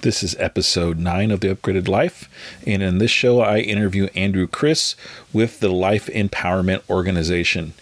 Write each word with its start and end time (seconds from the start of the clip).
This 0.00 0.22
is 0.22 0.36
episode 0.38 0.98
9 0.98 1.30
of 1.30 1.40
The 1.40 1.54
Upgraded 1.54 1.88
Life. 1.88 2.28
And 2.66 2.82
in 2.82 2.98
this 2.98 3.10
show, 3.10 3.40
I 3.40 3.60
interview 3.60 4.08
Andrew 4.14 4.46
Chris 4.46 4.94
with 5.32 5.60
the 5.60 5.70
Life 5.70 6.06
Empowerment 6.08 6.82
Organization. 6.90 7.72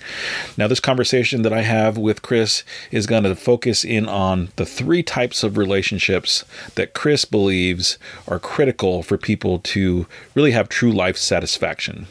Now, 0.57 0.69
this 0.69 0.79
conversation 0.79 1.43
that 1.43 1.53
I 1.53 1.63
have 1.63 1.99
with 1.99 2.23
Chris 2.23 2.63
is 2.93 3.09
going 3.09 3.25
to 3.25 3.35
focus 3.35 3.85
in 3.85 4.09
on 4.09 4.51
the 4.55 4.65
three 4.65 5.03
types 5.03 5.43
of 5.43 5.59
relationships 5.59 6.45
that 6.77 6.95
Chris 6.95 7.25
believes 7.25 7.99
are 8.29 8.39
critical 8.39 9.03
for 9.03 9.19
people 9.19 9.59
to 9.59 10.07
really 10.37 10.53
have 10.53 10.69
true 10.69 10.93
life 10.93 11.17
satisfaction. 11.17 12.07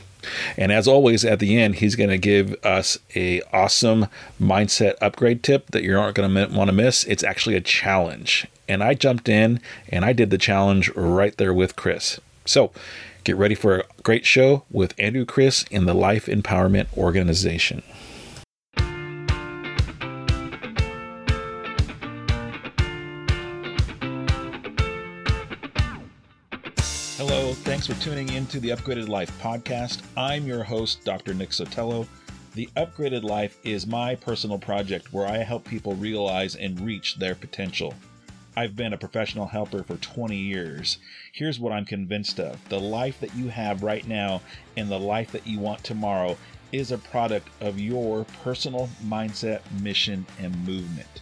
And 0.57 0.71
as 0.71 0.87
always, 0.87 1.23
at 1.25 1.39
the 1.39 1.57
end, 1.57 1.75
he's 1.75 1.95
going 1.95 2.09
to 2.09 2.17
give 2.17 2.55
us 2.63 2.97
a 3.15 3.41
awesome 3.51 4.07
mindset 4.41 4.95
upgrade 5.01 5.43
tip 5.43 5.71
that 5.71 5.83
you 5.83 5.97
aren't 5.97 6.15
going 6.15 6.33
to 6.33 6.55
want 6.55 6.69
to 6.69 6.75
miss. 6.75 7.03
It's 7.05 7.23
actually 7.23 7.55
a 7.55 7.61
challenge, 7.61 8.47
and 8.67 8.83
I 8.83 8.93
jumped 8.93 9.29
in 9.29 9.59
and 9.89 10.05
I 10.05 10.13
did 10.13 10.29
the 10.29 10.37
challenge 10.37 10.89
right 10.95 11.35
there 11.37 11.53
with 11.53 11.75
Chris. 11.75 12.19
So 12.45 12.71
get 13.23 13.35
ready 13.35 13.55
for 13.55 13.79
a 13.79 13.83
great 14.03 14.25
show 14.25 14.63
with 14.69 14.93
Andrew 14.99 15.25
Chris 15.25 15.63
in 15.71 15.85
the 15.85 15.93
Life 15.93 16.25
Empowerment 16.25 16.87
Organization. 16.97 17.83
Thanks 27.61 27.85
for 27.85 27.93
tuning 28.01 28.29
in 28.29 28.47
to 28.47 28.59
the 28.59 28.69
Upgraded 28.69 29.07
Life 29.07 29.31
podcast. 29.39 30.01
I'm 30.17 30.47
your 30.47 30.63
host, 30.63 31.05
Dr. 31.05 31.33
Nick 31.35 31.51
Sotelo. 31.51 32.07
The 32.55 32.67
Upgraded 32.75 33.23
Life 33.23 33.57
is 33.63 33.85
my 33.85 34.15
personal 34.15 34.57
project 34.57 35.13
where 35.13 35.27
I 35.27 35.37
help 35.37 35.63
people 35.63 35.93
realize 35.95 36.55
and 36.55 36.79
reach 36.81 37.17
their 37.17 37.35
potential. 37.35 37.93
I've 38.57 38.75
been 38.75 38.93
a 38.93 38.97
professional 38.97 39.45
helper 39.45 39.83
for 39.83 39.97
20 39.97 40.35
years. 40.35 40.97
Here's 41.31 41.59
what 41.59 41.71
I'm 41.71 41.85
convinced 41.85 42.39
of 42.39 42.57
the 42.69 42.79
life 42.79 43.19
that 43.19 43.35
you 43.35 43.49
have 43.49 43.83
right 43.83 44.05
now 44.07 44.41
and 44.75 44.89
the 44.89 44.99
life 44.99 45.31
that 45.31 45.45
you 45.47 45.59
want 45.59 45.83
tomorrow 45.83 46.35
is 46.71 46.91
a 46.91 46.97
product 46.97 47.49
of 47.61 47.79
your 47.79 48.25
personal 48.43 48.89
mindset, 49.05 49.61
mission, 49.79 50.25
and 50.39 50.55
movement. 50.65 51.21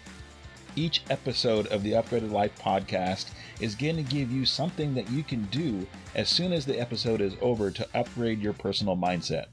Each 0.76 1.04
episode 1.10 1.68
of 1.68 1.84
the 1.84 1.92
Upgraded 1.92 2.32
Life 2.32 2.58
podcast 2.58 3.26
is 3.62 3.76
going 3.76 3.96
to 3.96 4.04
give 4.04 4.32
you 4.32 4.46
something 4.46 4.94
that 4.96 5.10
you 5.12 5.24
can 5.24 5.46
do 5.46 5.86
as 6.16 6.28
soon 6.28 6.52
as 6.52 6.66
the 6.66 6.80
episode 6.80 7.22
is 7.22 7.36
over 7.42 7.72
to 7.72 7.88
upgrade 7.94 8.42
your 8.42 8.54
personal 8.54 8.98
mindset. 8.98 9.46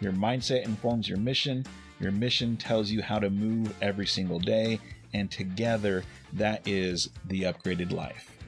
Your 0.00 0.12
mindset 0.12 0.64
informs 0.64 1.08
your 1.08 1.18
mission, 1.18 1.64
your 2.00 2.12
mission 2.12 2.56
tells 2.56 2.90
you 2.90 3.02
how 3.02 3.18
to 3.18 3.28
move 3.28 3.74
every 3.82 4.06
single 4.06 4.40
day, 4.40 4.80
and 5.12 5.30
together 5.30 6.02
that 6.32 6.66
is 6.66 7.10
the 7.26 7.42
upgraded 7.42 7.92
life. 7.92 8.39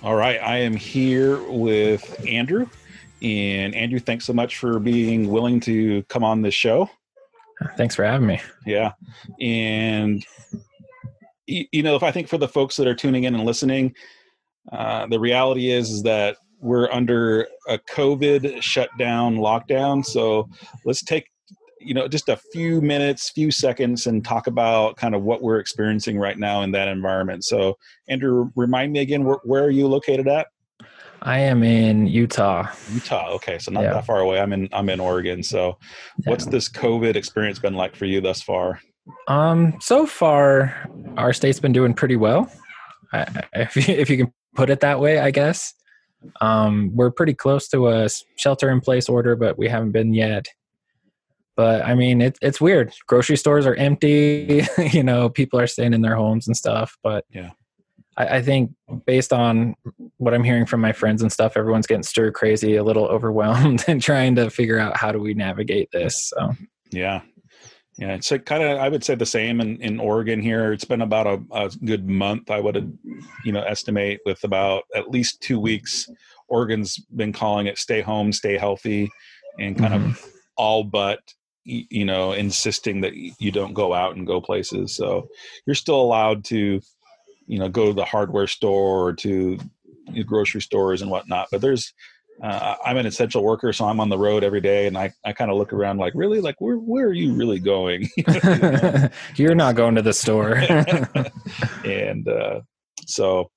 All 0.00 0.14
right, 0.14 0.40
I 0.40 0.58
am 0.58 0.76
here 0.76 1.42
with 1.50 2.24
Andrew. 2.26 2.68
And 3.20 3.74
Andrew, 3.74 3.98
thanks 3.98 4.24
so 4.24 4.32
much 4.32 4.56
for 4.58 4.78
being 4.78 5.28
willing 5.28 5.58
to 5.60 6.04
come 6.04 6.22
on 6.22 6.40
this 6.42 6.54
show. 6.54 6.88
Thanks 7.76 7.96
for 7.96 8.04
having 8.04 8.28
me. 8.28 8.40
Yeah. 8.64 8.92
And 9.40 10.24
you 11.48 11.82
know, 11.82 11.96
if 11.96 12.04
I 12.04 12.12
think 12.12 12.28
for 12.28 12.38
the 12.38 12.46
folks 12.46 12.76
that 12.76 12.86
are 12.86 12.94
tuning 12.94 13.24
in 13.24 13.34
and 13.34 13.44
listening, 13.44 13.94
uh, 14.70 15.06
the 15.08 15.18
reality 15.18 15.70
is 15.70 15.90
is 15.90 16.02
that 16.04 16.36
we're 16.60 16.90
under 16.92 17.48
a 17.66 17.78
COVID 17.78 18.62
shutdown 18.62 19.36
lockdown. 19.36 20.04
So 20.04 20.48
let's 20.84 21.02
take 21.02 21.28
you 21.80 21.94
know 21.94 22.08
just 22.08 22.28
a 22.28 22.36
few 22.36 22.80
minutes, 22.80 23.30
few 23.30 23.50
seconds, 23.50 24.06
and 24.06 24.24
talk 24.24 24.46
about 24.46 24.96
kind 24.96 25.14
of 25.14 25.22
what 25.22 25.42
we're 25.42 25.58
experiencing 25.58 26.18
right 26.18 26.38
now 26.38 26.62
in 26.62 26.72
that 26.72 26.88
environment. 26.88 27.44
So, 27.44 27.76
Andrew, 28.08 28.50
remind 28.56 28.92
me 28.92 29.00
again, 29.00 29.24
where, 29.24 29.38
where 29.44 29.64
are 29.64 29.70
you 29.70 29.88
located 29.88 30.28
at? 30.28 30.48
I 31.22 31.40
am 31.40 31.62
in 31.62 32.06
Utah. 32.06 32.68
Utah. 32.92 33.30
Okay, 33.32 33.58
so 33.58 33.72
not 33.72 33.82
yeah. 33.82 33.94
that 33.94 34.06
far 34.06 34.20
away. 34.20 34.38
I'm 34.40 34.52
in 34.52 34.68
I'm 34.72 34.88
in 34.88 35.00
Oregon. 35.00 35.42
So, 35.42 35.78
yeah. 36.18 36.30
what's 36.30 36.46
this 36.46 36.68
COVID 36.68 37.16
experience 37.16 37.58
been 37.58 37.74
like 37.74 37.96
for 37.96 38.04
you 38.04 38.20
thus 38.20 38.42
far? 38.42 38.80
Um, 39.26 39.76
so 39.80 40.06
far, 40.06 40.88
our 41.16 41.32
state's 41.32 41.60
been 41.60 41.72
doing 41.72 41.94
pretty 41.94 42.16
well, 42.16 42.50
if 43.54 43.76
you, 43.76 43.94
if 43.94 44.10
you 44.10 44.18
can 44.18 44.32
put 44.54 44.70
it 44.70 44.80
that 44.80 45.00
way, 45.00 45.18
I 45.18 45.30
guess. 45.30 45.74
Um, 46.40 46.90
we're 46.94 47.10
pretty 47.10 47.34
close 47.34 47.68
to 47.68 47.88
a 47.88 48.08
shelter 48.36 48.70
in 48.70 48.80
place 48.80 49.08
order, 49.08 49.36
but 49.36 49.56
we 49.58 49.68
haven't 49.68 49.92
been 49.92 50.14
yet. 50.14 50.48
But 51.58 51.84
I 51.84 51.96
mean, 51.96 52.20
it, 52.20 52.38
it's 52.40 52.60
weird. 52.60 52.94
Grocery 53.08 53.36
stores 53.36 53.66
are 53.66 53.74
empty. 53.74 54.64
you 54.92 55.02
know, 55.02 55.28
people 55.28 55.58
are 55.58 55.66
staying 55.66 55.92
in 55.92 56.02
their 56.02 56.14
homes 56.14 56.46
and 56.46 56.56
stuff. 56.56 56.96
But 57.02 57.24
yeah, 57.30 57.50
I, 58.16 58.36
I 58.36 58.42
think 58.42 58.70
based 59.06 59.32
on 59.32 59.74
what 60.18 60.34
I'm 60.34 60.44
hearing 60.44 60.66
from 60.66 60.80
my 60.80 60.92
friends 60.92 61.20
and 61.20 61.32
stuff, 61.32 61.56
everyone's 61.56 61.88
getting 61.88 62.04
stir 62.04 62.30
crazy, 62.30 62.76
a 62.76 62.84
little 62.84 63.06
overwhelmed, 63.08 63.84
and 63.88 64.00
trying 64.00 64.36
to 64.36 64.50
figure 64.50 64.78
out 64.78 64.96
how 64.96 65.10
do 65.10 65.18
we 65.18 65.34
navigate 65.34 65.90
this. 65.90 66.28
So 66.28 66.54
yeah, 66.92 67.22
yeah, 67.98 68.14
it's 68.14 68.30
like 68.30 68.46
kind 68.46 68.62
of 68.62 68.78
I 68.78 68.88
would 68.88 69.02
say 69.02 69.16
the 69.16 69.26
same 69.26 69.60
in, 69.60 69.82
in 69.82 69.98
Oregon 69.98 70.40
here. 70.40 70.72
It's 70.72 70.84
been 70.84 71.02
about 71.02 71.26
a, 71.26 71.42
a 71.50 71.70
good 71.84 72.08
month. 72.08 72.52
I 72.52 72.60
would 72.60 72.96
you 73.44 73.50
know 73.50 73.62
estimate 73.62 74.20
with 74.24 74.44
about 74.44 74.84
at 74.94 75.10
least 75.10 75.40
two 75.40 75.58
weeks. 75.58 76.08
Oregon's 76.46 76.98
been 77.16 77.32
calling 77.32 77.66
it 77.66 77.78
"stay 77.78 78.00
home, 78.00 78.32
stay 78.32 78.56
healthy," 78.56 79.10
and 79.58 79.76
kind 79.76 79.92
mm-hmm. 79.92 80.10
of 80.10 80.24
all 80.56 80.84
but 80.84 81.18
you 81.68 82.04
know 82.04 82.32
insisting 82.32 83.02
that 83.02 83.14
you 83.14 83.50
don't 83.50 83.74
go 83.74 83.94
out 83.94 84.16
and 84.16 84.26
go 84.26 84.40
places. 84.40 84.94
So 84.96 85.28
you're 85.66 85.74
still 85.74 86.00
allowed 86.00 86.44
to 86.46 86.80
you 87.46 87.58
know 87.58 87.68
go 87.68 87.86
to 87.86 87.92
the 87.92 88.04
hardware 88.04 88.46
store 88.46 89.08
or 89.08 89.12
to 89.14 89.58
grocery 90.26 90.62
stores 90.62 91.02
and 91.02 91.10
whatnot, 91.10 91.48
but 91.50 91.60
there's 91.60 91.92
uh, 92.42 92.76
I'm 92.84 92.96
an 92.96 93.06
essential 93.06 93.42
worker, 93.42 93.72
so 93.72 93.86
I'm 93.86 94.00
on 94.00 94.10
the 94.10 94.18
road 94.18 94.44
every 94.44 94.60
day, 94.60 94.86
and 94.86 94.96
I, 94.96 95.12
I 95.24 95.32
kind 95.32 95.50
of 95.50 95.56
look 95.56 95.72
around 95.72 95.98
like, 95.98 96.12
really, 96.14 96.40
like 96.40 96.60
where 96.60 96.76
where 96.76 97.06
are 97.06 97.12
you 97.12 97.34
really 97.34 97.58
going? 97.58 98.08
You're 99.36 99.56
not 99.56 99.74
going 99.74 99.96
to 99.96 100.02
the 100.02 100.12
store. 100.12 100.54
and 101.84 102.28
uh, 102.28 102.60
so, 103.06 103.50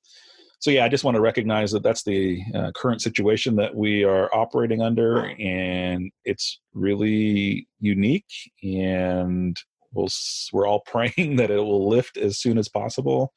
so 0.61 0.69
yeah, 0.69 0.85
I 0.85 0.89
just 0.89 1.03
want 1.03 1.15
to 1.15 1.21
recognize 1.21 1.71
that 1.71 1.81
that's 1.81 2.03
the 2.03 2.39
uh, 2.53 2.71
current 2.75 3.01
situation 3.01 3.55
that 3.55 3.73
we 3.73 4.03
are 4.03 4.29
operating 4.31 4.79
under, 4.79 5.31
and 5.39 6.11
it's 6.23 6.59
really 6.75 7.67
unique, 7.79 8.31
and 8.61 9.59
we'll 9.91 10.07
we're 10.53 10.67
all 10.67 10.81
praying 10.85 11.37
that 11.37 11.49
it 11.49 11.57
will 11.57 11.89
lift 11.89 12.17
as 12.17 12.37
soon 12.37 12.59
as 12.59 12.69
possible. 12.69 13.33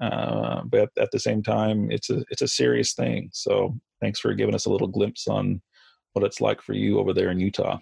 Uh, 0.00 0.62
but 0.62 0.90
at 0.96 1.10
the 1.10 1.18
same 1.18 1.42
time, 1.42 1.90
it's 1.90 2.08
a 2.08 2.24
it's 2.30 2.42
a 2.42 2.48
serious 2.48 2.94
thing. 2.94 3.30
So 3.32 3.76
thanks 4.00 4.20
for 4.20 4.32
giving 4.32 4.54
us 4.54 4.66
a 4.66 4.70
little 4.70 4.86
glimpse 4.86 5.26
on 5.26 5.60
what 6.12 6.24
it's 6.24 6.40
like 6.40 6.62
for 6.62 6.74
you 6.74 7.00
over 7.00 7.12
there 7.12 7.32
in 7.32 7.40
Utah. 7.40 7.78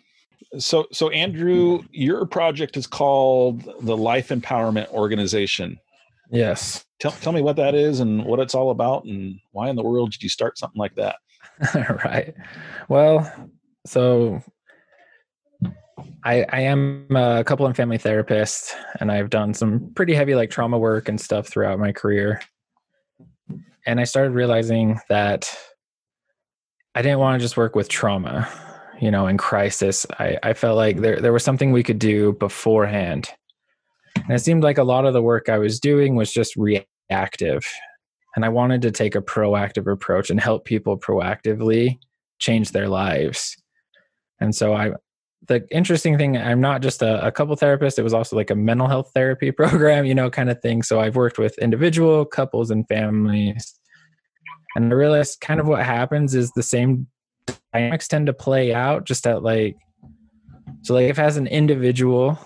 So 0.57 0.87
so 0.93 1.11
Andrew, 1.11 1.83
your 1.91 2.25
project 2.25 2.79
is 2.79 2.87
called 2.87 3.71
the 3.83 3.99
Life 3.99 4.31
Empowerment 4.31 4.89
Organization. 4.89 5.79
Yes. 6.31 6.85
Tell 7.01 7.13
tell 7.13 7.33
me 7.33 7.43
what 7.43 7.57
that 7.57 7.75
is 7.75 8.01
and 8.01 8.25
what 8.25 8.41
it's 8.41 8.55
all 8.55 8.71
about 8.71 9.05
and 9.05 9.39
why 9.53 9.69
in 9.69 9.77
the 9.77 9.83
world 9.83 10.13
did 10.13 10.23
you 10.23 10.29
start 10.29 10.59
something 10.59 10.79
like 10.79 10.95
that? 10.97 11.17
right. 12.05 12.35
Well, 12.89 13.51
so 13.87 14.43
I, 16.25 16.45
I 16.51 16.61
am 16.61 17.07
a 17.15 17.45
couple 17.45 17.67
and 17.67 17.77
family 17.77 17.99
therapist, 17.99 18.75
and 19.01 19.11
I've 19.11 19.31
done 19.31 19.55
some 19.55 19.93
pretty 19.95 20.15
heavy 20.15 20.35
like 20.35 20.51
trauma 20.51 20.79
work 20.79 21.09
and 21.09 21.21
stuff 21.21 21.49
throughout 21.49 21.79
my 21.79 21.93
career. 21.93 22.41
And 23.87 24.01
I 24.01 24.05
started 24.05 24.33
realizing 24.33 25.01
that 25.09 25.53
I 26.95 27.03
didn't 27.03 27.21
want 27.21 27.41
to 27.41 27.45
just 27.45 27.57
work 27.57 27.75
with 27.75 27.89
trauma, 27.89 28.49
you 29.01 29.11
know, 29.11 29.27
in 29.27 29.39
crisis. 29.39 30.05
I, 30.19 30.37
I 30.43 30.53
felt 30.53 30.77
like 30.77 30.99
there 30.99 31.21
there 31.21 31.33
was 31.33 31.45
something 31.45 31.73
we 31.73 31.83
could 31.83 31.99
do 31.99 32.33
beforehand. 32.35 33.31
And 34.25 34.31
it 34.31 34.41
seemed 34.41 34.63
like 34.63 34.79
a 34.79 34.85
lot 34.85 35.05
of 35.05 35.13
the 35.13 35.23
work 35.23 35.49
I 35.49 35.59
was 35.59 35.81
doing 35.81 36.15
was 36.15 36.33
just 36.33 36.57
reactive. 36.57 37.67
And 38.37 38.45
I 38.45 38.49
wanted 38.49 38.83
to 38.83 38.91
take 38.91 39.15
a 39.15 39.23
proactive 39.23 39.91
approach 39.91 40.31
and 40.31 40.41
help 40.41 40.65
people 40.65 40.99
proactively 40.99 41.99
change 42.39 42.73
their 42.73 42.89
lives. 42.89 43.57
And 44.41 44.55
so 44.55 44.75
I 44.75 44.93
the 45.47 45.67
interesting 45.71 46.19
thing 46.19 46.37
i'm 46.37 46.61
not 46.61 46.83
just 46.83 47.03
a, 47.03 47.25
a, 47.25 47.31
couple 47.31 47.55
therapist 47.55 47.99
it 47.99 48.03
was 48.03 48.15
also 48.15 48.35
like 48.35 48.51
a 48.51 48.55
mental 48.55 48.89
health 48.89 49.11
therapy 49.15 49.51
program 49.53 50.05
you 50.05 50.15
know 50.15 50.31
kind 50.31 50.51
of 50.51 50.61
thing 50.61 50.83
so 50.83 51.01
i've 51.01 51.17
worked 51.17 51.39
with 51.39 51.57
individual 51.59 52.25
couples 52.25 52.71
and 52.71 52.87
families 52.89 53.75
and 54.75 54.93
i 54.93 54.95
realized 54.95 55.41
kind 55.41 55.61
of 55.61 55.67
what 55.67 55.85
happens 55.85 56.35
is 56.35 56.51
the 56.53 56.63
same 56.63 57.07
dynamics 57.73 58.09
tend 58.09 58.27
to 58.27 58.33
play 58.33 58.75
out 58.75 59.05
just 59.05 59.27
at 59.27 59.43
like 59.43 59.77
so 60.83 60.95
like 60.95 61.09
if 61.09 61.19
as 61.19 61.37
an 61.37 61.47
individual 61.47 62.39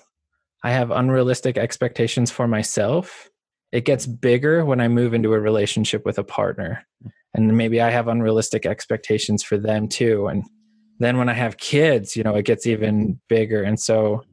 i 0.62 0.70
have 0.70 0.90
unrealistic 0.90 1.56
expectations 1.56 2.30
for 2.30 2.46
myself. 2.48 3.28
It 3.72 3.84
gets 3.84 4.06
bigger 4.06 4.64
when 4.64 4.80
i 4.80 4.88
move 4.88 5.14
into 5.14 5.32
a 5.32 5.40
relationship 5.40 6.04
with 6.04 6.18
a 6.18 6.24
partner. 6.24 6.86
And 7.34 7.56
maybe 7.56 7.80
i 7.80 7.90
have 7.90 8.08
unrealistic 8.08 8.66
expectations 8.66 9.42
for 9.42 9.58
them 9.58 9.88
too. 9.88 10.26
And 10.26 10.44
then 10.98 11.16
when 11.18 11.28
i 11.28 11.34
have 11.34 11.56
kids 11.56 12.16
you 12.16 12.22
know 12.22 12.34
it 12.34 12.44
gets 12.44 12.66
even 12.66 13.20
bigger. 13.28 13.62
And 13.62 13.78
so 13.80 14.24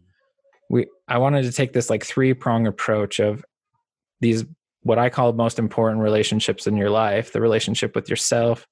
we 0.70 0.88
i 1.08 1.18
wanted 1.18 1.44
to 1.44 1.52
take 1.52 1.74
this 1.74 1.90
like 1.90 2.06
three 2.06 2.34
prong 2.34 2.68
approach 2.68 3.20
of 3.20 3.44
these 4.22 4.46
what 4.84 5.00
i 5.00 5.10
call 5.10 5.34
most 5.34 5.60
important 5.60 6.02
relationships 6.02 6.68
in 6.68 6.78
your 6.78 6.90
life 6.90 7.34
the 7.34 7.42
relationship 7.42 7.96
with 7.96 8.10
yourself 8.10 8.66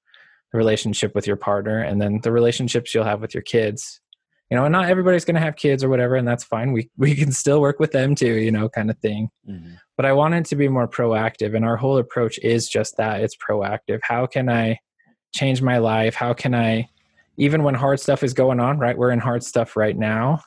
the 0.51 0.57
relationship 0.57 1.13
with 1.13 1.27
your 1.27 1.35
partner 1.35 1.79
and 1.81 2.01
then 2.01 2.19
the 2.23 2.31
relationships 2.31 2.93
you'll 2.93 3.03
have 3.03 3.21
with 3.21 3.33
your 3.33 3.43
kids 3.43 3.99
you 4.49 4.57
know 4.57 4.65
and 4.65 4.71
not 4.71 4.89
everybody's 4.89 5.25
going 5.25 5.35
to 5.35 5.41
have 5.41 5.55
kids 5.55 5.83
or 5.83 5.89
whatever 5.89 6.15
and 6.15 6.27
that's 6.27 6.43
fine. 6.43 6.71
We 6.71 6.89
we 6.97 7.15
can 7.15 7.31
still 7.31 7.61
work 7.61 7.79
with 7.79 7.91
them 7.91 8.15
too 8.15 8.33
you 8.33 8.51
know 8.51 8.69
kind 8.69 8.89
of 8.89 8.97
thing. 8.99 9.29
Mm-hmm. 9.49 9.75
but 9.95 10.05
i 10.05 10.13
wanted 10.13 10.45
to 10.45 10.55
be 10.55 10.67
more 10.67 10.87
proactive 10.87 11.55
and 11.55 11.65
our 11.65 11.77
whole 11.77 11.97
approach 11.97 12.37
is 12.39 12.67
just 12.67 12.97
that 12.97 13.21
it's 13.21 13.35
proactive. 13.35 13.99
How 14.03 14.25
can 14.25 14.49
i 14.49 14.79
change 15.33 15.61
my 15.61 15.77
life? 15.77 16.15
How 16.15 16.33
can 16.33 16.53
i 16.55 16.89
even 17.37 17.63
when 17.63 17.75
hard 17.75 17.99
stuff 17.99 18.23
is 18.23 18.33
going 18.33 18.59
on 18.59 18.79
right 18.79 18.97
we're 18.97 19.11
in 19.11 19.19
hard 19.19 19.43
stuff 19.43 19.75
right 19.75 19.97
now 19.97 20.41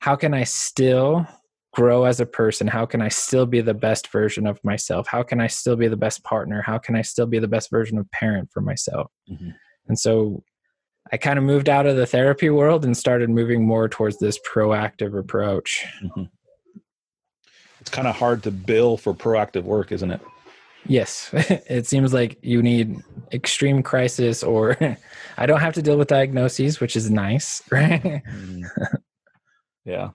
how 0.00 0.16
can 0.16 0.34
i 0.34 0.44
still 0.44 1.26
grow 1.74 2.04
as 2.04 2.20
a 2.20 2.26
person? 2.26 2.66
How 2.66 2.86
can 2.86 3.02
i 3.02 3.08
still 3.08 3.46
be 3.46 3.60
the 3.60 3.74
best 3.74 4.08
version 4.08 4.46
of 4.46 4.62
myself? 4.62 5.06
How 5.08 5.22
can 5.22 5.40
i 5.40 5.48
still 5.48 5.76
be 5.76 5.88
the 5.88 5.96
best 5.96 6.22
partner? 6.22 6.62
How 6.62 6.78
can 6.78 6.94
i 6.94 7.02
still 7.02 7.26
be 7.26 7.38
the 7.40 7.48
best 7.48 7.70
version 7.70 7.98
of 7.98 8.10
parent 8.12 8.48
for 8.52 8.60
myself? 8.60 9.10
Mm-hmm. 9.30 9.50
and 9.88 9.98
so 9.98 10.42
i 11.12 11.16
kind 11.16 11.38
of 11.38 11.44
moved 11.44 11.68
out 11.68 11.86
of 11.86 11.96
the 11.96 12.06
therapy 12.06 12.50
world 12.50 12.84
and 12.84 12.96
started 12.96 13.30
moving 13.30 13.66
more 13.66 13.88
towards 13.88 14.18
this 14.18 14.38
proactive 14.40 15.18
approach 15.18 15.84
mm-hmm. 16.02 16.24
it's 17.80 17.90
kind 17.90 18.08
of 18.08 18.16
hard 18.16 18.42
to 18.42 18.50
bill 18.50 18.96
for 18.96 19.14
proactive 19.14 19.64
work 19.64 19.92
isn't 19.92 20.10
it 20.10 20.20
yes 20.86 21.30
it 21.68 21.86
seems 21.86 22.12
like 22.12 22.38
you 22.42 22.62
need 22.62 22.96
extreme 23.32 23.82
crisis 23.82 24.42
or 24.42 24.76
i 25.38 25.46
don't 25.46 25.60
have 25.60 25.74
to 25.74 25.82
deal 25.82 25.96
with 25.96 26.08
diagnoses 26.08 26.80
which 26.80 26.96
is 26.96 27.10
nice 27.10 27.62
right 27.70 28.02
mm-hmm. 28.02 28.62
yeah 29.84 30.10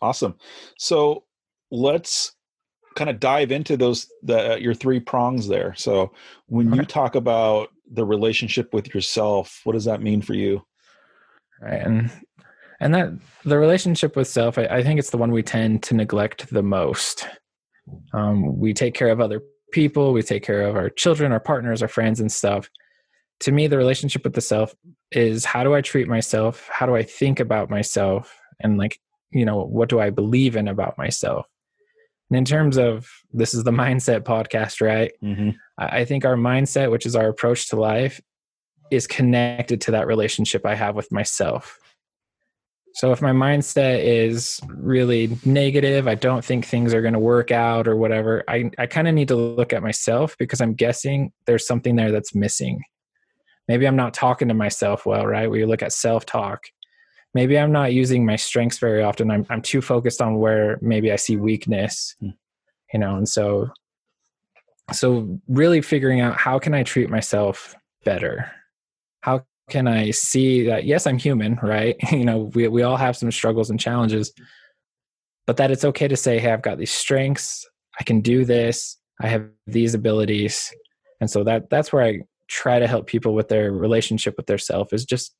Awesome. 0.00 0.36
So 0.78 1.24
let's 1.70 2.32
kind 2.96 3.10
of 3.10 3.20
dive 3.20 3.52
into 3.52 3.76
those 3.76 4.06
the 4.22 4.54
uh, 4.54 4.56
your 4.56 4.74
three 4.74 5.00
prongs 5.00 5.48
there. 5.48 5.74
So 5.76 6.12
when 6.46 6.72
you 6.72 6.84
talk 6.84 7.14
about 7.14 7.70
the 7.90 8.04
relationship 8.04 8.72
with 8.72 8.94
yourself, 8.94 9.60
what 9.64 9.72
does 9.72 9.84
that 9.84 10.02
mean 10.02 10.22
for 10.22 10.34
you? 10.34 10.64
Right. 11.60 11.80
And 11.80 12.10
and 12.80 12.94
that 12.94 13.10
the 13.44 13.58
relationship 13.58 14.14
with 14.14 14.28
self, 14.28 14.58
I, 14.58 14.64
I 14.66 14.82
think 14.82 14.98
it's 14.98 15.10
the 15.10 15.18
one 15.18 15.32
we 15.32 15.42
tend 15.42 15.82
to 15.84 15.94
neglect 15.94 16.48
the 16.50 16.62
most. 16.62 17.26
Um, 18.12 18.58
we 18.58 18.72
take 18.72 18.94
care 18.94 19.08
of 19.08 19.20
other 19.20 19.42
people, 19.72 20.12
we 20.12 20.22
take 20.22 20.44
care 20.44 20.62
of 20.62 20.76
our 20.76 20.88
children, 20.88 21.32
our 21.32 21.40
partners, 21.40 21.82
our 21.82 21.88
friends, 21.88 22.20
and 22.20 22.30
stuff. 22.30 22.70
To 23.40 23.52
me, 23.52 23.66
the 23.66 23.78
relationship 23.78 24.24
with 24.24 24.34
the 24.34 24.40
self 24.40 24.74
is 25.10 25.44
how 25.44 25.64
do 25.64 25.74
I 25.74 25.80
treat 25.80 26.08
myself? 26.08 26.68
How 26.72 26.86
do 26.86 26.94
I 26.94 27.02
think 27.02 27.40
about 27.40 27.70
myself? 27.70 28.36
And 28.60 28.78
like 28.78 29.00
you 29.30 29.44
know 29.44 29.64
what 29.64 29.88
do 29.88 30.00
i 30.00 30.10
believe 30.10 30.56
in 30.56 30.68
about 30.68 30.96
myself 30.98 31.46
and 32.30 32.36
in 32.36 32.44
terms 32.44 32.76
of 32.76 33.08
this 33.32 33.54
is 33.54 33.64
the 33.64 33.70
mindset 33.84 34.20
podcast 34.20 34.80
right? 34.80 35.12
Mm-hmm. 35.22 35.50
i 35.78 36.04
think 36.04 36.24
our 36.24 36.36
mindset 36.36 36.90
which 36.90 37.06
is 37.06 37.16
our 37.16 37.28
approach 37.28 37.68
to 37.70 37.76
life 37.76 38.20
is 38.90 39.06
connected 39.06 39.80
to 39.82 39.90
that 39.92 40.06
relationship 40.06 40.64
i 40.64 40.74
have 40.74 40.94
with 40.94 41.12
myself. 41.12 41.78
So 42.94 43.12
if 43.12 43.22
my 43.22 43.30
mindset 43.30 44.02
is 44.02 44.60
really 44.66 45.36
negative 45.44 46.08
i 46.08 46.14
don't 46.14 46.44
think 46.44 46.64
things 46.64 46.94
are 46.94 47.02
going 47.02 47.14
to 47.14 47.20
work 47.20 47.50
out 47.50 47.86
or 47.86 47.96
whatever 47.96 48.42
i, 48.48 48.70
I 48.78 48.86
kind 48.86 49.06
of 49.06 49.14
need 49.14 49.28
to 49.28 49.36
look 49.36 49.72
at 49.72 49.82
myself 49.82 50.36
because 50.38 50.60
i'm 50.60 50.74
guessing 50.74 51.32
there's 51.46 51.66
something 51.66 51.96
there 51.96 52.10
that's 52.10 52.34
missing. 52.34 52.80
Maybe 53.68 53.86
i'm 53.86 53.96
not 53.96 54.14
talking 54.14 54.48
to 54.48 54.54
myself 54.54 55.06
well 55.06 55.26
right? 55.26 55.50
We 55.50 55.64
look 55.64 55.82
at 55.82 55.92
self-talk 55.92 56.64
maybe 57.38 57.56
I'm 57.56 57.70
not 57.70 57.92
using 57.92 58.26
my 58.26 58.34
strengths 58.34 58.78
very 58.78 59.00
often. 59.00 59.30
I'm 59.30 59.46
I'm 59.48 59.62
too 59.62 59.80
focused 59.80 60.20
on 60.20 60.38
where 60.38 60.76
maybe 60.82 61.12
I 61.12 61.16
see 61.16 61.36
weakness, 61.36 62.16
mm. 62.20 62.34
you 62.92 62.98
know, 62.98 63.14
and 63.14 63.28
so 63.28 63.70
so 64.92 65.38
really 65.46 65.80
figuring 65.80 66.20
out 66.20 66.36
how 66.36 66.58
can 66.58 66.74
I 66.74 66.82
treat 66.82 67.08
myself 67.08 67.76
better? 68.04 68.50
How 69.20 69.44
can 69.70 69.86
I 69.86 70.10
see 70.10 70.66
that 70.66 70.84
yes, 70.84 71.06
I'm 71.06 71.16
human, 71.16 71.60
right? 71.62 71.94
you 72.10 72.24
know, 72.24 72.50
we 72.56 72.66
we 72.66 72.82
all 72.82 72.96
have 72.96 73.16
some 73.16 73.30
struggles 73.30 73.70
and 73.70 73.78
challenges, 73.78 74.32
but 75.46 75.56
that 75.58 75.70
it's 75.70 75.84
okay 75.84 76.08
to 76.08 76.16
say, 76.16 76.40
hey, 76.40 76.52
I've 76.52 76.68
got 76.68 76.78
these 76.78 76.90
strengths, 77.04 77.64
I 78.00 78.02
can 78.02 78.20
do 78.20 78.44
this, 78.44 78.98
I 79.22 79.28
have 79.28 79.46
these 79.68 79.94
abilities. 79.94 80.74
And 81.20 81.30
so 81.30 81.44
that 81.44 81.70
that's 81.70 81.92
where 81.92 82.02
I 82.02 82.22
try 82.48 82.80
to 82.80 82.88
help 82.88 83.06
people 83.06 83.32
with 83.32 83.46
their 83.46 83.70
relationship 83.70 84.34
with 84.36 84.46
their 84.46 84.58
self 84.58 84.92
is 84.92 85.04
just 85.04 85.36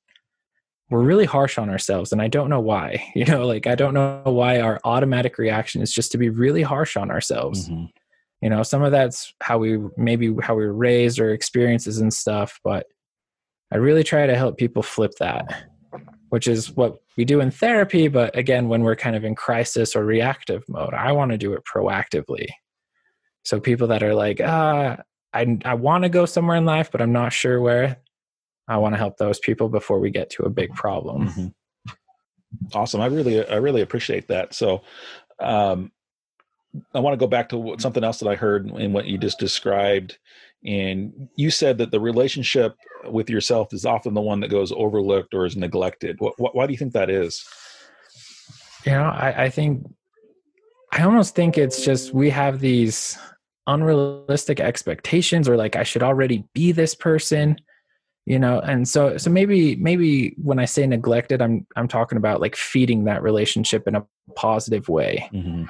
we're 0.91 1.03
really 1.03 1.25
harsh 1.25 1.59
on 1.59 1.69
ourselves 1.71 2.13
and 2.13 2.23
i 2.23 2.29
don't 2.29 2.51
know 2.51 2.61
why 2.61 3.03
you 3.15 3.25
know 3.25 3.47
like 3.47 3.67
i 3.67 3.75
don't 3.75 3.95
know 3.95 4.23
why 4.25 4.61
our 4.61 4.81
automatic 4.85 5.39
reaction 5.39 5.83
is 5.83 5.93
just 5.93 6.13
to 6.13 6.19
be 6.19 6.29
really 6.29 6.63
harsh 6.63 6.97
on 6.97 7.11
ourselves 7.11 7.69
mm-hmm. 7.69 7.85
you 8.41 8.51
know 8.51 8.63
some 8.63 8.83
of 8.83 8.93
that's 8.93 9.33
how 9.41 9.59
we 9.59 9.79
maybe 9.97 10.35
how 10.43 10.55
we 10.55 10.65
were 10.65 10.73
raised 10.73 11.19
or 11.19 11.33
experiences 11.33 11.99
and 11.99 12.13
stuff 12.13 12.61
but 12.65 12.87
i 13.73 13.77
really 13.77 14.05
try 14.05 14.27
to 14.27 14.37
help 14.37 14.57
people 14.57 14.83
flip 14.83 15.13
that 15.19 15.65
which 16.31 16.47
is 16.47 16.77
what 16.77 16.99
we 17.17 17.25
do 17.25 17.41
in 17.41 17.51
therapy 17.51 18.09
but 18.09 18.37
again 18.37 18.69
when 18.69 18.83
we're 18.83 18.97
kind 18.97 19.17
of 19.17 19.25
in 19.25 19.35
crisis 19.35 19.95
or 19.95 20.05
reactive 20.05 20.63
mode 20.69 20.95
i 20.95 21.13
want 21.13 21.31
to 21.31 21.39
do 21.39 21.53
it 21.53 21.63
proactively 21.65 22.49
so 23.45 23.61
people 23.61 23.87
that 23.87 24.03
are 24.03 24.15
like 24.15 24.41
ah 24.45 24.97
i, 25.33 25.59
I 25.65 25.75
want 25.75 26.05
to 26.05 26.09
go 26.09 26.27
somewhere 26.27 26.57
in 26.57 26.65
life 26.65 26.91
but 26.91 27.01
i'm 27.01 27.13
not 27.13 27.33
sure 27.33 27.61
where 27.61 27.99
I 28.69 28.77
want 28.77 28.95
to 28.95 28.99
help 28.99 29.17
those 29.17 29.39
people 29.39 29.69
before 29.69 29.99
we 29.99 30.11
get 30.11 30.31
to 30.31 30.45
a 30.45 30.51
big 30.51 30.75
problem. 30.75 31.29
Mm-hmm. 31.29 31.47
Awesome. 32.75 33.01
I 33.01 33.07
really, 33.07 33.47
I 33.47 33.57
really 33.57 33.83
appreciate 33.83 34.29
that. 34.29 34.55
So, 34.55 34.83
um, 35.41 35.93
I 36.95 37.01
want 37.01 37.15
to 37.15 37.19
go 37.19 37.27
back 37.27 37.49
to 37.51 37.77
something 37.79 38.05
else 38.05 38.19
that 38.21 38.29
I 38.29 38.35
heard 38.35 38.71
in 38.71 38.93
what 38.93 39.07
you 39.07 39.19
just 39.19 39.39
described. 39.39 40.19
And 40.65 41.29
you 41.35 41.51
said 41.51 41.79
that 41.79 41.91
the 41.91 42.01
relationship 42.01 42.75
with 43.07 43.31
yourself 43.31 43.73
is 43.73 43.87
often 43.87 44.15
the 44.15 44.21
one 44.21 44.41
that 44.41 44.51
goes 44.51 44.73
overlooked 44.73 45.35
or 45.35 45.47
is 45.47 45.57
neglected. 45.57 46.17
What, 46.21 46.55
why 46.55 46.67
do 46.67 46.73
you 46.73 46.79
think 46.79 46.93
that 46.93 47.11
is? 47.11 47.45
You 48.85 48.93
know, 48.93 49.05
I, 49.05 49.45
I 49.45 49.51
think, 49.51 49.87
I 50.93 51.03
almost 51.03 51.35
think 51.35 51.57
it's 51.57 51.85
just 51.85 52.13
we 52.13 52.31
have 52.31 52.61
these 52.61 53.19
unrealistic 53.67 54.61
expectations 54.61 55.49
or 55.49 55.57
like 55.57 55.77
I 55.77 55.83
should 55.83 56.03
already 56.03 56.45
be 56.55 56.73
this 56.73 56.95
person 56.95 57.57
you 58.29 58.39
know? 58.39 58.61
And 58.61 58.87
so 58.87 59.17
so 59.17 59.31
maybe 59.31 59.77
maybe 59.77 60.35
when 60.43 60.59
i 60.59 60.67
say 60.67 60.87
neglected 60.87 61.41
i'm 61.41 61.67
i'm 61.77 61.89
talking 61.89 62.19
about 62.19 62.41
like 62.41 62.55
feeding 62.55 63.05
that 63.05 63.23
relationship 63.23 63.89
in 63.89 63.95
a 63.95 64.07
positive 64.37 64.89
way. 64.89 65.29
Mm-hmm. 65.33 65.65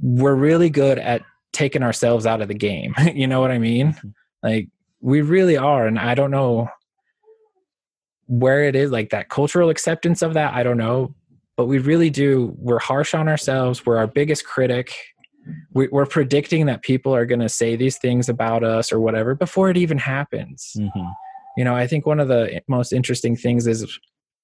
we're 0.00 0.34
really 0.34 0.70
good 0.70 0.98
at 0.98 1.22
taking 1.52 1.82
ourselves 1.82 2.26
out 2.26 2.40
of 2.40 2.48
the 2.48 2.54
game. 2.54 2.94
You 3.14 3.26
know 3.26 3.40
what 3.40 3.50
i 3.50 3.58
mean? 3.58 3.88
Mm-hmm. 3.92 4.08
like 4.42 4.68
we 5.00 5.20
really 5.20 5.56
are 5.56 5.86
and 5.86 5.98
i 5.98 6.14
don't 6.14 6.32
know 6.32 6.68
where 8.26 8.64
it 8.64 8.74
is 8.74 8.90
like 8.90 9.10
that 9.10 9.28
cultural 9.28 9.70
acceptance 9.70 10.22
of 10.22 10.34
that 10.34 10.54
i 10.54 10.62
don't 10.62 10.76
know 10.76 11.14
but 11.58 11.66
we 11.66 11.78
really 11.78 12.08
do. 12.08 12.54
We're 12.56 12.78
harsh 12.78 13.14
on 13.14 13.26
ourselves. 13.26 13.84
We're 13.84 13.96
our 13.96 14.06
biggest 14.06 14.46
critic. 14.46 14.94
We, 15.72 15.88
are 15.92 16.06
predicting 16.06 16.66
that 16.66 16.82
people 16.82 17.12
are 17.12 17.26
going 17.26 17.40
to 17.40 17.48
say 17.48 17.74
these 17.74 17.98
things 17.98 18.28
about 18.28 18.62
us 18.62 18.92
or 18.92 19.00
whatever 19.00 19.34
before 19.34 19.68
it 19.68 19.76
even 19.76 19.98
happens. 19.98 20.72
Mm-hmm 20.78 21.08
you 21.58 21.64
know 21.64 21.74
i 21.74 21.86
think 21.88 22.06
one 22.06 22.20
of 22.20 22.28
the 22.28 22.62
most 22.68 22.92
interesting 22.92 23.36
things 23.36 23.66
is 23.66 23.98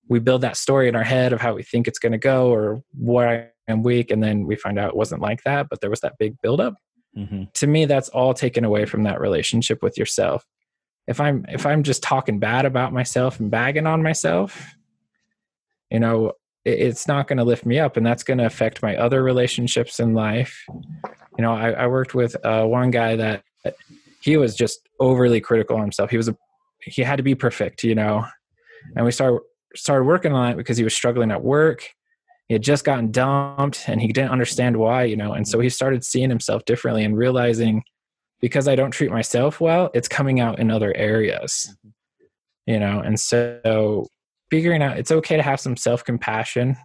we 0.08 0.18
build 0.18 0.40
that 0.40 0.56
story 0.56 0.88
in 0.88 0.96
our 0.96 1.04
head 1.04 1.32
of 1.32 1.40
how 1.40 1.54
we 1.54 1.62
think 1.62 1.86
it's 1.86 2.00
going 2.00 2.12
to 2.12 2.18
go 2.18 2.52
or 2.52 2.82
where 2.98 3.28
i 3.68 3.72
am 3.72 3.84
weak 3.84 4.10
and 4.10 4.22
then 4.22 4.46
we 4.46 4.56
find 4.56 4.78
out 4.78 4.90
it 4.90 4.96
wasn't 4.96 5.22
like 5.22 5.40
that 5.44 5.68
but 5.70 5.80
there 5.80 5.90
was 5.90 6.00
that 6.00 6.18
big 6.18 6.34
buildup. 6.42 6.74
Mm-hmm. 7.16 7.44
to 7.54 7.66
me 7.68 7.84
that's 7.84 8.08
all 8.08 8.34
taken 8.34 8.64
away 8.64 8.84
from 8.86 9.04
that 9.04 9.20
relationship 9.20 9.84
with 9.84 9.96
yourself. 9.96 10.44
If 11.06 11.20
i'm 11.20 11.46
if 11.48 11.64
i'm 11.64 11.84
just 11.84 12.02
talking 12.02 12.40
bad 12.40 12.64
about 12.64 12.92
myself 12.92 13.38
and 13.38 13.52
bagging 13.52 13.86
on 13.86 14.02
myself 14.02 14.74
you 15.92 16.00
know 16.00 16.32
it, 16.64 16.80
it's 16.80 17.06
not 17.06 17.28
going 17.28 17.36
to 17.38 17.44
lift 17.44 17.64
me 17.64 17.78
up 17.78 17.96
and 17.96 18.04
that's 18.04 18.24
going 18.24 18.38
to 18.38 18.46
affect 18.46 18.82
my 18.82 18.96
other 18.96 19.22
relationships 19.22 20.00
in 20.00 20.14
life. 20.14 20.64
You 21.38 21.42
know 21.42 21.54
i, 21.54 21.70
I 21.70 21.86
worked 21.86 22.16
with 22.16 22.34
uh, 22.44 22.64
one 22.64 22.90
guy 22.90 23.14
that 23.14 23.44
he 24.20 24.36
was 24.36 24.56
just 24.56 24.80
overly 24.98 25.40
critical 25.40 25.76
of 25.76 25.82
himself. 25.82 26.10
He 26.10 26.16
was 26.16 26.28
a 26.28 26.36
he 26.84 27.02
had 27.02 27.16
to 27.16 27.22
be 27.22 27.34
perfect, 27.34 27.84
you 27.84 27.94
know. 27.94 28.24
And 28.96 29.04
we 29.04 29.12
started 29.12 29.40
started 29.76 30.04
working 30.04 30.32
on 30.32 30.52
it 30.52 30.56
because 30.56 30.76
he 30.76 30.84
was 30.84 30.94
struggling 30.94 31.30
at 31.30 31.42
work. 31.42 31.88
He 32.48 32.54
had 32.54 32.62
just 32.62 32.84
gotten 32.84 33.10
dumped 33.10 33.88
and 33.88 34.00
he 34.00 34.08
didn't 34.12 34.30
understand 34.30 34.76
why, 34.76 35.04
you 35.04 35.16
know. 35.16 35.32
And 35.32 35.48
so 35.48 35.60
he 35.60 35.68
started 35.68 36.04
seeing 36.04 36.30
himself 36.30 36.64
differently 36.64 37.04
and 37.04 37.16
realizing 37.16 37.82
because 38.40 38.68
I 38.68 38.76
don't 38.76 38.90
treat 38.90 39.10
myself 39.10 39.60
well, 39.60 39.90
it's 39.94 40.08
coming 40.08 40.40
out 40.40 40.58
in 40.58 40.70
other 40.70 40.94
areas. 40.96 41.70
Mm-hmm. 41.70 41.88
You 42.66 42.80
know, 42.80 43.00
and 43.00 43.18
so 43.18 44.06
figuring 44.50 44.82
out 44.82 44.98
it's 44.98 45.10
okay 45.10 45.36
to 45.36 45.42
have 45.42 45.60
some 45.60 45.76
self-compassion. 45.76 46.76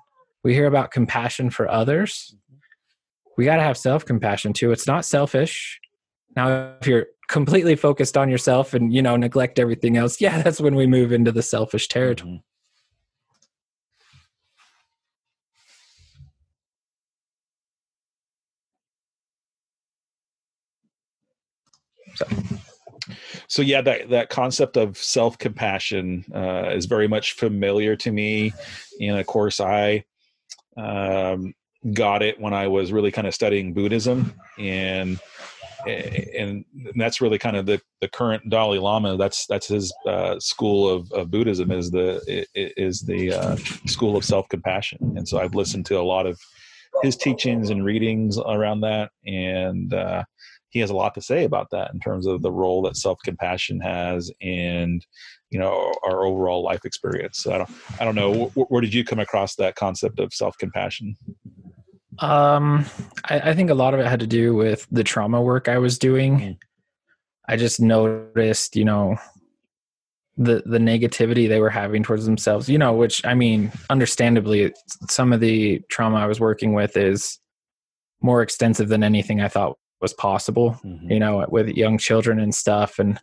We 0.44 0.54
hear 0.54 0.68
about 0.68 0.92
compassion 0.92 1.50
for 1.50 1.70
others. 1.70 2.34
Mm-hmm. 2.34 2.56
We 3.38 3.46
got 3.46 3.58
to 3.58 3.64
have 3.64 3.78
self-compassion 3.78 4.54
too. 4.54 4.72
It's 4.72 4.88
not 4.88 5.06
selfish. 5.06 5.80
Now 6.36 6.76
if 6.82 6.88
you're 6.88 7.08
completely 7.30 7.76
focused 7.76 8.18
on 8.18 8.30
yourself 8.30 8.74
and 8.74 8.94
you 8.94 9.02
know 9.02 9.16
neglect 9.16 9.60
everything 9.60 9.96
else 9.96 10.20
yeah 10.20 10.42
that's 10.42 10.60
when 10.60 10.76
we 10.76 10.86
move 10.88 11.12
into 11.14 11.32
the 11.32 11.44
selfish 11.44 11.88
territory 11.88 12.44
Mhm. 22.20 22.60
So. 22.60 22.60
So 23.48 23.62
yeah, 23.62 23.82
that 23.82 24.10
that 24.10 24.30
concept 24.30 24.78
of 24.78 24.98
self 24.98 25.38
compassion 25.38 26.26
uh, 26.34 26.70
is 26.72 26.86
very 26.86 27.08
much 27.08 27.34
familiar 27.34 27.96
to 27.98 28.12
me, 28.12 28.54
and 29.02 29.18
of 29.18 29.26
course 29.26 29.60
I 29.60 30.06
um, 30.78 31.54
got 31.94 32.22
it 32.22 32.40
when 32.40 32.54
I 32.54 32.68
was 32.68 32.92
really 32.92 33.12
kind 33.12 33.28
of 33.28 33.34
studying 33.34 33.74
Buddhism, 33.74 34.34
and 34.60 35.20
and 35.88 36.66
that's 36.96 37.22
really 37.22 37.38
kind 37.38 37.56
of 37.56 37.66
the 37.66 37.82
the 38.02 38.08
current 38.08 38.50
Dalai 38.50 38.80
Lama. 38.80 39.18
That's 39.18 39.46
that's 39.48 39.68
his 39.68 39.94
uh, 40.08 40.40
school 40.40 40.90
of, 40.90 41.12
of 41.12 41.32
Buddhism 41.32 41.72
is 41.72 41.92
the 41.92 42.46
is 42.56 43.02
the 43.02 43.34
uh, 43.34 43.56
school 43.86 44.16
of 44.16 44.26
self 44.26 44.48
compassion, 44.50 45.14
and 45.16 45.28
so 45.28 45.40
I've 45.40 45.56
listened 45.56 45.86
to 45.88 46.00
a 46.00 46.04
lot 46.04 46.26
of 46.26 46.40
his 47.04 47.16
teachings 47.16 47.70
and 47.70 47.86
readings 47.86 48.38
around 48.38 48.82
that, 48.82 49.12
and 49.26 49.94
uh, 49.94 50.24
he 50.70 50.80
has 50.80 50.90
a 50.90 50.96
lot 50.96 51.16
to 51.16 51.22
say 51.22 51.44
about 51.44 51.70
that 51.72 51.92
in 51.94 52.00
terms 52.00 52.28
of 52.28 52.42
the 52.42 52.52
role 52.52 52.82
that 52.84 52.98
self 52.98 53.20
compassion 53.24 53.80
has 53.82 54.32
and 54.42 55.06
you 55.50 55.60
know 55.60 55.94
our 56.04 56.26
overall 56.26 56.64
life 56.64 56.86
experience. 56.86 57.40
So 57.40 57.54
I 57.54 57.58
don't 57.58 57.70
I 58.00 58.06
don't 58.06 58.16
know 58.16 58.46
where, 58.54 58.66
where 58.66 58.82
did 58.82 58.94
you 58.94 59.04
come 59.04 59.20
across 59.20 59.56
that 59.56 59.76
concept 59.76 60.20
of 60.20 60.34
self 60.34 60.58
compassion? 60.58 61.16
Um, 62.22 62.86
I, 63.26 63.40
I, 63.40 63.54
think 63.54 63.70
a 63.70 63.76
lot 63.76 63.94
of 63.94 64.00
it 64.00 64.06
had 64.06 64.20
to 64.20 64.28
do 64.28 64.54
with 64.54 64.86
the 64.92 65.04
trauma 65.04 65.42
work 65.42 65.70
I 65.70 65.78
was 65.78 65.98
doing. 65.98 66.40
Mm. 66.40 66.58
I 67.48 67.56
just 67.56 67.80
noticed, 67.80 68.76
you 68.76 68.86
know, 68.86 69.16
the 70.38 70.64
the 70.66 70.80
negativity 70.80 71.48
they 71.48 71.60
were 71.60 71.70
having 71.70 72.04
towards 72.04 72.26
themselves. 72.26 72.70
You 72.70 72.78
know, 72.78 72.94
which 72.94 73.26
I 73.26 73.34
mean, 73.34 73.72
understandably, 73.90 74.74
some 75.10 75.32
of 75.32 75.40
the 75.40 75.82
trauma 75.90 76.18
I 76.18 76.26
was 76.26 76.40
working 76.40 76.74
with 76.74 76.98
is 76.98 77.40
more 78.22 78.42
extensive 78.42 78.90
than 78.90 79.04
anything 79.04 79.40
I 79.42 79.48
thought 79.48 79.78
was 80.02 80.14
possible. 80.14 80.80
Mm-hmm. 80.84 81.12
You 81.12 81.20
know, 81.20 81.46
with 81.50 81.70
young 81.70 81.98
children 81.98 82.40
and 82.40 82.54
stuff, 82.54 83.00
and 83.00 83.20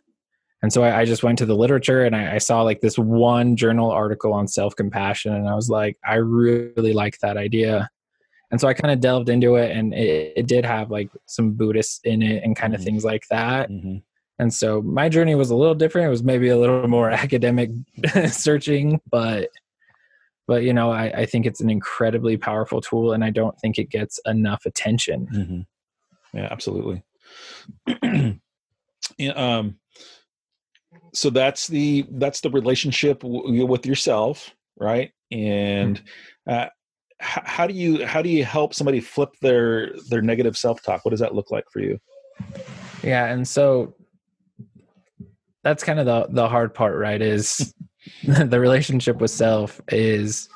and 0.63 0.73
so 0.73 0.83
I, 0.83 1.01
I 1.01 1.05
just 1.05 1.23
went 1.23 1.37
to 1.37 1.45
the 1.45 1.55
literature 1.55 2.03
and 2.03 2.15
I, 2.15 2.35
I 2.35 2.37
saw 2.39 2.63
like 2.63 2.81
this 2.81 2.97
one 2.97 3.55
journal 3.55 3.91
article 3.91 4.33
on 4.33 4.47
self 4.47 4.75
compassion, 4.75 5.35
and 5.35 5.47
I 5.47 5.53
was 5.53 5.69
like, 5.69 5.97
I 6.03 6.15
really 6.15 6.93
like 6.93 7.19
that 7.19 7.37
idea 7.37 7.89
and 8.51 8.61
so 8.61 8.67
I 8.67 8.73
kind 8.73 8.93
of 8.93 8.99
delved 8.99 9.29
into 9.29 9.55
it, 9.55 9.71
and 9.71 9.93
it, 9.93 10.33
it, 10.37 10.47
did 10.47 10.65
have 10.65 10.89
like 10.89 11.09
some 11.25 11.51
Buddhists 11.51 11.99
in 12.03 12.21
it 12.21 12.43
and 12.43 12.55
kind 12.55 12.73
of 12.73 12.79
mm-hmm. 12.79 12.85
things 12.85 13.03
like 13.03 13.27
that. 13.29 13.69
Mm-hmm. 13.69 13.97
And 14.39 14.53
so 14.53 14.81
my 14.81 15.09
journey 15.09 15.35
was 15.35 15.49
a 15.49 15.55
little 15.55 15.75
different. 15.75 16.07
It 16.07 16.11
was 16.11 16.23
maybe 16.23 16.49
a 16.49 16.57
little 16.57 16.87
more 16.87 17.09
academic 17.09 17.71
searching, 18.29 19.01
but 19.09 19.49
but 20.47 20.63
you 20.63 20.73
know, 20.73 20.91
I, 20.91 21.05
I 21.05 21.25
think 21.25 21.45
it's 21.45 21.59
an 21.59 21.69
incredibly 21.69 22.37
powerful 22.37 22.79
tool, 22.79 23.13
and 23.13 23.23
I 23.23 23.31
don't 23.31 23.59
think 23.59 23.77
it 23.77 23.89
gets 23.89 24.19
enough 24.25 24.65
attention. 24.65 25.27
Mm-hmm. 25.33 26.37
Yeah, 26.37 26.47
absolutely. 26.49 27.03
yeah, 29.17 29.31
um, 29.31 29.75
so 31.13 31.29
that's 31.29 31.67
the 31.67 32.05
that's 32.11 32.41
the 32.41 32.49
relationship 32.49 33.21
w- 33.21 33.65
with 33.65 33.85
yourself, 33.85 34.55
right? 34.77 35.11
And 35.31 35.97
mm-hmm. 35.97 36.53
uh, 36.53 36.67
how 37.19 37.65
do 37.65 37.73
you 37.73 38.05
how 38.05 38.21
do 38.21 38.29
you 38.29 38.45
help 38.45 38.73
somebody 38.73 38.99
flip 38.99 39.29
their 39.41 39.91
their 40.09 40.21
negative 40.21 40.57
self-talk? 40.57 41.03
What 41.03 41.11
does 41.11 41.19
that 41.19 41.35
look 41.35 41.51
like 41.51 41.65
for 41.71 41.79
you? 41.79 41.99
Yeah 43.03 43.25
and 43.25 43.47
so 43.47 43.95
that's 45.63 45.83
kind 45.83 45.99
of 45.99 46.05
the 46.05 46.27
the 46.29 46.47
hard 46.47 46.73
part 46.73 46.97
right 46.97 47.21
is 47.21 47.73
the 48.23 48.59
relationship 48.59 49.17
with 49.17 49.31
self 49.31 49.81
is 49.89 50.47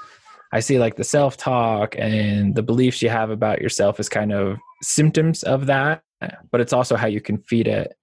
i 0.53 0.59
see 0.59 0.79
like 0.79 0.95
the 0.95 1.03
self-talk 1.03 1.95
and 1.97 2.55
the 2.55 2.63
beliefs 2.63 3.01
you 3.01 3.09
have 3.09 3.29
about 3.29 3.61
yourself 3.61 3.99
is 3.99 4.07
kind 4.07 4.31
of 4.31 4.57
symptoms 4.81 5.43
of 5.43 5.65
that 5.65 6.01
but 6.51 6.61
it's 6.61 6.73
also 6.73 6.95
how 6.95 7.07
you 7.07 7.21
can 7.21 7.37
feed 7.37 7.67
it. 7.67 7.95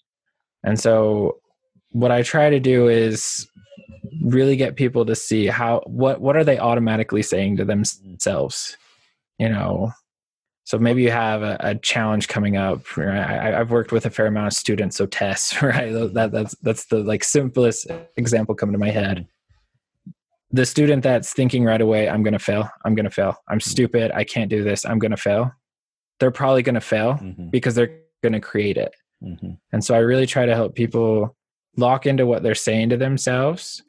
And 0.65 0.79
so 0.79 1.38
what 1.93 2.11
i 2.11 2.23
try 2.23 2.50
to 2.50 2.61
do 2.61 2.88
is 2.88 3.49
really 4.23 4.57
get 4.57 4.77
people 4.77 5.05
to 5.07 5.15
see 5.15 5.47
how 5.47 5.83
what 5.87 6.21
what 6.21 6.37
are 6.37 6.45
they 6.45 6.59
automatically 6.59 7.23
saying 7.23 7.57
to 7.57 7.65
themselves 7.65 8.77
you 9.38 9.49
know? 9.49 9.93
So 10.65 10.79
maybe 10.79 11.03
you 11.03 11.11
have 11.11 11.43
a, 11.43 11.57
a 11.61 11.75
challenge 11.77 12.29
coming 12.29 12.59
up 12.59 12.97
right? 12.97 13.17
I, 13.17 13.59
have 13.59 13.71
worked 13.71 13.91
with 13.91 14.05
a 14.05 14.11
fair 14.11 14.27
amount 14.27 14.49
of 14.49 14.53
students 14.53 14.97
so 14.97 15.07
tests 15.07 15.62
right? 15.62 15.91
That 16.12 16.31
that's 16.33 16.55
that's 16.57 16.87
the 16.87 16.99
like 16.99 17.25
simplest 17.25 17.87
example 18.17 18.55
coming 18.55 18.75
to 18.75 18.79
my 18.79 18.91
head. 18.91 19.27
The 20.50 20.67
student 20.67 21.03
that's 21.03 21.33
thinking 21.33 21.65
right 21.65 21.81
away 21.81 22.09
i'm 22.09 22.23
going 22.23 22.33
to 22.33 22.38
fail. 22.38 22.69
I'm 22.85 22.95
going 22.95 23.05
to 23.05 23.11
fail. 23.11 23.37
I'm 23.49 23.59
mm-hmm. 23.59 23.71
stupid. 23.71 24.12
I 24.15 24.25
can't 24.25 24.50
do 24.50 24.62
this. 24.62 24.85
I'm 24.85 24.99
going 24.99 25.11
to 25.11 25.17
fail. 25.17 25.53
They're 26.21 26.31
probably 26.31 26.62
going 26.62 26.75
to 26.75 26.81
fail 26.81 27.15
mm-hmm. 27.15 27.49
because 27.49 27.75
they're 27.75 28.00
going 28.23 28.33
to 28.35 28.41
create 28.41 28.77
it. 28.77 28.93
Mm-hmm. 29.21 29.55
and 29.73 29.85
so 29.85 29.97
i 29.97 29.99
really 29.99 30.27
try 30.27 30.47
to 30.47 30.55
help 30.55 30.77
people 30.77 31.37
lock 31.77 32.07
into 32.07 32.25
what 32.25 32.45
they're 32.45 32.55
saying 32.55 32.91
to 32.91 32.97
themselves 32.97 33.83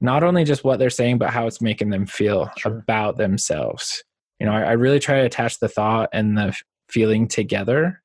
not 0.00 0.22
only 0.22 0.44
just 0.44 0.64
what 0.64 0.78
they're 0.78 0.90
saying, 0.90 1.18
but 1.18 1.30
how 1.30 1.46
it's 1.46 1.60
making 1.60 1.90
them 1.90 2.06
feel 2.06 2.50
sure. 2.58 2.78
about 2.78 3.16
themselves. 3.16 4.02
You 4.38 4.46
know, 4.46 4.52
I, 4.52 4.62
I, 4.62 4.72
really 4.72 4.98
try 4.98 5.20
to 5.20 5.26
attach 5.26 5.58
the 5.58 5.68
thought 5.68 6.10
and 6.12 6.36
the 6.36 6.54
feeling 6.88 7.26
together. 7.26 8.02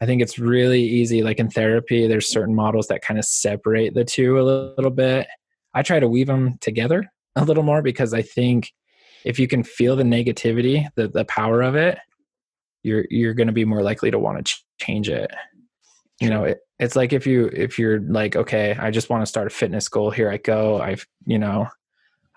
I 0.00 0.06
think 0.06 0.22
it's 0.22 0.38
really 0.38 0.82
easy. 0.82 1.22
Like 1.22 1.40
in 1.40 1.50
therapy, 1.50 2.06
there's 2.06 2.28
certain 2.28 2.54
models 2.54 2.86
that 2.86 3.02
kind 3.02 3.18
of 3.18 3.24
separate 3.24 3.94
the 3.94 4.04
two 4.04 4.38
a 4.38 4.42
little, 4.42 4.92
bit. 4.92 5.26
I 5.74 5.82
try 5.82 5.98
to 5.98 6.08
weave 6.08 6.28
them 6.28 6.58
together 6.60 7.10
a 7.34 7.44
little 7.44 7.64
more 7.64 7.82
because 7.82 8.14
I 8.14 8.22
think 8.22 8.72
if 9.24 9.40
you 9.40 9.48
can 9.48 9.64
feel 9.64 9.96
the 9.96 10.04
negativity, 10.04 10.86
the, 10.94 11.08
the 11.08 11.24
power 11.24 11.62
of 11.62 11.74
it, 11.74 11.98
you're 12.84 13.04
you're 13.10 13.34
going 13.34 13.48
to 13.48 13.52
be 13.52 13.64
more 13.64 13.82
likely 13.82 14.12
to 14.12 14.18
want 14.20 14.38
to 14.38 14.44
ch- 14.44 14.64
change 14.80 15.08
it. 15.08 15.30
You 16.20 16.30
know, 16.30 16.44
it, 16.44 16.58
it's 16.78 16.94
like 16.94 17.12
if 17.12 17.26
you 17.26 17.46
if 17.52 17.78
you're 17.78 18.00
like 18.00 18.36
okay 18.36 18.76
i 18.78 18.90
just 18.90 19.10
want 19.10 19.22
to 19.22 19.26
start 19.26 19.46
a 19.46 19.50
fitness 19.50 19.88
goal 19.88 20.10
here 20.10 20.30
i 20.30 20.36
go 20.36 20.80
i've 20.80 21.06
you 21.26 21.38
know 21.38 21.66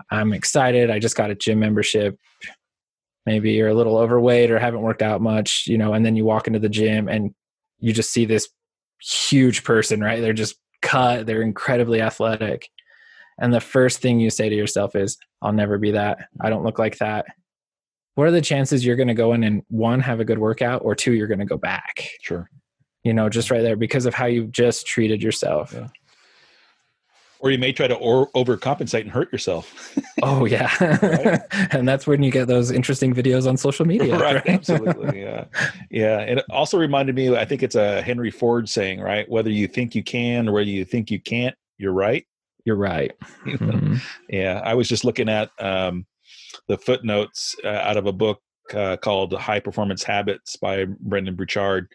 i'm 0.10 0.33
excited 0.33 0.89
i 0.89 1.00
just 1.00 1.15
got 1.15 1.31
a 1.31 1.36
gym 1.36 1.60
membership. 1.60 2.17
Maybe 3.27 3.51
you're 3.51 3.67
a 3.67 3.74
little 3.75 3.98
overweight 3.98 4.50
or 4.50 4.57
haven't 4.57 4.81
worked 4.81 5.03
out 5.03 5.21
much 5.21 5.67
you 5.67 5.77
know 5.77 5.93
and 5.93 6.05
then 6.05 6.15
you 6.15 6.25
walk 6.25 6.48
into 6.48 6.60
the 6.60 6.69
gym 6.69 7.07
and 7.07 7.33
you 7.79 7.93
just 7.93 8.12
see 8.12 8.25
this 8.25 8.50
huge 9.00 9.63
person 9.63 10.01
right? 10.01 10.21
They're 10.21 10.33
just 10.33 10.55
cut 10.81 11.27
they're 11.27 11.43
incredibly 11.43 12.01
athletic. 12.01 12.67
And 13.38 13.53
the 13.53 13.62
first 13.62 14.00
thing 14.00 14.19
you 14.19 14.29
say 14.29 14.50
to 14.50 14.55
yourself 14.55 14.95
is 14.95 15.17
i'll 15.43 15.53
never 15.53 15.77
be 15.77 15.91
that. 15.91 16.17
I 16.41 16.50
don't 16.50 16.63
look 16.63 16.79
like 16.79 16.98
that. 16.98 17.25
What 18.15 18.27
are 18.27 18.31
the 18.31 18.41
chances 18.41 18.83
you're 18.83 18.98
going 18.98 19.07
to 19.07 19.13
go 19.13 19.33
in 19.33 19.43
and 19.43 19.62
one 19.69 20.00
have 20.01 20.19
a 20.19 20.25
good 20.25 20.39
workout 20.39 20.81
or 20.83 20.95
two 20.95 21.13
you're 21.13 21.27
going 21.27 21.39
to 21.39 21.45
go 21.45 21.57
back? 21.57 22.10
Sure 22.21 22.50
you 23.03 23.13
know, 23.13 23.29
just 23.29 23.51
right 23.51 23.62
there 23.62 23.75
because 23.75 24.05
of 24.05 24.13
how 24.13 24.25
you've 24.25 24.51
just 24.51 24.86
treated 24.86 25.24
yourself. 25.24 25.74
Yeah. 25.74 25.88
Or 27.39 27.50
you 27.50 27.58
may 27.58 27.74
try 27.74 27.88
to 27.88 27.96
or- 27.96 28.29
overcompensate 28.34 29.01
and 29.01 29.10
hurt 29.10 29.31
yourself. 29.31 29.98
oh 30.22 30.46
yeah, 30.46 30.72
right? 30.79 31.41
and 31.72 31.88
that's 31.88 32.05
when 32.05 32.22
you 32.22 32.29
get 32.29 32.48
those 32.48 32.70
interesting 32.70 33.15
videos 33.15 33.50
on 33.50 33.58
social 33.58 33.86
media. 33.86 34.15
right, 34.15 34.36
right? 34.36 34.50
absolutely, 34.50 35.22
yeah, 35.24 35.46
yeah. 35.89 36.20
And 36.20 36.38
it 36.39 36.46
also 36.51 36.77
reminded 36.77 37.15
me. 37.15 37.36
I 37.36 37.46
think 37.46 37.63
it's 37.63 37.74
a 37.74 38.03
Henry 38.03 38.29
Ford 38.29 38.70
saying, 38.70 39.00
right? 39.00 39.27
Whether 39.27 39.50
you 39.50 39.67
think 39.67 39.96
you 39.96 40.03
can 40.03 40.48
or 40.48 40.51
whether 40.51 40.70
you 40.70 40.86
think 40.86 41.10
you 41.10 41.20
can't, 41.20 41.55
you're 41.79 41.93
right. 41.93 42.25
You're 42.63 42.75
right. 42.75 43.12
mm-hmm. 43.46 43.96
Yeah, 44.29 44.62
I 44.63 44.75
was 44.75 44.88
just 44.88 45.03
looking 45.03 45.27
at 45.27 45.50
um, 45.60 46.05
the 46.67 46.77
footnotes 46.77 47.55
uh, 47.63 47.70
out 47.70 47.98
of 47.98 48.05
a 48.05 48.13
book 48.13 48.39
uh, 48.75 48.97
called 48.97 49.33
High 49.33 49.59
Performance 49.59 50.03
Habits 50.03 50.55
by 50.55 50.85
Brendon 50.85 51.35
Burchard, 51.35 51.87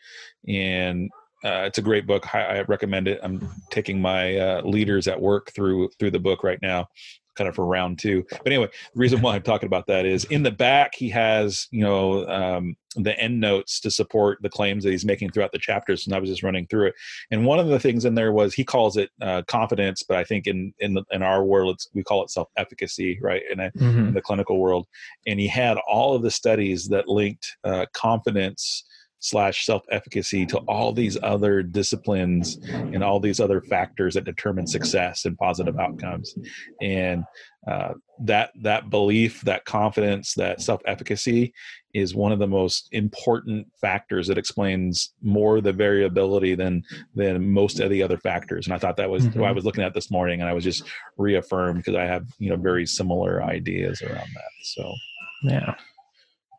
and 0.48 1.10
uh, 1.44 1.64
it's 1.66 1.78
a 1.78 1.82
great 1.82 2.06
book. 2.06 2.34
I, 2.34 2.58
I, 2.58 2.62
recommend 2.62 3.08
it. 3.08 3.20
I'm 3.22 3.48
taking 3.70 4.00
my 4.00 4.36
uh, 4.36 4.62
leaders 4.62 5.06
at 5.06 5.20
work 5.20 5.52
through 5.52 5.90
through 5.98 6.10
the 6.10 6.18
book 6.18 6.42
right 6.42 6.58
now, 6.62 6.88
kind 7.36 7.48
of 7.48 7.54
for 7.54 7.66
round 7.66 7.98
two. 7.98 8.24
But 8.30 8.46
anyway, 8.46 8.66
the 8.66 8.98
reason 8.98 9.20
why 9.20 9.34
I'm 9.34 9.42
talking 9.42 9.66
about 9.66 9.86
that 9.86 10.06
is 10.06 10.24
in 10.24 10.42
the 10.42 10.50
back 10.50 10.94
he 10.94 11.08
has 11.10 11.68
you 11.70 11.82
know 11.82 12.26
um, 12.28 12.76
the 12.96 13.18
end 13.18 13.40
notes 13.40 13.80
to 13.80 13.90
support 13.90 14.38
the 14.42 14.48
claims 14.48 14.84
that 14.84 14.90
he's 14.90 15.04
making 15.04 15.30
throughout 15.30 15.52
the 15.52 15.58
chapters, 15.58 16.06
and 16.06 16.14
I 16.14 16.18
was 16.18 16.30
just 16.30 16.42
running 16.42 16.66
through 16.66 16.88
it. 16.88 16.94
And 17.30 17.44
one 17.44 17.58
of 17.58 17.68
the 17.68 17.78
things 17.78 18.04
in 18.04 18.14
there 18.14 18.32
was 18.32 18.54
he 18.54 18.64
calls 18.64 18.96
it 18.96 19.10
uh, 19.20 19.42
confidence, 19.46 20.02
but 20.02 20.16
I 20.16 20.24
think 20.24 20.46
in 20.46 20.72
in 20.78 20.94
the, 20.94 21.04
in 21.10 21.22
our 21.22 21.44
world 21.44 21.76
it's, 21.76 21.88
we 21.94 22.02
call 22.02 22.22
it 22.22 22.30
self 22.30 22.48
efficacy, 22.56 23.18
right? 23.22 23.42
In, 23.50 23.60
a, 23.60 23.70
mm-hmm. 23.70 24.08
in, 24.08 24.14
the 24.14 24.22
clinical 24.22 24.58
world, 24.58 24.86
and 25.26 25.38
he 25.38 25.46
had 25.46 25.76
all 25.88 26.14
of 26.14 26.22
the 26.22 26.30
studies 26.30 26.88
that 26.88 27.08
linked 27.08 27.56
uh, 27.64 27.86
confidence 27.92 28.84
slash 29.26 29.64
self 29.64 29.82
efficacy 29.90 30.46
to 30.46 30.58
all 30.68 30.92
these 30.92 31.18
other 31.22 31.62
disciplines 31.62 32.58
and 32.72 33.02
all 33.02 33.18
these 33.18 33.40
other 33.40 33.60
factors 33.60 34.14
that 34.14 34.24
determine 34.24 34.66
success 34.66 35.24
and 35.24 35.36
positive 35.36 35.78
outcomes. 35.78 36.34
And 36.80 37.24
uh, 37.66 37.94
that 38.20 38.52
that 38.62 38.90
belief 38.90 39.40
that 39.42 39.64
confidence 39.64 40.34
that 40.34 40.62
self 40.62 40.80
efficacy 40.86 41.52
is 41.92 42.14
one 42.14 42.30
of 42.30 42.38
the 42.38 42.46
most 42.46 42.88
important 42.92 43.66
factors 43.80 44.28
that 44.28 44.38
explains 44.38 45.14
more 45.22 45.60
the 45.60 45.72
variability 45.72 46.54
than 46.54 46.82
than 47.14 47.50
most 47.50 47.80
of 47.80 47.90
the 47.90 48.02
other 48.02 48.18
factors. 48.18 48.66
And 48.66 48.74
i 48.74 48.78
thought 48.78 48.96
that 48.98 49.10
was 49.10 49.26
mm-hmm. 49.26 49.42
i 49.42 49.50
was 49.50 49.64
looking 49.64 49.82
at 49.82 49.94
this 49.94 50.10
morning 50.10 50.40
and 50.40 50.48
i 50.48 50.52
was 50.52 50.62
just 50.62 50.84
reaffirmed 51.16 51.78
because 51.78 51.96
i 51.96 52.04
have 52.04 52.24
you 52.38 52.50
know 52.50 52.56
very 52.56 52.86
similar 52.86 53.42
ideas 53.42 54.00
around 54.00 54.28
that 54.34 54.50
so. 54.62 54.94
Yeah. 55.42 55.74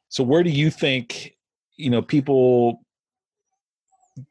So 0.10 0.24
where 0.24 0.44
do 0.44 0.50
you 0.50 0.70
think 0.70 1.37
you 1.78 1.90
know 1.90 2.02
people 2.02 2.82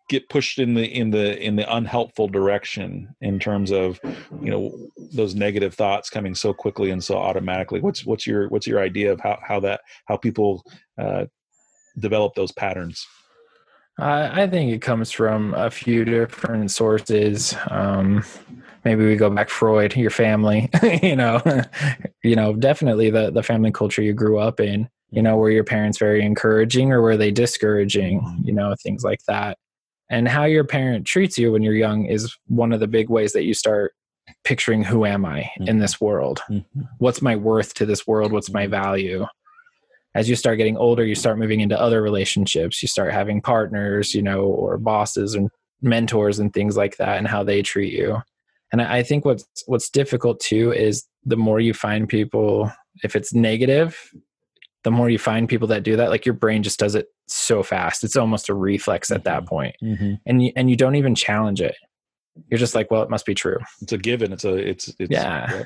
get 0.08 0.28
pushed 0.28 0.58
in 0.58 0.74
the 0.74 0.84
in 0.84 1.10
the 1.10 1.40
in 1.42 1.56
the 1.56 1.74
unhelpful 1.74 2.28
direction 2.28 3.14
in 3.20 3.38
terms 3.38 3.70
of 3.70 4.00
you 4.42 4.50
know 4.50 4.76
those 5.12 5.34
negative 5.34 5.74
thoughts 5.74 6.10
coming 6.10 6.34
so 6.34 6.52
quickly 6.52 6.90
and 6.90 7.02
so 7.02 7.16
automatically. 7.16 7.80
What's 7.80 8.04
what's 8.04 8.26
your 8.26 8.48
what's 8.48 8.66
your 8.66 8.80
idea 8.80 9.12
of 9.12 9.20
how 9.20 9.38
how 9.42 9.60
that 9.60 9.80
how 10.06 10.16
people 10.16 10.64
uh, 10.98 11.26
develop 11.98 12.34
those 12.34 12.52
patterns? 12.52 13.06
I, 13.98 14.42
I 14.42 14.46
think 14.46 14.72
it 14.72 14.82
comes 14.82 15.10
from 15.10 15.54
a 15.54 15.70
few 15.70 16.04
different 16.04 16.70
sources. 16.70 17.54
Um, 17.70 18.24
maybe 18.84 19.04
we 19.04 19.16
go 19.16 19.28
back 19.28 19.48
freud 19.48 19.96
your 19.96 20.10
family 20.10 20.70
you 21.02 21.16
know 21.16 21.42
you 22.22 22.36
know 22.36 22.54
definitely 22.54 23.10
the 23.10 23.32
the 23.32 23.42
family 23.42 23.72
culture 23.72 24.00
you 24.00 24.12
grew 24.12 24.38
up 24.38 24.60
in 24.60 24.88
you 25.16 25.22
know 25.22 25.36
were 25.36 25.50
your 25.50 25.64
parents 25.64 25.98
very 25.98 26.24
encouraging 26.24 26.92
or 26.92 27.00
were 27.00 27.16
they 27.16 27.32
discouraging 27.32 28.20
mm-hmm. 28.20 28.42
you 28.44 28.52
know 28.52 28.74
things 28.82 29.02
like 29.02 29.20
that 29.26 29.58
and 30.08 30.28
how 30.28 30.44
your 30.44 30.62
parent 30.62 31.06
treats 31.06 31.36
you 31.36 31.50
when 31.50 31.62
you're 31.62 31.74
young 31.74 32.04
is 32.04 32.36
one 32.46 32.72
of 32.72 32.78
the 32.78 32.86
big 32.86 33.08
ways 33.08 33.32
that 33.32 33.44
you 33.44 33.54
start 33.54 33.94
picturing 34.44 34.84
who 34.84 35.04
am 35.04 35.24
i 35.24 35.40
mm-hmm. 35.40 35.68
in 35.68 35.78
this 35.78 36.00
world 36.00 36.42
mm-hmm. 36.50 36.82
what's 36.98 37.22
my 37.22 37.34
worth 37.34 37.74
to 37.74 37.86
this 37.86 38.06
world 38.06 38.30
what's 38.30 38.52
my 38.52 38.64
mm-hmm. 38.64 38.72
value 38.72 39.26
as 40.14 40.28
you 40.28 40.36
start 40.36 40.58
getting 40.58 40.76
older 40.76 41.04
you 41.04 41.14
start 41.14 41.38
moving 41.38 41.60
into 41.60 41.80
other 41.80 42.02
relationships 42.02 42.82
you 42.82 42.88
start 42.88 43.12
having 43.12 43.40
partners 43.40 44.14
you 44.14 44.22
know 44.22 44.42
or 44.42 44.76
bosses 44.76 45.34
and 45.34 45.50
mentors 45.80 46.38
and 46.38 46.52
things 46.52 46.76
like 46.76 46.96
that 46.98 47.18
and 47.18 47.26
how 47.26 47.42
they 47.42 47.62
treat 47.62 47.92
you 47.92 48.20
and 48.72 48.82
i 48.82 49.02
think 49.02 49.24
what's 49.24 49.44
what's 49.66 49.88
difficult 49.88 50.40
too 50.40 50.72
is 50.72 51.06
the 51.24 51.36
more 51.36 51.60
you 51.60 51.72
find 51.72 52.08
people 52.08 52.70
if 53.02 53.14
it's 53.14 53.34
negative 53.34 53.98
the 54.86 54.92
more 54.92 55.10
you 55.10 55.18
find 55.18 55.48
people 55.48 55.66
that 55.66 55.82
do 55.82 55.96
that, 55.96 56.10
like 56.10 56.24
your 56.24 56.32
brain 56.32 56.62
just 56.62 56.78
does 56.78 56.94
it 56.94 57.08
so 57.26 57.64
fast. 57.64 58.04
It's 58.04 58.14
almost 58.14 58.48
a 58.48 58.54
reflex 58.54 59.10
at 59.10 59.24
that 59.24 59.38
mm-hmm. 59.38 59.48
point. 59.48 59.76
Mm-hmm. 59.82 60.14
And 60.26 60.40
you, 60.44 60.52
and 60.54 60.70
you 60.70 60.76
don't 60.76 60.94
even 60.94 61.16
challenge 61.16 61.60
it. 61.60 61.74
You're 62.48 62.58
just 62.58 62.76
like, 62.76 62.88
well, 62.88 63.02
it 63.02 63.10
must 63.10 63.26
be 63.26 63.34
true. 63.34 63.58
It's 63.82 63.90
a 63.90 63.98
given. 63.98 64.32
It's 64.32 64.44
a, 64.44 64.54
it's, 64.54 64.94
it's 65.00 65.10
yeah. 65.10 65.64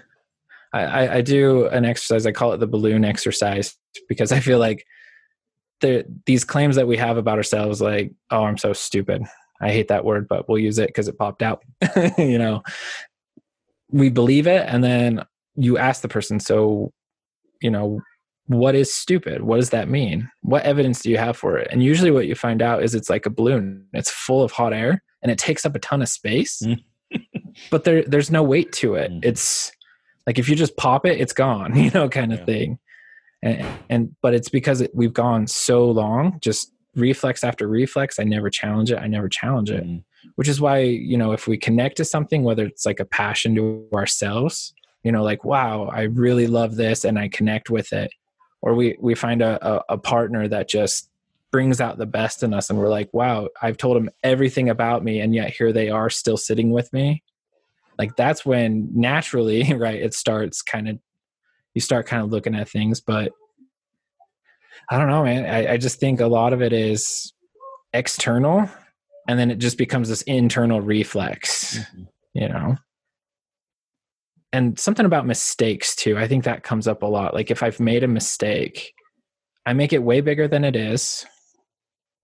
I, 0.72 1.16
I 1.16 1.20
do 1.20 1.66
an 1.66 1.84
exercise. 1.84 2.24
I 2.24 2.32
call 2.32 2.54
it 2.54 2.60
the 2.60 2.66
balloon 2.66 3.04
exercise 3.04 3.76
because 4.08 4.32
I 4.32 4.40
feel 4.40 4.58
like 4.58 4.86
the, 5.82 6.06
these 6.24 6.44
claims 6.44 6.76
that 6.76 6.88
we 6.88 6.96
have 6.96 7.18
about 7.18 7.36
ourselves, 7.36 7.82
like, 7.82 8.14
oh, 8.30 8.44
I'm 8.44 8.56
so 8.56 8.72
stupid. 8.72 9.22
I 9.60 9.70
hate 9.70 9.88
that 9.88 10.06
word, 10.06 10.28
but 10.28 10.48
we'll 10.48 10.60
use 10.60 10.78
it 10.78 10.86
because 10.86 11.08
it 11.08 11.18
popped 11.18 11.42
out. 11.42 11.62
you 12.16 12.38
know, 12.38 12.62
we 13.90 14.08
believe 14.08 14.46
it. 14.46 14.64
And 14.66 14.82
then 14.82 15.26
you 15.56 15.76
ask 15.76 16.00
the 16.00 16.08
person, 16.08 16.40
so, 16.40 16.94
you 17.60 17.70
know, 17.70 18.00
what 18.50 18.74
is 18.74 18.92
stupid? 18.92 19.42
What 19.42 19.58
does 19.58 19.70
that 19.70 19.88
mean? 19.88 20.28
What 20.42 20.64
evidence 20.64 21.02
do 21.02 21.10
you 21.10 21.18
have 21.18 21.36
for 21.36 21.56
it? 21.56 21.68
And 21.70 21.84
usually 21.84 22.10
what 22.10 22.26
you 22.26 22.34
find 22.34 22.60
out 22.60 22.82
is 22.82 22.96
it's 22.96 23.08
like 23.08 23.24
a 23.24 23.30
balloon. 23.30 23.86
It's 23.92 24.10
full 24.10 24.42
of 24.42 24.50
hot 24.50 24.72
air 24.72 25.04
and 25.22 25.30
it 25.30 25.38
takes 25.38 25.64
up 25.64 25.76
a 25.76 25.78
ton 25.78 26.02
of 26.02 26.08
space. 26.08 26.60
Mm. 26.60 26.82
but 27.70 27.84
there 27.84 28.02
there's 28.02 28.28
no 28.28 28.42
weight 28.42 28.72
to 28.72 28.96
it. 28.96 29.12
Mm. 29.12 29.24
It's 29.24 29.70
like 30.26 30.40
if 30.40 30.48
you 30.48 30.56
just 30.56 30.76
pop 30.76 31.06
it, 31.06 31.20
it's 31.20 31.32
gone, 31.32 31.76
you 31.78 31.92
know, 31.92 32.08
kind 32.08 32.32
of 32.32 32.40
yeah. 32.40 32.44
thing. 32.44 32.78
And, 33.40 33.66
and 33.88 34.16
but 34.20 34.34
it's 34.34 34.48
because 34.48 34.80
it, 34.80 34.90
we've 34.92 35.14
gone 35.14 35.46
so 35.46 35.88
long, 35.88 36.40
just 36.40 36.72
reflex 36.96 37.44
after 37.44 37.68
reflex. 37.68 38.18
I 38.18 38.24
never 38.24 38.50
challenge 38.50 38.90
it. 38.90 38.98
I 38.98 39.06
never 39.06 39.28
challenge 39.28 39.70
it. 39.70 39.84
Mm. 39.84 40.02
Which 40.34 40.48
is 40.48 40.60
why, 40.60 40.78
you 40.78 41.16
know, 41.16 41.30
if 41.30 41.46
we 41.46 41.56
connect 41.56 41.98
to 41.98 42.04
something, 42.04 42.42
whether 42.42 42.64
it's 42.64 42.84
like 42.84 42.98
a 42.98 43.04
passion 43.04 43.54
to 43.54 43.86
ourselves, 43.94 44.74
you 45.04 45.12
know, 45.12 45.22
like, 45.22 45.44
wow, 45.44 45.84
I 45.84 46.02
really 46.02 46.48
love 46.48 46.74
this 46.74 47.04
and 47.04 47.16
I 47.16 47.28
connect 47.28 47.70
with 47.70 47.92
it 47.92 48.10
or 48.62 48.74
we 48.74 48.96
we 49.00 49.14
find 49.14 49.42
a, 49.42 49.66
a, 49.66 49.84
a 49.90 49.98
partner 49.98 50.46
that 50.48 50.68
just 50.68 51.08
brings 51.50 51.80
out 51.80 51.98
the 51.98 52.06
best 52.06 52.42
in 52.42 52.54
us 52.54 52.70
and 52.70 52.78
we're 52.78 52.88
like 52.88 53.12
wow 53.12 53.48
i've 53.60 53.76
told 53.76 53.96
them 53.96 54.10
everything 54.22 54.68
about 54.68 55.02
me 55.02 55.20
and 55.20 55.34
yet 55.34 55.50
here 55.50 55.72
they 55.72 55.90
are 55.90 56.10
still 56.10 56.36
sitting 56.36 56.70
with 56.70 56.92
me. 56.92 57.22
Like 57.98 58.16
that's 58.16 58.46
when 58.46 58.88
naturally 58.94 59.74
right 59.74 60.00
it 60.00 60.14
starts 60.14 60.62
kind 60.62 60.88
of 60.88 60.98
you 61.74 61.80
start 61.80 62.06
kind 62.06 62.22
of 62.22 62.30
looking 62.30 62.54
at 62.54 62.68
things 62.68 63.00
but 63.00 63.32
i 64.90 64.98
don't 64.98 65.08
know 65.08 65.24
man. 65.24 65.44
I, 65.44 65.74
I 65.74 65.76
just 65.76 66.00
think 66.00 66.20
a 66.20 66.26
lot 66.26 66.52
of 66.52 66.62
it 66.62 66.72
is 66.72 67.32
external 67.92 68.68
and 69.28 69.38
then 69.38 69.50
it 69.50 69.58
just 69.58 69.76
becomes 69.76 70.08
this 70.08 70.22
internal 70.22 70.80
reflex 70.80 71.78
mm-hmm. 71.78 72.02
you 72.34 72.48
know 72.48 72.76
and 74.52 74.78
something 74.78 75.06
about 75.06 75.26
mistakes 75.26 75.94
too 75.94 76.18
i 76.18 76.26
think 76.26 76.44
that 76.44 76.62
comes 76.62 76.88
up 76.88 77.02
a 77.02 77.06
lot. 77.06 77.34
Like 77.34 77.50
if 77.50 77.62
i've 77.62 77.80
made 77.80 78.02
a 78.02 78.08
mistake 78.08 78.92
i 79.66 79.72
make 79.72 79.92
it 79.92 80.02
way 80.02 80.20
bigger 80.20 80.48
than 80.48 80.64
it 80.64 80.76
is 80.76 81.26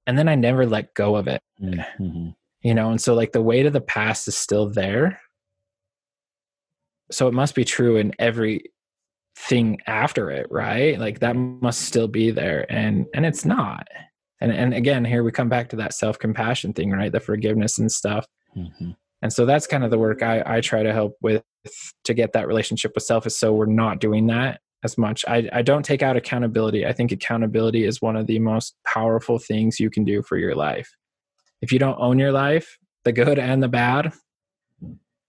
and 0.07 0.19
then 0.19 0.29
i 0.29 0.35
never 0.35 0.67
let 0.67 0.95
go 0.95 1.17
of 1.17 1.29
it. 1.29 1.41
Mm-hmm. 1.63 2.31
you 2.63 2.75
know 2.75 2.91
and 2.91 3.01
so 3.01 3.15
like 3.15 3.33
the 3.33 3.43
weight 3.43 3.67
of 3.67 3.73
the 3.73 3.81
past 3.81 4.29
is 4.29 4.37
still 4.37 4.69
there. 4.69 5.21
So 7.13 7.29
it 7.29 7.35
must 7.35 7.55
be 7.55 7.65
true 7.65 7.97
in 7.97 8.13
every 8.19 8.73
thing 9.37 9.79
after 9.87 10.31
it 10.31 10.47
right? 10.51 10.99
Like 10.99 11.21
that 11.21 11.37
must 11.37 11.83
still 11.83 12.09
be 12.09 12.31
there 12.31 12.67
and 12.71 13.07
and 13.15 13.25
it's 13.25 13.45
not. 13.45 13.87
And 14.41 14.51
and 14.53 14.75
again 14.75 15.05
here 15.05 15.23
we 15.23 15.31
come 15.31 15.49
back 15.49 15.69
to 15.71 15.77
that 15.77 15.95
self-compassion 15.95 16.73
thing 16.73 16.91
right? 16.91 17.13
The 17.13 17.21
forgiveness 17.21 17.79
and 17.79 17.91
stuff. 17.91 18.27
Mm-hmm. 18.57 18.93
and 19.21 19.33
so 19.33 19.45
that's 19.45 19.67
kind 19.67 19.85
of 19.85 19.91
the 19.91 19.99
work 19.99 20.23
i 20.23 20.43
i 20.47 20.61
try 20.63 20.83
to 20.83 20.91
help 20.91 21.13
with 21.21 21.43
to 22.05 22.15
get 22.15 22.33
that 22.33 22.47
relationship 22.47 22.93
with 22.95 23.05
self 23.05 23.27
is 23.27 23.39
so 23.39 23.53
we're 23.53 23.67
not 23.67 24.01
doing 24.01 24.27
that 24.29 24.61
as 24.85 24.97
much. 24.97 25.25
I, 25.27 25.49
I 25.53 25.63
don't 25.63 25.85
take 25.85 26.03
out 26.03 26.17
accountability. 26.17 26.87
I 26.87 26.93
think 26.93 27.13
accountability 27.13 27.85
is 27.85 28.01
one 28.01 28.17
of 28.17 28.27
the 28.27 28.39
most 28.39 28.75
powerful 28.85 29.39
things 29.39 29.81
you 29.81 29.91
can 29.91 30.05
do 30.05 30.23
for 30.23 30.37
your 30.37 30.55
life. 30.55 30.91
If 31.61 31.73
you 31.73 31.79
don't 31.79 31.99
own 32.01 32.19
your 32.19 32.33
life, 32.33 32.79
the 33.05 33.13
good 33.13 33.39
and 33.39 33.63
the 33.63 33.69
bad, 33.69 34.13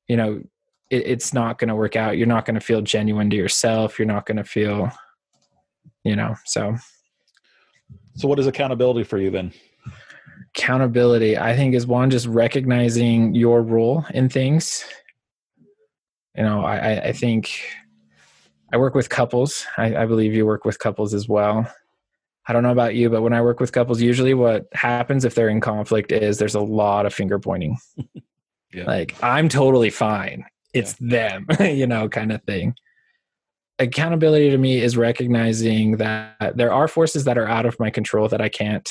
you 0.08 0.17
know, 0.17 0.41
it, 0.89 1.04
it's 1.06 1.34
not 1.34 1.60
going 1.60 1.69
to 1.69 1.76
work 1.76 1.95
out. 1.95 2.17
You're 2.17 2.28
not 2.28 2.45
going 2.45 2.56
to 2.56 2.62
feel 2.62 2.82
genuine 2.82 3.30
to 3.30 3.36
yourself. 3.36 4.00
You're 4.00 4.08
not 4.08 4.26
going 4.26 4.38
to 4.38 4.43
feel, 4.43 4.91
you 6.04 6.15
know, 6.15 6.36
so. 6.45 6.76
So, 8.15 8.28
what 8.28 8.39
is 8.39 8.47
accountability 8.47 9.04
for 9.04 9.17
you 9.17 9.30
then? 9.30 9.54
Accountability, 10.56 11.38
I 11.38 11.56
think, 11.56 11.76
is 11.76 11.86
one 11.86 12.10
just 12.10 12.26
recognizing 12.26 13.36
your 13.36 13.62
role 13.62 14.06
in 14.13 14.28
things 14.28 14.84
you 16.38 16.43
know, 16.43 16.63
I, 16.63 17.08
I 17.08 17.12
think 17.13 17.52
I 18.71 18.78
work 18.78 18.93
with 18.93 19.10
couples. 19.10 19.65
I, 19.78 19.95
I 19.95 20.06
believe 20.06 20.34
you 20.34 20.45
work 20.45 20.65
with 20.65 20.78
couples 20.78 21.13
as 21.13 21.28
well. 21.28 21.71
I 22.47 22.54
don't 22.54 22.63
know 22.63 22.71
about 22.71 22.95
you, 22.95 23.10
but 23.10 23.23
when 23.23 23.34
I 23.34 23.41
work 23.41 23.60
with 23.60 23.71
couples, 23.71 24.02
usually 24.02 24.34
what 24.34 24.67
happens 24.73 25.26
if 25.26 25.36
they're 25.36 25.50
in 25.50 25.60
conflict 25.60 26.12
is 26.12 26.38
there's 26.38 26.56
a 26.56 26.62
lot 26.62 27.06
of 27.06 27.13
finger 27.13 27.39
pointing. 27.39 27.78
yeah. 28.73 28.86
Like, 28.86 29.15
I'm 29.21 29.50
totally 29.50 29.89
fine. 29.89 30.45
It's 30.73 30.95
yeah. 31.02 31.39
them, 31.39 31.47
you 31.76 31.88
know, 31.88 32.08
kind 32.08 32.32
of 32.32 32.43
thing. 32.43 32.76
Accountability 33.80 34.50
to 34.52 34.58
me 34.58 34.82
is 34.82 34.95
recognizing 34.95 35.97
that 35.97 36.56
there 36.56 36.71
are 36.71 36.88
forces 36.88 37.26
that 37.26 37.38
are 37.38 37.47
out 37.47 37.65
of 37.65 37.80
my 37.80 37.89
control 37.89 38.28
that 38.30 38.41
I 38.41 38.50
can't, 38.50 38.89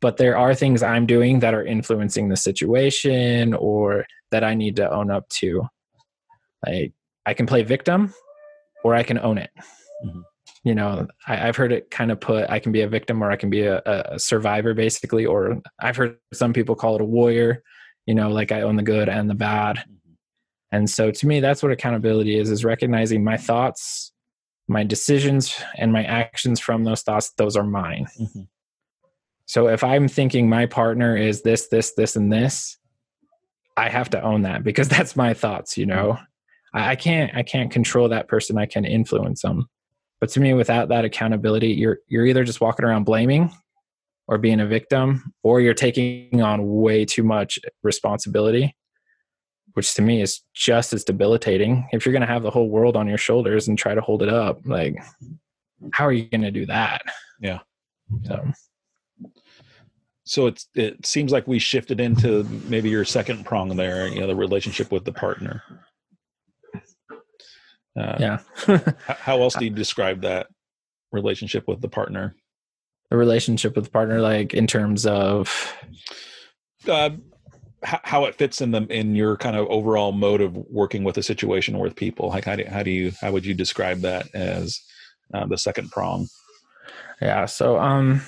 but 0.00 0.16
there 0.16 0.36
are 0.36 0.54
things 0.54 0.82
I'm 0.82 1.06
doing 1.06 1.40
that 1.40 1.54
are 1.54 1.64
influencing 1.64 2.28
the 2.28 2.36
situation 2.36 3.52
or 3.54 4.06
that 4.30 4.44
I 4.44 4.54
need 4.54 4.76
to 4.76 4.90
own 4.90 5.10
up 5.10 5.28
to. 5.40 5.68
Like 6.66 6.92
I 7.26 7.34
can 7.34 7.46
play 7.46 7.62
victim 7.62 8.14
or 8.84 8.94
I 8.94 9.02
can 9.02 9.18
own 9.18 9.38
it. 9.38 9.50
Mm-hmm. 10.04 10.20
You 10.64 10.74
know, 10.74 11.06
I, 11.26 11.36
have 11.36 11.56
heard 11.56 11.72
it 11.72 11.90
kind 11.90 12.10
of 12.10 12.20
put 12.20 12.50
I 12.50 12.58
can 12.58 12.72
be 12.72 12.82
a 12.82 12.88
victim 12.88 13.22
or 13.22 13.30
I 13.30 13.36
can 13.36 13.48
be 13.48 13.62
a, 13.62 13.80
a 13.86 14.18
survivor 14.18 14.74
basically, 14.74 15.24
or 15.24 15.60
I've 15.80 15.96
heard 15.96 16.16
some 16.32 16.52
people 16.52 16.74
call 16.74 16.96
it 16.96 17.00
a 17.00 17.04
warrior, 17.04 17.62
you 18.06 18.14
know, 18.14 18.28
like 18.28 18.52
I 18.52 18.62
own 18.62 18.76
the 18.76 18.82
good 18.82 19.08
and 19.08 19.28
the 19.30 19.34
bad. 19.34 19.76
Mm-hmm. 19.76 20.12
And 20.72 20.90
so 20.90 21.10
to 21.10 21.26
me, 21.26 21.40
that's 21.40 21.62
what 21.62 21.72
accountability 21.72 22.38
is, 22.38 22.50
is 22.50 22.64
recognizing 22.64 23.24
my 23.24 23.36
thoughts, 23.36 24.12
my 24.68 24.84
decisions 24.84 25.60
and 25.76 25.92
my 25.92 26.04
actions 26.04 26.60
from 26.60 26.84
those 26.84 27.02
thoughts, 27.02 27.32
those 27.36 27.56
are 27.56 27.64
mine. 27.64 28.06
Mm-hmm. 28.20 28.42
So 29.46 29.66
if 29.66 29.82
I'm 29.82 30.06
thinking 30.06 30.48
my 30.48 30.66
partner 30.66 31.16
is 31.16 31.42
this, 31.42 31.66
this, 31.68 31.94
this, 31.94 32.14
and 32.14 32.32
this, 32.32 32.78
I 33.76 33.88
have 33.88 34.10
to 34.10 34.22
own 34.22 34.42
that 34.42 34.62
because 34.62 34.88
that's 34.90 35.16
my 35.16 35.34
thoughts, 35.34 35.76
you 35.76 35.86
know. 35.86 36.18
I, 36.74 36.90
I 36.90 36.96
can't 36.96 37.34
I 37.34 37.42
can't 37.42 37.70
control 37.70 38.08
that 38.08 38.28
person. 38.28 38.58
I 38.58 38.66
can 38.66 38.84
influence 38.84 39.42
them. 39.42 39.66
But 40.20 40.28
to 40.30 40.40
me, 40.40 40.52
without 40.52 40.88
that 40.88 41.04
accountability, 41.04 41.68
you're 41.68 41.98
you're 42.08 42.26
either 42.26 42.44
just 42.44 42.60
walking 42.60 42.84
around 42.84 43.04
blaming, 43.04 43.50
or 44.30 44.38
being 44.38 44.60
a 44.60 44.66
victim 44.66 45.34
or 45.42 45.60
you're 45.60 45.74
taking 45.74 46.40
on 46.40 46.66
way 46.66 47.04
too 47.04 47.24
much 47.24 47.58
responsibility 47.82 48.74
which 49.74 49.94
to 49.94 50.02
me 50.02 50.22
is 50.22 50.40
just 50.54 50.92
as 50.92 51.04
debilitating 51.04 51.86
if 51.92 52.06
you're 52.06 52.12
going 52.12 52.20
to 52.20 52.26
have 52.26 52.42
the 52.42 52.50
whole 52.50 52.70
world 52.70 52.96
on 52.96 53.06
your 53.06 53.18
shoulders 53.18 53.68
and 53.68 53.76
try 53.76 53.94
to 53.94 54.00
hold 54.00 54.22
it 54.22 54.28
up 54.28 54.60
like 54.64 54.96
how 55.92 56.06
are 56.06 56.12
you 56.12 56.24
going 56.30 56.40
to 56.40 56.50
do 56.50 56.64
that 56.64 57.02
Yeah. 57.40 57.58
so 58.24 58.52
So 60.24 60.46
it's 60.46 60.68
it 60.74 61.04
seems 61.04 61.32
like 61.32 61.48
we 61.48 61.58
shifted 61.58 62.00
into 62.00 62.44
maybe 62.68 62.88
your 62.88 63.04
second 63.04 63.44
prong 63.44 63.74
there, 63.76 64.06
you 64.06 64.20
know, 64.20 64.28
the 64.28 64.36
relationship 64.36 64.92
with 64.92 65.04
the 65.04 65.12
partner. 65.12 65.62
Uh, 67.98 68.16
yeah 68.20 68.38
How 69.06 69.40
else 69.42 69.54
do 69.54 69.64
you 69.64 69.70
describe 69.70 70.22
that 70.22 70.46
relationship 71.12 71.66
with 71.66 71.80
the 71.80 71.88
partner? 71.88 72.34
the 73.10 73.16
relationship 73.16 73.74
with 73.74 73.86
the 73.86 73.90
partner 73.90 74.20
like 74.20 74.54
in 74.54 74.66
terms 74.68 75.04
of 75.04 75.74
Uh, 76.88 77.10
h- 77.84 78.00
how 78.04 78.24
it 78.24 78.34
fits 78.36 78.60
in 78.60 78.70
the 78.70 78.82
in 78.86 79.14
your 79.16 79.36
kind 79.36 79.56
of 79.56 79.66
overall 79.68 80.12
mode 80.12 80.40
of 80.40 80.54
working 80.54 81.02
with 81.02 81.18
a 81.18 81.22
situation 81.22 81.74
or 81.74 81.82
with 81.82 81.96
people? 81.96 82.28
Like 82.28 82.44
how 82.44 82.56
do 82.56 82.64
how 82.64 82.82
do 82.82 82.90
you 82.90 83.12
how 83.20 83.32
would 83.32 83.44
you 83.44 83.54
describe 83.54 84.00
that 84.00 84.32
as 84.34 84.80
uh, 85.34 85.46
the 85.46 85.58
second 85.58 85.90
prong? 85.90 86.28
Yeah. 87.20 87.46
So, 87.46 87.78
um, 87.78 88.22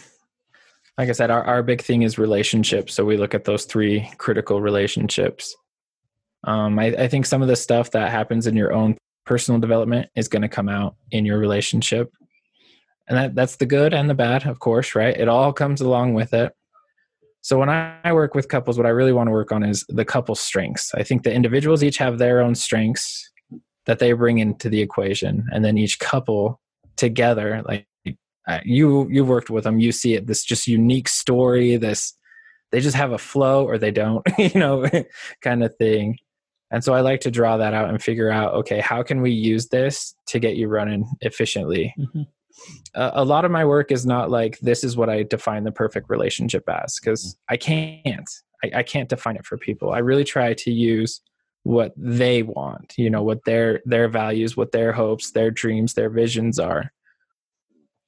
like 0.98 1.08
I 1.08 1.12
said, 1.12 1.30
our, 1.30 1.42
our 1.44 1.62
big 1.62 1.80
thing 1.80 2.02
is 2.02 2.18
relationships. 2.18 2.92
So 2.92 3.04
we 3.04 3.16
look 3.16 3.34
at 3.34 3.44
those 3.44 3.64
three 3.64 4.10
critical 4.18 4.60
relationships. 4.60 5.56
Um, 6.44 6.78
I, 6.78 6.86
I 6.86 7.08
think 7.08 7.24
some 7.24 7.40
of 7.40 7.48
the 7.48 7.56
stuff 7.56 7.92
that 7.92 8.10
happens 8.10 8.46
in 8.46 8.56
your 8.56 8.72
own 8.72 8.98
personal 9.24 9.60
development 9.60 10.08
is 10.16 10.28
going 10.28 10.42
to 10.42 10.48
come 10.48 10.68
out 10.68 10.96
in 11.10 11.24
your 11.24 11.38
relationship. 11.38 12.12
And 13.08 13.18
that, 13.18 13.34
that's 13.34 13.56
the 13.56 13.66
good 13.66 13.92
and 13.92 14.08
the 14.08 14.14
bad, 14.14 14.46
of 14.46 14.58
course, 14.58 14.94
right? 14.94 15.16
It 15.16 15.28
all 15.28 15.52
comes 15.52 15.80
along 15.80 16.14
with 16.14 16.32
it. 16.32 16.52
So 17.40 17.58
when 17.58 17.68
I, 17.68 18.12
work 18.12 18.34
with 18.34 18.48
couples, 18.48 18.76
what 18.76 18.86
I 18.86 18.90
really 18.90 19.12
want 19.12 19.26
to 19.26 19.32
work 19.32 19.50
on 19.50 19.64
is 19.64 19.84
the 19.88 20.04
couple's 20.04 20.40
strengths. 20.40 20.94
I 20.94 21.02
think 21.02 21.24
the 21.24 21.32
individuals 21.32 21.82
each 21.82 21.98
have 21.98 22.18
their 22.18 22.40
own 22.40 22.54
strengths 22.54 23.30
that 23.86 23.98
they 23.98 24.12
bring 24.12 24.38
into 24.38 24.68
the 24.68 24.80
equation. 24.80 25.46
And 25.52 25.64
then 25.64 25.76
each 25.76 25.98
couple 25.98 26.60
together, 26.96 27.62
like 27.66 27.86
you 28.64 29.08
you've 29.10 29.28
worked 29.28 29.50
with 29.50 29.64
them 29.64 29.78
you 29.78 29.92
see 29.92 30.14
it 30.14 30.26
this 30.26 30.44
just 30.44 30.66
unique 30.66 31.08
story 31.08 31.76
this 31.76 32.14
they 32.70 32.80
just 32.80 32.96
have 32.96 33.12
a 33.12 33.18
flow 33.18 33.64
or 33.64 33.78
they 33.78 33.90
don't 33.90 34.26
you 34.38 34.58
know 34.58 34.88
kind 35.42 35.62
of 35.62 35.74
thing 35.76 36.18
and 36.72 36.82
so 36.82 36.94
i 36.94 37.00
like 37.00 37.20
to 37.20 37.30
draw 37.30 37.56
that 37.56 37.74
out 37.74 37.88
and 37.88 38.02
figure 38.02 38.30
out 38.30 38.54
okay 38.54 38.80
how 38.80 39.02
can 39.02 39.20
we 39.22 39.30
use 39.30 39.68
this 39.68 40.14
to 40.26 40.38
get 40.40 40.56
you 40.56 40.66
running 40.68 41.08
efficiently? 41.20 41.94
Mhm. 41.98 42.26
uh, 42.94 43.10
a 43.14 43.24
lot 43.24 43.44
of 43.44 43.50
my 43.50 43.64
work 43.64 43.92
is 43.92 44.04
not 44.04 44.30
like 44.30 44.58
this 44.58 44.82
is 44.82 44.96
what 44.96 45.08
i 45.08 45.22
define 45.22 45.62
the 45.64 45.72
perfect 45.72 46.10
relationship 46.10 46.64
as 46.68 46.98
because 46.98 47.36
i 47.48 47.56
can't. 47.56 48.28
I, 48.64 48.70
I 48.76 48.82
can't 48.84 49.08
define 49.08 49.34
it 49.34 49.44
for 49.44 49.58
people. 49.58 49.90
I 49.90 49.98
really 49.98 50.22
try 50.22 50.54
to 50.54 50.70
use 50.70 51.20
what 51.64 51.92
they 51.96 52.42
want 52.42 52.92
you 52.96 53.08
know 53.08 53.22
what 53.22 53.44
their 53.44 53.80
their 53.84 54.08
values 54.08 54.56
what 54.56 54.72
their 54.72 54.92
hopes 54.92 55.30
their 55.30 55.50
dreams 55.50 55.94
their 55.94 56.10
visions 56.10 56.58
are. 56.58 56.92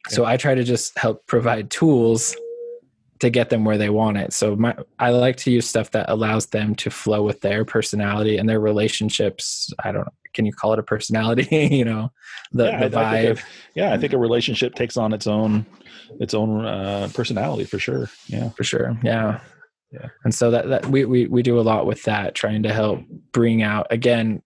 So 0.08 0.24
i 0.24 0.36
try 0.36 0.54
to 0.54 0.64
just 0.64 0.98
help 0.98 1.24
provide 1.26 1.70
tools 1.70 2.36
to 3.24 3.30
get 3.30 3.50
them 3.50 3.64
where 3.64 3.76
they 3.78 3.90
want 3.90 4.16
it 4.16 4.32
so 4.32 4.54
my 4.54 4.74
i 4.98 5.10
like 5.10 5.36
to 5.36 5.50
use 5.50 5.66
stuff 5.68 5.90
that 5.90 6.08
allows 6.08 6.46
them 6.46 6.74
to 6.74 6.90
flow 6.90 7.22
with 7.22 7.40
their 7.40 7.64
personality 7.64 8.36
and 8.38 8.48
their 8.48 8.60
relationships 8.60 9.72
i 9.82 9.90
don't 9.90 10.04
know 10.06 10.12
can 10.34 10.46
you 10.46 10.52
call 10.52 10.72
it 10.72 10.78
a 10.78 10.82
personality 10.82 11.48
you 11.70 11.84
know 11.84 12.10
the, 12.52 12.64
Yeah, 12.66 12.88
the 12.88 12.98
I- 12.98 13.10
I 13.10 13.22
think 13.24 13.38
vibe 13.38 13.44
Yeah, 13.74 13.92
I 13.92 13.98
think 13.98 14.12
a 14.12 14.18
relationship 14.18 14.74
takes 14.74 14.96
on 14.96 15.12
its 15.12 15.26
own 15.26 15.66
its 16.20 16.34
own 16.34 16.64
uh, 16.64 17.08
personality 17.14 17.64
for 17.64 17.78
sure. 17.78 18.08
Yeah. 18.28 18.50
for 18.50 18.62
sure 18.64 18.96
yeah 19.02 19.40
Yeah. 19.92 20.08
and 20.24 20.34
so 20.34 20.50
that, 20.50 20.68
that 20.68 20.86
we, 20.86 21.04
we 21.04 21.26
we 21.26 21.42
do 21.42 21.58
a 21.58 21.62
lot 21.72 21.86
with 21.86 22.02
that 22.04 22.34
trying 22.34 22.62
to 22.64 22.72
help 22.72 23.00
bring 23.32 23.62
out 23.62 23.86
again 23.90 24.42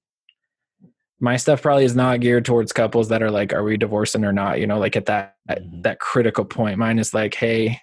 my 1.21 1.37
stuff 1.37 1.63
probably 1.63 1.85
is 1.85 1.97
not 1.97 2.21
geared 2.21 2.45
towards 2.45 2.73
couples 2.73 3.09
that 3.09 3.23
are 3.23 3.31
like 3.31 3.53
are 3.53 3.65
we 3.65 3.77
divorcing 3.77 4.25
or 4.25 4.33
not 4.33 4.61
you 4.61 4.67
know 4.69 4.79
like 4.79 4.95
at 4.97 5.07
that 5.07 5.35
at 5.49 5.63
Mhm. 5.63 5.83
that 5.83 5.99
critical 5.99 6.45
point 6.45 6.79
mine 6.79 6.99
is 6.99 7.13
like 7.13 7.35
hey 7.35 7.81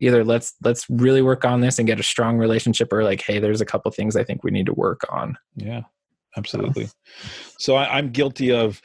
either 0.00 0.24
let's 0.24 0.54
let's 0.62 0.88
really 0.88 1.22
work 1.22 1.44
on 1.44 1.60
this 1.60 1.78
and 1.78 1.86
get 1.86 2.00
a 2.00 2.04
strong 2.04 2.38
relationship 2.38 2.92
or 2.92 3.04
like 3.04 3.20
hey 3.20 3.38
there's 3.38 3.60
a 3.60 3.66
couple 3.66 3.90
things 3.90 4.16
i 4.16 4.24
think 4.24 4.44
we 4.44 4.50
need 4.50 4.66
to 4.66 4.74
work 4.74 5.00
on 5.10 5.36
Yeah, 5.56 5.82
absolutely. 6.36 6.88
So 7.58 7.74
I, 7.74 7.98
I'm 7.98 8.10
guilty 8.10 8.52
of 8.52 8.80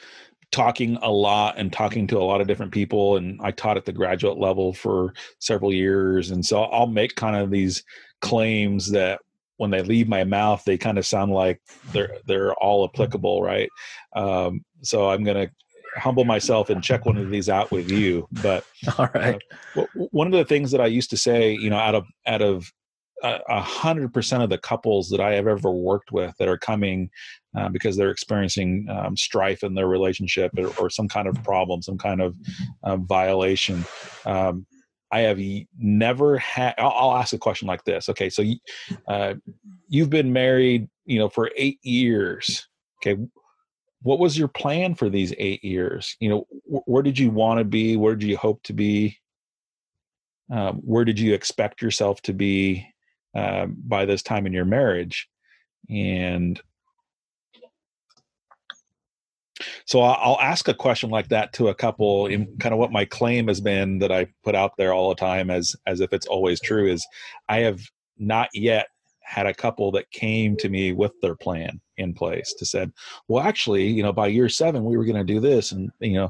talking 0.51 0.97
a 1.01 1.11
lot 1.11 1.57
and 1.57 1.71
talking 1.71 2.07
to 2.07 2.17
a 2.17 2.23
lot 2.23 2.41
of 2.41 2.47
different 2.47 2.71
people, 2.71 3.17
and 3.17 3.39
I 3.41 3.51
taught 3.51 3.77
at 3.77 3.85
the 3.85 3.91
graduate 3.91 4.37
level 4.37 4.73
for 4.73 5.13
several 5.39 5.71
years, 5.71 6.31
and 6.31 6.45
so 6.45 6.63
I'll 6.63 6.87
make 6.87 7.15
kind 7.15 7.35
of 7.35 7.51
these 7.51 7.83
claims 8.21 8.91
that 8.91 9.19
when 9.57 9.71
they 9.71 9.83
leave 9.83 10.07
my 10.07 10.23
mouth, 10.23 10.63
they 10.65 10.77
kind 10.77 10.97
of 10.97 11.05
sound 11.05 11.31
like 11.31 11.61
they're 11.91 12.17
they're 12.25 12.53
all 12.55 12.83
applicable, 12.85 13.41
right? 13.41 13.69
Um, 14.15 14.65
so 14.81 15.09
I'm 15.09 15.23
going 15.23 15.47
to 15.47 15.53
humble 15.95 16.25
myself 16.25 16.69
and 16.69 16.83
check 16.83 17.05
one 17.05 17.17
of 17.17 17.29
these 17.29 17.49
out 17.49 17.71
with 17.71 17.91
you, 17.91 18.27
but 18.41 18.65
all 18.97 19.09
right 19.13 19.41
well, 19.75 19.87
one 20.11 20.27
of 20.27 20.33
the 20.33 20.45
things 20.45 20.71
that 20.71 20.81
I 20.81 20.87
used 20.87 21.09
to 21.11 21.17
say, 21.17 21.53
you 21.53 21.69
know, 21.69 21.77
out 21.77 21.95
of 21.95 22.05
out 22.27 22.41
of 22.41 22.71
a 23.23 23.39
a 23.49 23.61
hundred 23.61 24.13
percent 24.13 24.43
of 24.43 24.49
the 24.49 24.57
couples 24.57 25.09
that 25.09 25.19
I 25.19 25.33
have 25.33 25.47
ever 25.47 25.71
worked 25.71 26.11
with 26.11 26.35
that 26.37 26.47
are 26.47 26.57
coming 26.57 27.09
uh, 27.57 27.69
because 27.69 27.95
they're 27.95 28.11
experiencing 28.11 28.87
um, 28.89 29.15
strife 29.15 29.63
in 29.63 29.73
their 29.73 29.87
relationship 29.87 30.51
or, 30.57 30.67
or 30.79 30.89
some 30.89 31.07
kind 31.07 31.27
of 31.27 31.41
problem, 31.43 31.81
some 31.81 31.97
kind 31.97 32.21
of 32.21 32.35
um, 32.83 33.05
violation. 33.07 33.85
Um, 34.25 34.65
I 35.11 35.21
have 35.21 35.39
never 35.77 36.39
had. 36.39 36.73
I'll, 36.79 36.91
I'll 36.91 37.17
ask 37.17 37.33
a 37.33 37.37
question 37.37 37.67
like 37.67 37.83
this. 37.83 38.09
Okay, 38.09 38.29
so 38.29 38.41
you, 38.41 38.57
uh, 39.07 39.35
you've 39.87 40.09
been 40.09 40.33
married, 40.33 40.89
you 41.05 41.19
know, 41.19 41.29
for 41.29 41.51
eight 41.55 41.77
years. 41.83 42.67
Okay, 42.97 43.21
what 44.03 44.19
was 44.19 44.37
your 44.37 44.47
plan 44.47 44.95
for 44.95 45.09
these 45.09 45.33
eight 45.37 45.63
years? 45.63 46.15
You 46.19 46.29
know, 46.29 46.47
wh- 46.65 46.87
where 46.87 47.03
did 47.03 47.17
you 47.17 47.31
want 47.31 47.59
to 47.59 47.63
be? 47.63 47.97
Where 47.97 48.15
did 48.15 48.27
you 48.27 48.37
hope 48.37 48.61
to 48.63 48.73
be? 48.73 49.17
um, 50.51 50.81
where 50.83 51.05
did 51.05 51.19
you 51.19 51.33
expect 51.33 51.81
yourself 51.81 52.21
to 52.23 52.33
be 52.33 52.87
uh, 53.35 53.65
by 53.65 54.05
this 54.05 54.21
time 54.21 54.45
in 54.45 54.53
your 54.53 54.65
marriage 54.65 55.27
and 55.89 56.61
so 59.85 60.01
I'll, 60.01 60.39
ask 60.39 60.67
a 60.67 60.73
question 60.73 61.09
like 61.09 61.29
that 61.29 61.53
to 61.53 61.69
a 61.69 61.75
couple 61.75 62.27
in 62.27 62.57
kind 62.57 62.73
of 62.73 62.79
what 62.79 62.91
my 62.91 63.05
claim 63.05 63.47
has 63.47 63.61
been 63.61 63.99
that 63.99 64.11
i 64.11 64.27
put 64.43 64.55
out 64.55 64.73
there 64.77 64.93
all 64.93 65.09
the 65.09 65.15
time 65.15 65.49
as 65.49 65.75
as 65.87 65.99
if 65.99 66.13
it's 66.13 66.27
always 66.27 66.61
true 66.61 66.87
is 66.87 67.05
i 67.49 67.59
have 67.59 67.81
not 68.17 68.49
yet 68.53 68.87
had 69.23 69.45
a 69.45 69.53
couple 69.53 69.91
that 69.91 70.09
came 70.11 70.55
to 70.57 70.69
me 70.69 70.91
with 70.91 71.13
their 71.21 71.35
plan 71.35 71.79
in 71.97 72.13
place 72.13 72.53
to 72.53 72.65
said 72.65 72.91
well 73.27 73.43
actually 73.43 73.85
you 73.85 74.03
know 74.03 74.13
by 74.13 74.27
year 74.27 74.49
seven 74.49 74.83
we 74.83 74.97
were 74.97 75.05
going 75.05 75.15
to 75.15 75.23
do 75.23 75.39
this 75.39 75.71
and 75.71 75.91
you 75.99 76.13
know 76.13 76.29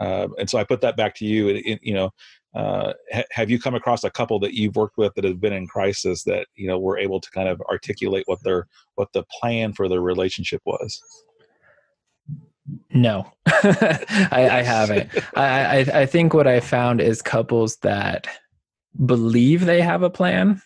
uh, 0.00 0.28
and 0.38 0.50
so 0.50 0.58
i 0.58 0.64
put 0.64 0.80
that 0.80 0.96
back 0.96 1.14
to 1.14 1.24
you 1.24 1.48
it, 1.48 1.66
it, 1.66 1.80
you 1.82 1.94
know 1.94 2.10
uh, 2.54 2.92
ha- 3.12 3.24
have 3.32 3.50
you 3.50 3.58
come 3.58 3.74
across 3.74 4.04
a 4.04 4.10
couple 4.10 4.38
that 4.38 4.54
you've 4.54 4.76
worked 4.76 4.96
with 4.96 5.12
that 5.14 5.24
have 5.24 5.40
been 5.40 5.52
in 5.52 5.66
crisis 5.66 6.22
that 6.24 6.46
you 6.54 6.68
know 6.68 6.78
were 6.78 6.96
able 6.96 7.20
to 7.20 7.30
kind 7.30 7.48
of 7.48 7.60
articulate 7.62 8.22
what 8.26 8.42
their 8.44 8.66
what 8.94 9.12
the 9.12 9.24
plan 9.40 9.72
for 9.72 9.88
their 9.88 10.00
relationship 10.00 10.62
was? 10.64 11.02
No, 12.90 13.30
I, 13.46 14.48
I 14.50 14.62
haven't. 14.62 15.10
I, 15.36 15.78
I 15.78 16.00
I 16.02 16.06
think 16.06 16.32
what 16.32 16.46
I 16.46 16.60
found 16.60 17.00
is 17.00 17.22
couples 17.22 17.76
that 17.78 18.28
believe 19.04 19.64
they 19.64 19.80
have 19.80 20.02
a 20.02 20.10
plan, 20.10 20.62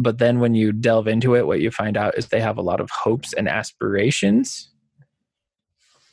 but 0.00 0.18
then 0.18 0.38
when 0.40 0.54
you 0.54 0.72
delve 0.72 1.08
into 1.08 1.34
it, 1.36 1.46
what 1.46 1.60
you 1.60 1.70
find 1.70 1.96
out 1.96 2.16
is 2.16 2.28
they 2.28 2.40
have 2.40 2.56
a 2.56 2.62
lot 2.62 2.80
of 2.80 2.88
hopes 2.90 3.34
and 3.34 3.48
aspirations, 3.48 4.70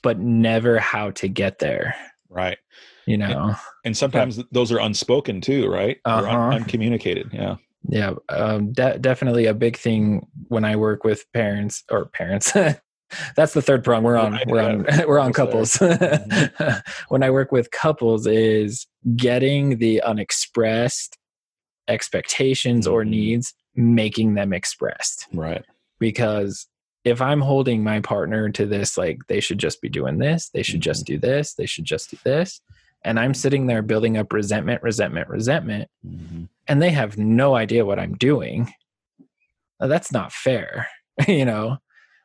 but 0.03 0.19
never 0.19 0.79
how 0.79 1.11
to 1.11 1.27
get 1.27 1.59
there. 1.59 1.95
right 2.29 2.57
You 3.05 3.17
know, 3.17 3.55
and 3.85 3.95
sometimes 3.95 4.41
those 4.51 4.71
are 4.71 4.79
unspoken 4.79 5.39
too 5.41 5.69
right 5.69 5.97
or 6.05 6.11
un- 6.11 6.25
Uh-huh. 6.25 6.55
uncommunicated 6.57 7.29
yeah 7.31 7.55
yeah, 7.87 8.13
um, 8.29 8.73
de- 8.73 8.97
definitely 8.97 9.45
a 9.45 9.53
big 9.53 9.77
thing 9.77 10.25
when 10.47 10.65
I 10.65 10.75
work 10.75 11.03
with 11.03 11.23
parents 11.33 11.83
or 11.91 12.07
parents. 12.07 12.51
That's 13.35 13.53
the 13.53 13.61
third 13.61 13.83
prong. 13.83 14.01
We're 14.01 14.17
on. 14.17 14.31
Right, 14.31 14.47
we're 14.47 14.59
on. 14.63 14.85
We're 15.07 15.19
on 15.19 15.31
couples. 15.33 15.73
Mhm. 15.77 16.81
when 17.09 17.21
I 17.21 17.29
work 17.29 17.51
with 17.51 17.69
couples, 17.69 18.25
is 18.25 18.87
getting 19.15 19.77
the 19.77 20.01
unexpressed 20.01 21.15
expectations 21.87 22.87
or 22.87 23.03
Mhm. 23.03 23.09
needs, 23.09 23.53
making 23.75 24.33
them 24.35 24.53
expressed. 24.53 25.27
right 25.33 25.63
Because 25.99 26.67
if 27.03 27.21
I'm 27.21 27.41
holding 27.41 27.83
my 27.83 27.99
partner 27.99 28.49
to 28.49 28.65
this, 28.65 28.97
like 28.97 29.19
they 29.27 29.39
should 29.39 29.59
just 29.59 29.81
be 29.81 29.89
doing 29.89 30.17
this, 30.17 30.49
they 30.49 30.63
should 30.63 30.81
just 30.81 31.05
do 31.05 31.17
this, 31.19 31.53
they 31.53 31.65
should 31.67 31.85
just 31.85 32.09
do 32.11 32.17
this, 32.23 32.61
and 33.03 33.19
I'm 33.19 33.33
sitting 33.35 33.67
there 33.67 33.81
building 33.83 34.17
up 34.17 34.33
resentment, 34.33 34.81
resentment, 34.81 35.29
resentment, 35.29 35.89
Mhm. 36.05 36.49
and 36.67 36.81
they 36.81 36.89
have 36.89 37.17
no 37.17 37.55
idea 37.55 37.85
what 37.85 37.99
I'm 37.99 38.15
doing, 38.15 38.73
uh, 39.79 39.87
that's 39.87 40.11
not 40.11 40.31
fair, 40.31 40.87
you 41.27 41.45
know? 41.45 41.77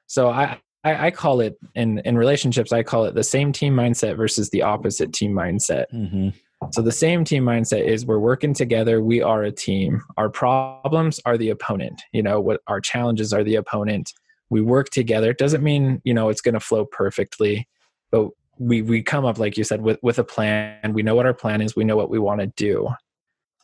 So 0.07 0.31
I, 0.31 0.59
I, 0.83 1.07
I 1.07 1.11
call 1.11 1.41
it 1.41 1.57
in, 1.75 1.99
in 2.01 2.17
relationships, 2.17 2.73
I 2.73 2.83
call 2.83 3.05
it 3.05 3.15
the 3.15 3.23
same 3.23 3.53
team 3.53 3.75
mindset 3.75 4.17
versus 4.17 4.49
the 4.51 4.63
opposite 4.63 5.13
team 5.13 5.33
mindset. 5.33 5.85
Mhm. 5.93 6.33
So 6.73 6.83
the 6.83 6.92
same 6.92 7.25
team 7.25 7.44
mindset 7.44 7.85
is 7.85 8.05
we're 8.05 8.18
working 8.18 8.53
together, 8.53 9.03
we 9.03 9.23
are 9.23 9.42
a 9.42 9.51
team. 9.51 10.03
Our 10.16 10.29
problems 10.29 11.18
are 11.25 11.38
the 11.38 11.51
opponent. 11.51 12.03
You 12.12 12.23
know, 12.23 12.40
what 12.40 12.61
our 12.66 12.81
challenges 12.81 13.33
are 13.33 13.42
the 13.42 13.57
opponent. 13.57 14.12
We 14.51 14.61
work 14.61 14.90
together. 14.90 15.31
It 15.31 15.38
doesn't 15.38 15.62
mean, 15.62 16.03
you 16.05 16.12
know, 16.12 16.29
it's 16.29 16.42
going 16.42 16.55
to 16.55 16.61
flow 16.61 16.85
perfectly, 16.85 17.66
but 18.11 18.29
we 18.59 18.83
we 18.83 19.03
come 19.03 19.25
up 19.25 19.38
like 19.38 19.57
you 19.57 19.64
said 19.64 19.81
with 19.81 19.99
with 20.03 20.18
a 20.18 20.25
plan. 20.25 20.92
We 20.92 21.03
know 21.03 21.14
what 21.14 21.27
our 21.27 21.35
plan 21.35 21.62
is, 21.62 21.75
we 21.75 21.85
know 21.85 21.96
what 21.96 22.11
we 22.11 22.18
want 22.18 22.40
to 22.40 22.46
do. 22.49 22.88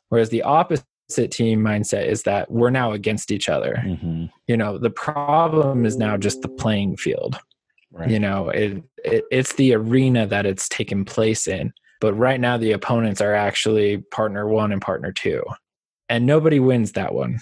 Whereas 0.08 0.30
the 0.30 0.42
opposite 0.42 0.86
team 1.30 1.60
mindset 1.60 2.06
is 2.06 2.22
that 2.22 2.50
we're 2.50 2.70
now 2.70 2.92
against 2.92 3.30
each 3.30 3.48
other. 3.48 3.82
Mm-hmm. 3.84 4.26
You 4.46 4.56
know, 4.56 4.78
the 4.78 4.90
problem 4.90 5.84
is 5.84 5.96
now 5.96 6.16
just 6.16 6.40
the 6.40 6.48
playing 6.48 6.96
field. 6.96 7.38
Right. 7.92 8.10
You 8.10 8.18
know, 8.18 8.48
it, 8.48 8.82
it 9.04 9.24
it's 9.30 9.52
the 9.54 9.74
arena 9.74 10.26
that 10.26 10.46
it's 10.46 10.68
taken 10.68 11.04
place 11.04 11.46
in 11.46 11.72
but 12.00 12.14
right 12.14 12.40
now, 12.40 12.56
the 12.56 12.72
opponents 12.72 13.20
are 13.20 13.34
actually 13.34 13.98
partner 13.98 14.48
one 14.48 14.72
and 14.72 14.82
partner 14.82 15.12
two. 15.12 15.42
And 16.08 16.26
nobody 16.26 16.60
wins 16.60 16.92
that 16.92 17.14
one. 17.14 17.40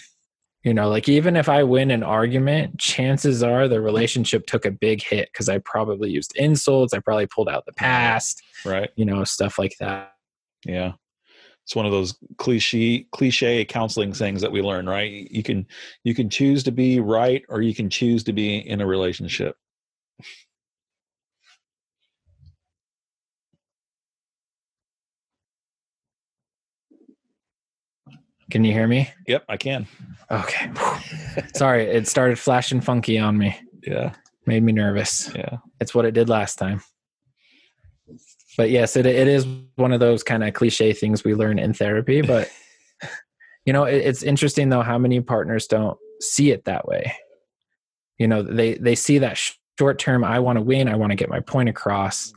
You 0.64 0.72
know, 0.72 0.88
like 0.88 1.10
even 1.10 1.36
if 1.36 1.50
I 1.50 1.62
win 1.62 1.90
an 1.90 2.02
argument, 2.02 2.78
chances 2.78 3.42
are 3.42 3.68
the 3.68 3.82
relationship 3.82 4.46
took 4.46 4.64
a 4.64 4.70
big 4.70 5.02
hit 5.02 5.28
because 5.30 5.50
I 5.50 5.58
probably 5.58 6.10
used 6.10 6.34
insults. 6.36 6.94
I 6.94 7.00
probably 7.00 7.26
pulled 7.26 7.50
out 7.50 7.66
the 7.66 7.74
past. 7.74 8.42
Right. 8.64 8.88
You 8.96 9.04
know, 9.04 9.24
stuff 9.24 9.58
like 9.58 9.76
that. 9.80 10.14
Yeah. 10.64 10.92
It's 11.64 11.76
one 11.76 11.84
of 11.84 11.92
those 11.92 12.16
cliche 12.38 13.06
cliche 13.12 13.64
counseling 13.66 14.12
things 14.14 14.40
that 14.40 14.52
we 14.52 14.62
learn, 14.62 14.86
right? 14.86 15.30
You 15.30 15.42
can 15.42 15.66
you 16.02 16.14
can 16.14 16.30
choose 16.30 16.62
to 16.64 16.70
be 16.70 17.00
right 17.00 17.42
or 17.50 17.60
you 17.60 17.74
can 17.74 17.90
choose 17.90 18.24
to 18.24 18.32
be 18.32 18.56
in 18.56 18.80
a 18.80 18.86
relationship. 18.86 19.56
Can 28.50 28.64
you 28.64 28.72
hear 28.72 28.86
me? 28.86 29.10
Yep, 29.26 29.44
I 29.48 29.56
can. 29.56 29.86
Okay. 30.30 30.70
Sorry, 31.54 31.84
it 31.84 32.06
started 32.06 32.38
flashing 32.38 32.80
funky 32.80 33.18
on 33.18 33.38
me. 33.38 33.58
Yeah. 33.86 34.14
Made 34.46 34.62
me 34.62 34.72
nervous. 34.72 35.30
Yeah. 35.34 35.58
It's 35.80 35.94
what 35.94 36.04
it 36.04 36.12
did 36.12 36.28
last 36.28 36.56
time. 36.56 36.82
But 38.56 38.70
yes, 38.70 38.96
it 38.96 39.06
it 39.06 39.26
is 39.26 39.46
one 39.76 39.92
of 39.92 40.00
those 40.00 40.22
kind 40.22 40.44
of 40.44 40.54
cliche 40.54 40.92
things 40.92 41.24
we 41.24 41.34
learn 41.34 41.58
in 41.58 41.74
therapy, 41.74 42.22
but 42.22 42.50
you 43.64 43.72
know, 43.72 43.84
it, 43.84 43.96
it's 43.96 44.22
interesting 44.22 44.68
though 44.68 44.82
how 44.82 44.98
many 44.98 45.20
partners 45.20 45.66
don't 45.66 45.98
see 46.20 46.52
it 46.52 46.64
that 46.64 46.86
way. 46.86 47.14
You 48.18 48.28
know, 48.28 48.42
they 48.42 48.74
they 48.74 48.94
see 48.94 49.18
that 49.18 49.40
short 49.78 49.98
term 49.98 50.22
I 50.22 50.38
want 50.38 50.56
to 50.56 50.62
win, 50.62 50.88
I 50.88 50.94
want 50.94 51.10
to 51.10 51.16
get 51.16 51.28
my 51.28 51.40
point 51.40 51.68
across, 51.68 52.32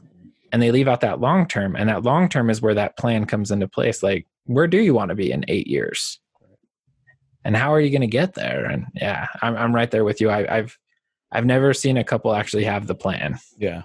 and 0.57 0.63
they 0.63 0.71
leave 0.71 0.87
out 0.87 1.01
that 1.01 1.19
long 1.19 1.47
term, 1.47 1.75
and 1.75 1.87
that 1.87 2.01
long 2.01 2.27
term 2.27 2.49
is 2.49 2.63
where 2.63 2.73
that 2.73 2.97
plan 2.97 3.27
comes 3.27 3.51
into 3.51 3.67
place 3.67 4.01
like 4.01 4.25
where 4.45 4.65
do 4.65 4.79
you 4.79 4.91
want 4.91 5.09
to 5.09 5.15
be 5.15 5.31
in 5.31 5.45
eight 5.49 5.67
years? 5.67 6.19
And 7.45 7.55
how 7.55 7.71
are 7.71 7.79
you 7.79 7.91
going 7.91 8.01
to 8.01 8.07
get 8.07 8.33
there? 8.33 8.65
And 8.65 8.87
yeah, 8.95 9.27
I'm 9.43 9.55
I'm 9.55 9.75
right 9.75 9.91
there 9.91 10.03
with 10.03 10.19
you. 10.19 10.31
I, 10.31 10.57
I've 10.57 10.75
I've 11.31 11.45
never 11.45 11.75
seen 11.75 11.95
a 11.95 12.03
couple 12.03 12.33
actually 12.33 12.63
have 12.63 12.87
the 12.87 12.95
plan. 12.95 13.37
Yeah. 13.59 13.83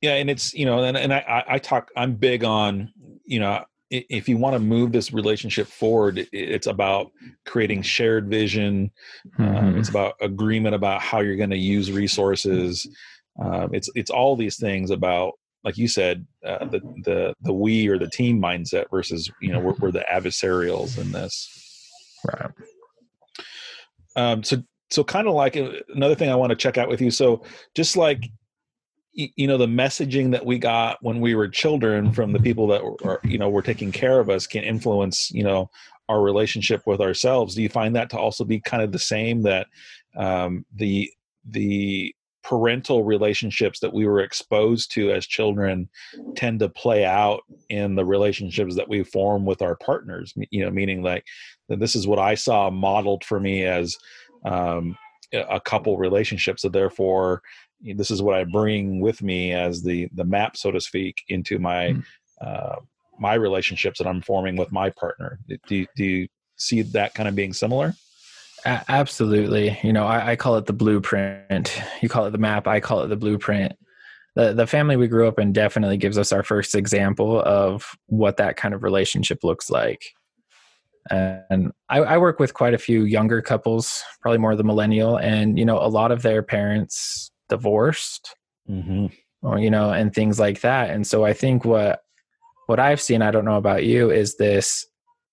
Yeah, 0.00 0.14
and 0.14 0.28
it's 0.28 0.52
you 0.52 0.66
know, 0.66 0.82
and, 0.82 0.96
and 0.96 1.14
I 1.14 1.44
I 1.46 1.58
talk. 1.58 1.92
I'm 1.96 2.14
big 2.14 2.42
on 2.42 2.92
you 3.24 3.38
know 3.38 3.64
if 3.88 4.28
you 4.28 4.36
want 4.36 4.54
to 4.54 4.58
move 4.58 4.90
this 4.90 5.12
relationship 5.12 5.68
forward, 5.68 6.26
it's 6.32 6.66
about 6.66 7.12
creating 7.44 7.82
shared 7.82 8.28
vision. 8.28 8.90
Um, 9.38 9.46
mm-hmm. 9.46 9.56
Um, 9.56 9.78
it's 9.78 9.88
about 9.88 10.14
agreement 10.20 10.74
about 10.74 11.02
how 11.02 11.20
you're 11.20 11.36
going 11.36 11.50
to 11.50 11.56
use 11.56 11.92
resources. 11.92 12.88
Um, 13.38 13.74
it's 13.74 13.90
it's 13.94 14.10
all 14.10 14.36
these 14.36 14.56
things 14.56 14.90
about 14.90 15.34
like 15.64 15.76
you 15.76 15.88
said, 15.88 16.24
uh, 16.44 16.64
the 16.66 16.80
the 17.04 17.34
the 17.40 17.52
we 17.52 17.88
or 17.88 17.98
the 17.98 18.08
team 18.08 18.40
mindset 18.40 18.84
versus 18.90 19.30
you 19.40 19.52
know 19.52 19.58
we're, 19.58 19.74
we're 19.80 19.90
the 19.90 20.06
adversarials 20.10 20.96
in 20.96 21.10
this. 21.12 21.50
Right. 22.24 22.50
Um. 24.14 24.42
So 24.44 24.62
so 24.90 25.02
kind 25.02 25.26
of 25.26 25.34
like 25.34 25.56
uh, 25.56 25.72
another 25.94 26.14
thing 26.14 26.30
I 26.30 26.36
want 26.36 26.50
to 26.50 26.56
check 26.56 26.78
out 26.78 26.88
with 26.88 27.00
you. 27.00 27.10
So 27.10 27.42
just 27.74 27.96
like 27.96 28.30
you 29.16 29.46
know 29.46 29.56
the 29.56 29.66
messaging 29.66 30.30
that 30.32 30.44
we 30.44 30.58
got 30.58 30.98
when 31.00 31.20
we 31.20 31.34
were 31.34 31.48
children 31.48 32.12
from 32.12 32.32
the 32.32 32.38
people 32.38 32.66
that 32.68 32.84
were 32.84 33.20
you 33.24 33.38
know 33.38 33.48
were 33.48 33.62
taking 33.62 33.90
care 33.90 34.20
of 34.20 34.28
us 34.28 34.46
can 34.46 34.62
influence 34.62 35.30
you 35.30 35.42
know 35.42 35.70
our 36.10 36.20
relationship 36.20 36.82
with 36.86 37.00
ourselves 37.00 37.54
do 37.54 37.62
you 37.62 37.68
find 37.70 37.96
that 37.96 38.10
to 38.10 38.18
also 38.18 38.44
be 38.44 38.60
kind 38.60 38.82
of 38.82 38.92
the 38.92 38.98
same 38.98 39.40
that 39.40 39.68
um, 40.16 40.66
the 40.74 41.10
the 41.48 42.14
parental 42.46 43.02
relationships 43.02 43.80
that 43.80 43.92
we 43.92 44.06
were 44.06 44.20
exposed 44.20 44.92
to 44.92 45.10
as 45.10 45.26
children 45.26 45.88
tend 46.36 46.60
to 46.60 46.68
play 46.68 47.04
out 47.04 47.40
in 47.70 47.96
the 47.96 48.04
relationships 48.04 48.76
that 48.76 48.88
we 48.88 49.02
form 49.02 49.44
with 49.44 49.62
our 49.62 49.74
partners 49.74 50.32
you 50.52 50.64
know 50.64 50.70
meaning 50.70 51.02
like 51.02 51.24
this 51.68 51.96
is 51.96 52.06
what 52.06 52.20
i 52.20 52.36
saw 52.36 52.70
modeled 52.70 53.24
for 53.24 53.40
me 53.40 53.64
as 53.64 53.96
um, 54.44 54.96
a 55.32 55.58
couple 55.58 55.98
relationship 55.98 56.60
so 56.60 56.68
therefore 56.68 57.42
this 57.96 58.12
is 58.12 58.22
what 58.22 58.36
i 58.36 58.44
bring 58.44 59.00
with 59.00 59.22
me 59.22 59.52
as 59.52 59.82
the 59.82 60.08
the 60.14 60.24
map 60.24 60.56
so 60.56 60.70
to 60.70 60.80
speak 60.80 61.24
into 61.28 61.58
my 61.58 61.88
mm. 61.88 62.04
uh, 62.42 62.76
my 63.18 63.34
relationships 63.34 63.98
that 63.98 64.06
i'm 64.06 64.22
forming 64.22 64.54
with 64.54 64.70
my 64.70 64.88
partner 64.90 65.40
do, 65.66 65.84
do 65.96 66.04
you 66.04 66.28
see 66.54 66.82
that 66.82 67.12
kind 67.12 67.28
of 67.28 67.34
being 67.34 67.52
similar 67.52 67.92
a- 68.66 68.84
absolutely. 68.88 69.78
You 69.82 69.92
know, 69.92 70.06
I, 70.06 70.32
I 70.32 70.36
call 70.36 70.56
it 70.56 70.66
the 70.66 70.72
blueprint. 70.72 71.80
You 72.02 72.08
call 72.08 72.26
it 72.26 72.32
the 72.32 72.38
map. 72.38 72.66
I 72.66 72.80
call 72.80 73.02
it 73.02 73.08
the 73.08 73.16
blueprint. 73.16 73.72
The 74.34 74.52
the 74.52 74.66
family 74.66 74.96
we 74.96 75.08
grew 75.08 75.26
up 75.26 75.38
in 75.38 75.52
definitely 75.52 75.96
gives 75.96 76.18
us 76.18 76.32
our 76.32 76.42
first 76.42 76.74
example 76.74 77.40
of 77.40 77.96
what 78.06 78.36
that 78.36 78.56
kind 78.56 78.74
of 78.74 78.82
relationship 78.82 79.42
looks 79.44 79.70
like. 79.70 80.12
And 81.08 81.72
I, 81.88 81.98
I 81.98 82.18
work 82.18 82.40
with 82.40 82.52
quite 82.52 82.74
a 82.74 82.78
few 82.78 83.04
younger 83.04 83.40
couples, 83.40 84.02
probably 84.20 84.38
more 84.38 84.56
the 84.56 84.64
millennial, 84.64 85.16
and 85.16 85.58
you 85.58 85.64
know, 85.64 85.78
a 85.78 85.88
lot 85.88 86.10
of 86.10 86.22
their 86.22 86.42
parents 86.42 87.30
divorced, 87.48 88.34
mm-hmm. 88.68 89.06
or 89.42 89.58
you 89.58 89.70
know, 89.70 89.90
and 89.90 90.12
things 90.12 90.38
like 90.38 90.60
that. 90.60 90.90
And 90.90 91.06
so 91.06 91.24
I 91.24 91.32
think 91.32 91.64
what 91.64 92.00
what 92.66 92.80
I've 92.80 93.00
seen, 93.00 93.22
I 93.22 93.30
don't 93.30 93.44
know 93.44 93.56
about 93.56 93.84
you, 93.84 94.10
is 94.10 94.36
this 94.36 94.84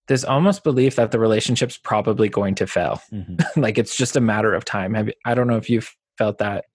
there's 0.07 0.25
almost 0.25 0.63
belief 0.63 0.95
that 0.95 1.11
the 1.11 1.19
relationship's 1.19 1.77
probably 1.77 2.29
going 2.29 2.55
to 2.55 2.67
fail. 2.67 3.01
Mm-hmm. 3.11 3.37
like 3.61 3.77
it's 3.77 3.95
just 3.95 4.15
a 4.15 4.21
matter 4.21 4.53
of 4.53 4.65
time. 4.65 4.93
Have, 4.93 5.09
I 5.25 5.33
don't 5.33 5.47
know 5.47 5.57
if 5.57 5.69
you've 5.69 5.93
felt 6.17 6.39
that. 6.39 6.65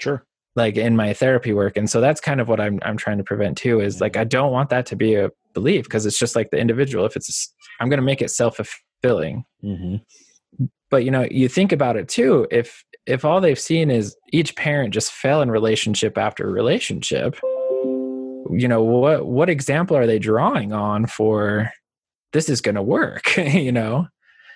Sure. 0.00 0.24
Like 0.56 0.76
in 0.76 0.96
my 0.96 1.12
therapy 1.12 1.52
work. 1.52 1.76
And 1.76 1.88
so 1.88 2.00
that's 2.00 2.20
kind 2.20 2.40
of 2.40 2.48
what 2.48 2.60
I'm 2.60 2.80
I'm 2.82 2.96
trying 2.96 3.18
to 3.18 3.24
prevent 3.24 3.58
too 3.58 3.80
is 3.80 4.00
like 4.00 4.16
I 4.16 4.24
don't 4.24 4.52
want 4.52 4.70
that 4.70 4.86
to 4.86 4.96
be 4.96 5.14
a 5.14 5.30
belief 5.54 5.84
because 5.84 6.06
it's 6.06 6.18
just 6.18 6.34
like 6.34 6.50
the 6.50 6.58
individual. 6.58 7.04
If 7.04 7.14
it's 7.14 7.54
I'm 7.80 7.88
going 7.88 7.98
to 7.98 8.04
make 8.04 8.22
it 8.22 8.30
self-fulfilling. 8.30 9.44
Mm-hmm. 9.62 10.66
But 10.90 11.04
you 11.04 11.10
know, 11.10 11.28
you 11.30 11.48
think 11.48 11.70
about 11.72 11.96
it 11.96 12.08
too. 12.08 12.48
If 12.50 12.82
if 13.06 13.24
all 13.24 13.40
they've 13.40 13.58
seen 13.58 13.90
is 13.90 14.16
each 14.32 14.56
parent 14.56 14.94
just 14.94 15.12
fell 15.12 15.42
in 15.42 15.50
relationship 15.50 16.18
after 16.18 16.50
relationship, 16.50 17.38
you 18.50 18.66
know 18.66 18.82
what 18.82 19.26
what 19.26 19.50
example 19.50 19.96
are 19.96 20.06
they 20.06 20.18
drawing 20.18 20.72
on 20.72 21.06
for 21.06 21.70
this 22.32 22.48
is 22.48 22.60
going 22.60 22.74
to 22.74 22.82
work 22.82 23.36
you 23.36 23.72
know? 23.72 24.06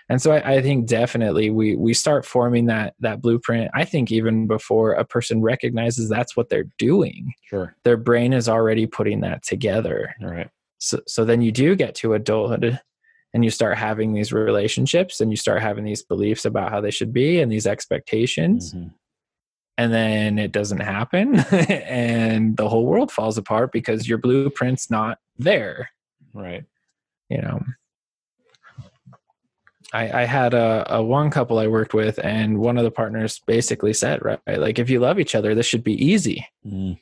And 0.09 0.21
so 0.21 0.33
I, 0.33 0.57
I, 0.57 0.63
think 0.63 0.87
definitely 0.87 1.51
we 1.51 1.77
we 1.77 1.95
start 1.95 2.27
forming 2.27 2.67
that 2.67 2.95
that 3.01 3.23
blueprint. 3.23 3.71
I 3.73 3.85
think 3.85 4.11
even 4.11 4.47
before 4.47 4.93
a 4.93 5.05
person 5.05 5.41
recognizes 5.41 6.09
that's 6.09 6.37
what 6.37 6.49
they're 6.49 6.69
doing 6.77 7.33
sure. 7.49 7.77
their 7.85 7.97
brain 7.97 8.33
is 8.33 8.49
already 8.49 8.87
putting 8.87 9.21
that 9.21 9.43
together. 9.43 10.15
All 10.21 10.29
right. 10.29 10.51
So 10.79 11.01
so 11.07 11.25
then 11.25 11.41
you 11.41 11.53
do 11.53 11.75
get 11.77 11.95
to 11.97 12.15
adulthood 12.15 12.81
and 13.33 13.45
you 13.45 13.51
start 13.51 13.79
having 13.79 14.13
these 14.13 14.33
relationships 14.33 15.21
and 15.21 15.31
you 15.31 15.37
start 15.37 15.63
having 15.63 15.85
these 15.85 16.03
beliefs 16.03 16.45
about 16.45 16.71
how 16.71 16.81
they 16.81 16.91
should 16.91 17.13
be 17.13 17.41
and 17.41 17.51
these 17.51 17.67
expectations. 17.67 18.75
Mm-hmm. 18.75 18.89
and 19.79 19.93
then 19.95 20.39
it 20.39 20.53
doesn't 20.53 20.81
happen 20.81 21.37
and 21.51 22.57
the 22.59 22.69
whole 22.69 22.85
world 22.85 23.11
falls 23.11 23.39
apart 23.39 23.73
because 23.73 24.07
your 24.07 24.19
blueprint's 24.19 24.91
not 24.91 25.19
there. 25.39 25.91
Right 26.35 26.65
you 27.29 27.41
know 27.41 27.63
I, 29.93 30.23
I 30.23 30.25
had 30.25 30.55
a, 30.55 30.87
a 30.95 31.03
one 31.03 31.31
couple 31.31 31.59
I 31.59 31.67
worked 31.67 31.93
with, 31.93 32.19
and 32.23 32.59
one 32.59 32.79
of 32.79 32.85
the 32.85 32.91
partners 32.91 33.41
basically 33.47 33.93
said, 33.93 34.25
right, 34.25 34.41
like 34.47 34.79
if 34.79 34.89
you 34.89 35.01
love 35.01 35.21
each 35.21 35.35
other, 35.35 35.55
this 35.55 35.67
should 35.67 35.85
be 35.85 36.03
easy. 36.03 36.47
Mm. 36.67 36.99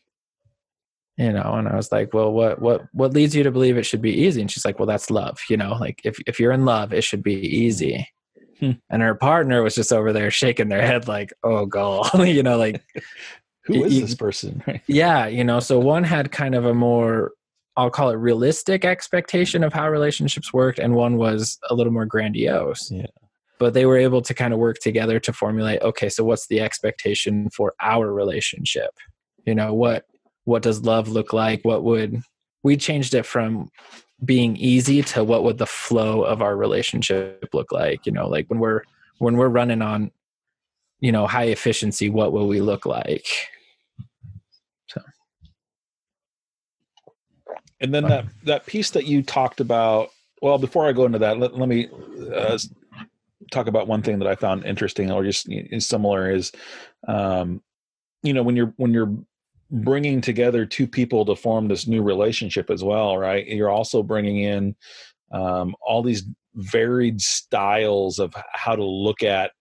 You 1.17 1.33
know, 1.33 1.55
and 1.55 1.69
I 1.69 1.77
was 1.77 1.93
like, 1.93 2.15
well, 2.15 2.33
what 2.33 2.61
what 2.61 2.83
what 2.93 3.13
leads 3.13 3.37
you 3.37 3.43
to 3.43 3.51
believe 3.51 3.77
it 3.77 3.85
should 3.85 4.03
be 4.03 4.23
easy? 4.23 4.41
And 4.41 4.51
she's 4.51 4.65
like, 4.65 4.79
well, 4.79 4.87
that's 4.87 5.11
love. 5.11 5.39
You 5.49 5.57
know, 5.57 5.75
like 5.75 6.01
if 6.03 6.19
if 6.27 6.41
you're 6.41 6.53
in 6.53 6.65
love, 6.65 6.93
it 6.93 7.05
should 7.05 7.23
be 7.23 7.35
easy. 7.35 8.09
Hmm. 8.59 8.73
And 8.89 9.03
her 9.03 9.15
partner 9.15 9.63
was 9.63 9.75
just 9.75 9.93
over 9.93 10.13
there 10.13 10.31
shaking 10.31 10.69
their 10.69 10.83
head, 10.83 11.09
like, 11.09 11.33
oh 11.45 11.67
god, 11.67 12.11
you 12.27 12.43
know, 12.43 12.57
like 12.57 12.83
who 13.65 13.85
is 13.85 14.01
this 14.01 14.15
person? 14.15 14.63
yeah, 14.87 15.27
you 15.27 15.45
know. 15.45 15.61
So 15.61 15.79
one 15.79 16.05
had 16.05 16.33
kind 16.33 16.55
of 16.55 16.65
a 16.65 16.75
more 16.75 17.33
I'll 17.77 17.91
call 17.91 18.11
it 18.11 18.15
realistic 18.15 18.85
expectation 18.85 19.65
of 19.65 19.73
how 19.73 19.89
relationships 19.89 20.53
worked, 20.53 20.79
and 20.79 20.95
one 20.95 21.17
was 21.17 21.59
a 21.69 21.75
little 21.75 21.93
more 21.93 22.07
grandiose. 22.07 22.91
Yeah. 22.91 23.07
But 23.59 23.75
they 23.75 23.87
were 23.87 23.99
able 23.99 24.23
to 24.23 24.35
kind 24.35 24.53
of 24.53 24.59
work 24.59 24.79
together 24.79 25.21
to 25.21 25.33
formulate, 25.33 25.83
okay, 25.83 26.09
so 26.09 26.25
what's 26.25 26.47
the 26.47 26.61
expectation 26.61 27.51
for 27.51 27.75
our 27.81 28.13
relationship? 28.13 28.91
You 29.47 29.55
know, 29.55 29.75
what 29.75 30.05
what 30.45 30.63
does 30.63 30.83
love 30.83 31.09
look 31.09 31.33
like? 31.33 31.61
What 31.65 31.85
would 31.85 32.23
we 32.63 32.77
changed 32.77 33.15
it 33.15 33.25
from 33.25 33.69
being 34.25 34.57
easy 34.57 35.03
to 35.03 35.25
what 35.25 35.45
would 35.45 35.59
the 35.59 35.67
flow 35.67 36.23
of 36.23 36.43
our 36.43 36.57
relationship 36.57 37.49
look 37.53 37.73
like 37.73 38.05
you 38.05 38.13
know 38.13 38.29
like 38.29 38.49
when 38.49 38.59
we're 38.59 38.83
when 39.19 39.37
we're 39.37 39.49
running 39.49 39.83
on 39.83 40.11
you 41.01 41.11
know 41.11 41.27
high 41.27 41.45
efficiency 41.45 42.11
what 42.11 42.33
will 42.33 42.47
we 42.47 42.61
look 42.61 42.85
like 42.85 43.27
and 47.81 47.95
then 47.95 48.05
that 48.05 48.27
that 48.45 48.67
piece 48.67 48.91
that 48.91 49.07
you 49.07 49.23
talked 49.23 49.61
about 49.61 50.11
well 50.43 50.59
before 50.59 50.87
i 50.87 50.93
go 50.93 51.05
into 51.05 51.19
that 51.19 51.39
let, 51.39 51.57
let 51.57 51.69
me 51.69 51.89
uh, 52.35 52.59
talk 53.51 53.67
about 53.67 53.89
one 53.89 54.03
thing 54.03 54.19
that 54.19 54.29
i 54.29 54.35
found 54.35 54.65
interesting 54.65 55.11
or 55.11 55.25
just 55.25 55.47
is 55.49 55.87
similar 55.87 56.31
is 56.31 56.53
um 57.09 57.63
you 58.23 58.33
know 58.33 58.43
when 58.43 58.57
you're 58.57 58.73
when 58.77 58.93
you're 58.93 59.15
bringing 59.71 60.21
together 60.21 60.67
two 60.67 60.87
people 60.87 61.25
to 61.25 61.37
form 61.37 61.69
this 61.69 61.87
new 61.87 62.03
relationship 62.03 62.71
as 62.71 62.83
well 62.83 63.17
right 63.17 63.47
you're 63.47 63.71
also 63.71 64.03
bringing 64.03 64.39
in 64.39 64.75
um, 65.33 65.77
all 65.81 66.03
these 66.03 66.25
varied 66.55 67.21
styles 67.21 68.19
of 68.19 68.35
how 68.53 68.75
to 68.75 68.85
look 68.85 69.23
at 69.23 69.53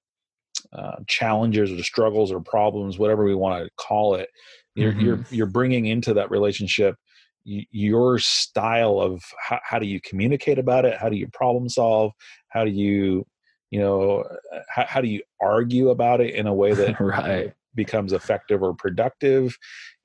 uh, 0.73 0.95
challenges 1.07 1.71
or 1.71 1.83
struggles 1.83 2.31
or 2.31 2.39
problems 2.41 2.97
whatever 2.97 3.23
we 3.23 3.35
want 3.35 3.63
to 3.63 3.69
call 3.77 4.15
it 4.15 4.29
you're 4.75 4.91
mm-hmm. 4.91 5.05
you're, 5.05 5.25
you're 5.29 5.45
bringing 5.45 5.85
into 5.85 6.13
that 6.13 6.31
relationship 6.31 6.95
your 7.43 8.19
style 8.19 8.99
of 8.99 9.23
how, 9.39 9.59
how, 9.63 9.79
do 9.79 9.87
you 9.87 9.99
communicate 10.01 10.59
about 10.59 10.85
it? 10.85 10.97
How 10.97 11.09
do 11.09 11.15
you 11.15 11.27
problem 11.27 11.69
solve? 11.69 12.13
How 12.49 12.63
do 12.63 12.71
you 12.71 13.25
you 13.71 13.79
know 13.79 14.23
how, 14.67 14.85
how 14.87 15.01
do 15.01 15.07
you 15.07 15.21
argue 15.41 15.89
about 15.89 16.21
it 16.21 16.33
in 16.33 16.47
a 16.47 16.53
way 16.53 16.73
that 16.73 16.99
right. 16.99 17.53
becomes 17.75 18.13
effective 18.13 18.61
or 18.61 18.73
productive? 18.73 19.57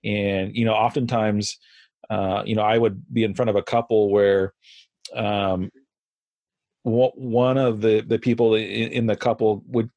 And 0.05 0.55
you 0.55 0.65
know 0.65 0.75
oftentimes 0.75 1.59
uh, 2.11 2.43
you 2.45 2.55
know 2.55 2.63
i 2.63 2.77
would 2.77 3.03
be 3.13 3.25
in 3.25 3.35
front 3.35 3.49
of 3.49 3.57
a 3.57 3.63
couple 3.63 4.11
where 4.11 4.53
um, 5.15 5.71
one 6.83 7.57
of 7.57 7.81
the 7.81 8.03
the 8.03 8.19
people 8.19 8.55
in, 8.55 8.93
in 8.93 9.07
the 9.07 9.17
couple 9.17 9.65
would 9.69 9.91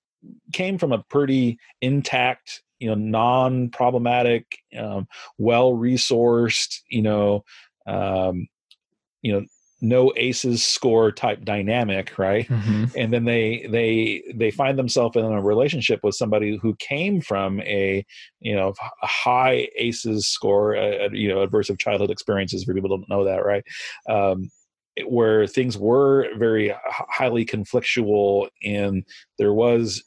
came 0.53 0.77
from 0.77 0.91
a 0.91 1.03
pretty 1.09 1.59
intact 1.81 2.63
you 2.79 2.87
know 2.87 2.95
non-problematic 2.95 4.45
um, 4.77 5.07
well 5.37 5.73
resourced 5.73 6.79
you 6.89 7.01
know 7.01 7.43
um, 7.87 8.47
you 9.21 9.31
know 9.31 9.45
no 9.79 10.11
ACEs 10.15 10.65
score 10.65 11.11
type 11.11 11.45
dynamic 11.45 12.17
right 12.17 12.47
mm-hmm. 12.47 12.85
and 12.95 13.13
then 13.13 13.25
they 13.25 13.67
they 13.69 14.23
they 14.33 14.49
find 14.49 14.77
themselves 14.77 15.15
in 15.15 15.23
a 15.23 15.41
relationship 15.41 15.99
with 16.03 16.15
somebody 16.15 16.57
who 16.57 16.75
came 16.79 17.21
from 17.21 17.61
a 17.61 18.03
you 18.39 18.55
know 18.55 18.73
a 19.03 19.07
high 19.07 19.67
ACEs 19.77 20.27
score 20.27 20.75
uh, 20.75 21.09
you 21.11 21.27
know 21.27 21.45
adversive 21.45 21.79
childhood 21.79 22.09
experiences 22.09 22.63
for 22.63 22.73
people 22.73 22.89
don't 22.89 23.09
know 23.09 23.23
that 23.23 23.45
right 23.45 23.63
um, 24.09 24.49
where 25.05 25.45
things 25.45 25.77
were 25.77 26.27
very 26.37 26.73
highly 26.87 27.45
conflictual 27.45 28.47
and 28.63 29.03
there 29.37 29.53
was 29.53 30.03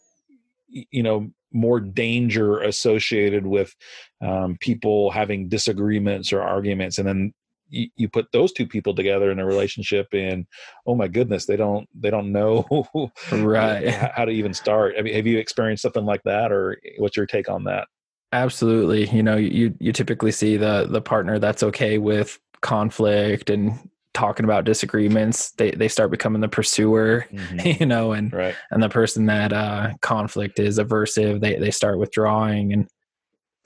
you 0.68 1.02
know 1.02 1.30
more 1.52 1.80
danger 1.80 2.60
associated 2.60 3.46
with 3.46 3.74
um, 4.20 4.56
people 4.60 5.10
having 5.10 5.48
disagreements 5.48 6.32
or 6.32 6.42
arguments 6.42 6.98
and 6.98 7.08
then 7.08 7.32
you, 7.70 7.88
you, 7.96 8.08
put 8.08 8.26
those 8.32 8.52
two 8.52 8.66
people 8.66 8.94
together 8.94 9.30
in 9.30 9.38
a 9.38 9.46
relationship 9.46 10.08
and 10.12 10.46
oh 10.86 10.94
my 10.94 11.08
goodness 11.08 11.46
they 11.46 11.56
don't 11.56 11.88
they 11.94 12.10
don't 12.10 12.32
know 12.32 12.64
right. 13.32 13.88
how 13.88 14.24
to 14.24 14.32
even 14.32 14.52
start. 14.52 14.94
I 14.98 15.02
mean, 15.02 15.14
have 15.14 15.26
you 15.26 15.38
experienced 15.38 15.82
something 15.82 16.04
like 16.04 16.22
that 16.24 16.52
or 16.52 16.80
what's 16.98 17.16
your 17.16 17.26
take 17.26 17.48
on 17.48 17.64
that? 17.64 17.88
Absolutely. 18.32 19.08
You 19.08 19.22
know 19.22 19.36
you 19.36 19.74
you 19.80 19.92
typically 19.92 20.32
see 20.32 20.56
the 20.56 20.86
the 20.88 21.00
partner 21.00 21.38
that's 21.38 21.62
okay 21.62 21.98
with 21.98 22.38
conflict 22.60 23.50
and 23.50 23.78
talking 24.12 24.44
about 24.44 24.64
disagreements 24.64 25.52
they 25.52 25.70
they 25.70 25.88
start 25.88 26.10
becoming 26.10 26.40
the 26.40 26.48
pursuer 26.48 27.26
mm-hmm. 27.32 27.60
you 27.80 27.86
know 27.86 28.12
and 28.12 28.32
right. 28.32 28.54
and 28.70 28.82
the 28.82 28.88
person 28.88 29.26
that 29.26 29.52
uh 29.52 29.92
conflict 30.00 30.58
is 30.58 30.78
aversive 30.78 31.40
they 31.40 31.56
they 31.56 31.70
start 31.70 31.98
withdrawing 31.98 32.72
and 32.72 32.88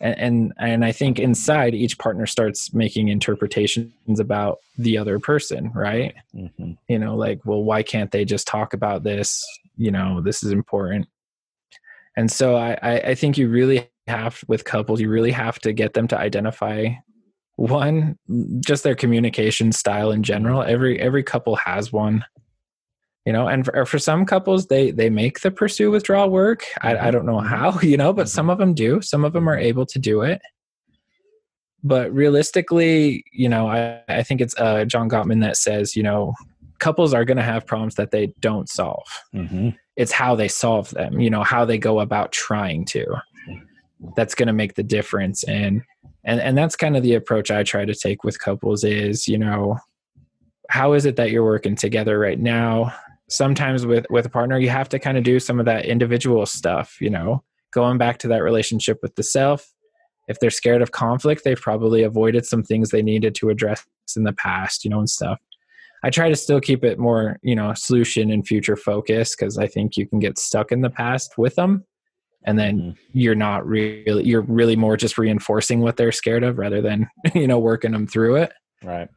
and 0.00 0.52
and 0.58 0.84
i 0.84 0.92
think 0.92 1.18
inside 1.18 1.74
each 1.74 1.98
partner 1.98 2.26
starts 2.26 2.74
making 2.74 3.08
interpretations 3.08 4.20
about 4.20 4.58
the 4.76 4.98
other 4.98 5.18
person 5.18 5.70
right 5.74 6.14
mm-hmm. 6.34 6.72
you 6.88 6.98
know 6.98 7.16
like 7.16 7.40
well 7.46 7.62
why 7.62 7.82
can't 7.82 8.10
they 8.10 8.24
just 8.24 8.46
talk 8.46 8.74
about 8.74 9.02
this 9.02 9.44
you 9.76 9.90
know 9.90 10.20
this 10.20 10.42
is 10.42 10.52
important 10.52 11.06
and 12.16 12.30
so 12.30 12.56
i 12.56 12.74
i 12.82 13.14
think 13.14 13.38
you 13.38 13.48
really 13.48 13.88
have 14.06 14.44
with 14.46 14.64
couples 14.64 15.00
you 15.00 15.08
really 15.08 15.32
have 15.32 15.58
to 15.58 15.72
get 15.72 15.94
them 15.94 16.06
to 16.06 16.18
identify 16.18 16.88
one 17.56 18.18
just 18.60 18.82
their 18.82 18.94
communication 18.94 19.72
style 19.72 20.10
in 20.10 20.22
general. 20.22 20.62
Every 20.62 21.00
every 21.00 21.22
couple 21.22 21.56
has 21.56 21.92
one 21.92 22.24
you 23.24 23.32
know 23.32 23.48
and 23.48 23.64
for, 23.64 23.86
for 23.86 23.98
some 23.98 24.26
couples 24.26 24.66
they 24.66 24.90
they 24.90 25.10
make 25.10 25.40
the 25.40 25.50
pursue 25.50 25.90
withdrawal 25.90 26.30
work. 26.30 26.64
I, 26.82 26.96
I 26.96 27.10
don't 27.10 27.26
know 27.26 27.40
how 27.40 27.78
you 27.82 27.96
know 27.96 28.12
but 28.12 28.28
some 28.28 28.50
of 28.50 28.58
them 28.58 28.74
do. 28.74 29.00
Some 29.00 29.24
of 29.24 29.32
them 29.32 29.48
are 29.48 29.58
able 29.58 29.86
to 29.86 29.98
do 29.98 30.22
it. 30.22 30.42
But 31.82 32.12
realistically 32.12 33.24
you 33.32 33.48
know 33.48 33.68
i, 33.68 34.00
I 34.08 34.22
think 34.22 34.40
it's 34.40 34.54
uh, 34.58 34.84
john 34.84 35.08
gottman 35.08 35.42
that 35.42 35.56
says 35.56 35.94
you 35.94 36.02
know 36.02 36.34
couples 36.80 37.14
are 37.14 37.24
going 37.24 37.36
to 37.36 37.42
have 37.42 37.66
problems 37.66 37.94
that 37.94 38.10
they 38.10 38.26
don't 38.40 38.68
solve. 38.68 39.06
Mm-hmm. 39.34 39.70
it's 39.96 40.12
how 40.12 40.34
they 40.34 40.48
solve 40.48 40.90
them 40.90 41.20
you 41.20 41.30
know 41.30 41.44
how 41.44 41.64
they 41.64 41.78
go 41.78 42.00
about 42.00 42.32
trying 42.32 42.84
to. 42.86 43.06
That's 44.16 44.34
going 44.34 44.48
to 44.48 44.52
make 44.52 44.74
the 44.74 44.82
difference 44.82 45.44
and 45.44 45.82
and 46.24 46.40
and 46.40 46.56
that's 46.56 46.76
kind 46.76 46.96
of 46.96 47.02
the 47.02 47.14
approach 47.14 47.50
i 47.50 47.62
try 47.62 47.84
to 47.84 47.94
take 47.94 48.24
with 48.24 48.38
couples 48.38 48.84
is 48.84 49.28
you 49.28 49.38
know 49.38 49.78
how 50.70 50.92
is 50.92 51.04
it 51.04 51.16
that 51.16 51.30
you're 51.30 51.44
working 51.44 51.76
together 51.76 52.18
right 52.18 52.38
now? 52.38 52.92
Sometimes 53.28 53.86
with 53.86 54.06
with 54.10 54.26
a 54.26 54.30
partner 54.30 54.58
you 54.58 54.68
have 54.68 54.88
to 54.90 54.98
kind 54.98 55.16
of 55.16 55.24
do 55.24 55.40
some 55.40 55.58
of 55.58 55.66
that 55.66 55.86
individual 55.86 56.44
stuff 56.46 56.98
you 57.00 57.10
know 57.10 57.42
going 57.72 57.98
back 57.98 58.18
to 58.18 58.28
that 58.28 58.42
relationship 58.42 58.98
with 59.02 59.14
the 59.16 59.22
self. 59.22 59.72
If 60.26 60.40
they're 60.40 60.50
scared 60.50 60.82
of 60.82 60.92
conflict 60.92 61.42
they've 61.44 61.60
probably 61.60 62.02
avoided 62.02 62.46
some 62.46 62.62
things 62.62 62.90
they 62.90 63.02
needed 63.02 63.34
to 63.36 63.50
address 63.50 63.84
in 64.16 64.24
the 64.24 64.32
past 64.32 64.84
you 64.84 64.90
know 64.90 64.98
and 64.98 65.10
stuff. 65.10 65.38
I 66.02 66.10
try 66.10 66.28
to 66.28 66.36
still 66.36 66.60
keep 66.60 66.84
it 66.84 66.98
more 66.98 67.38
you 67.42 67.54
know 67.54 67.72
solution 67.74 68.30
and 68.30 68.46
future 68.46 68.76
focus 68.76 69.34
because 69.34 69.58
i 69.58 69.66
think 69.66 69.96
you 69.96 70.06
can 70.06 70.18
get 70.18 70.38
stuck 70.38 70.70
in 70.70 70.82
the 70.82 70.90
past 70.90 71.38
with 71.38 71.54
them 71.54 71.84
and 72.44 72.58
then 72.58 72.78
mm-hmm. 72.78 72.90
you're 73.12 73.34
not 73.34 73.66
really 73.66 74.24
you're 74.24 74.42
really 74.42 74.76
more 74.76 74.96
just 74.96 75.18
reinforcing 75.18 75.80
what 75.80 75.96
they're 75.96 76.12
scared 76.12 76.44
of 76.44 76.58
rather 76.58 76.80
than 76.80 77.08
you 77.34 77.46
know 77.46 77.58
working 77.58 77.92
them 77.92 78.06
through 78.06 78.36
it. 78.36 78.52
Right. 78.82 79.08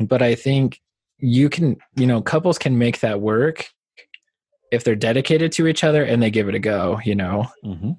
But 0.00 0.22
i 0.22 0.34
think 0.34 0.80
you 1.18 1.48
can 1.48 1.76
you 1.96 2.06
know 2.06 2.20
couples 2.20 2.58
can 2.58 2.76
make 2.78 3.00
that 3.00 3.20
work 3.20 3.68
if 4.72 4.82
they're 4.82 4.96
dedicated 4.96 5.52
to 5.52 5.68
each 5.68 5.84
other 5.84 6.02
and 6.02 6.22
they 6.22 6.30
give 6.30 6.48
it 6.48 6.54
a 6.54 6.58
go 6.58 7.00
you 7.04 7.14
know? 7.14 7.46
Mm-hmm. 7.64 7.92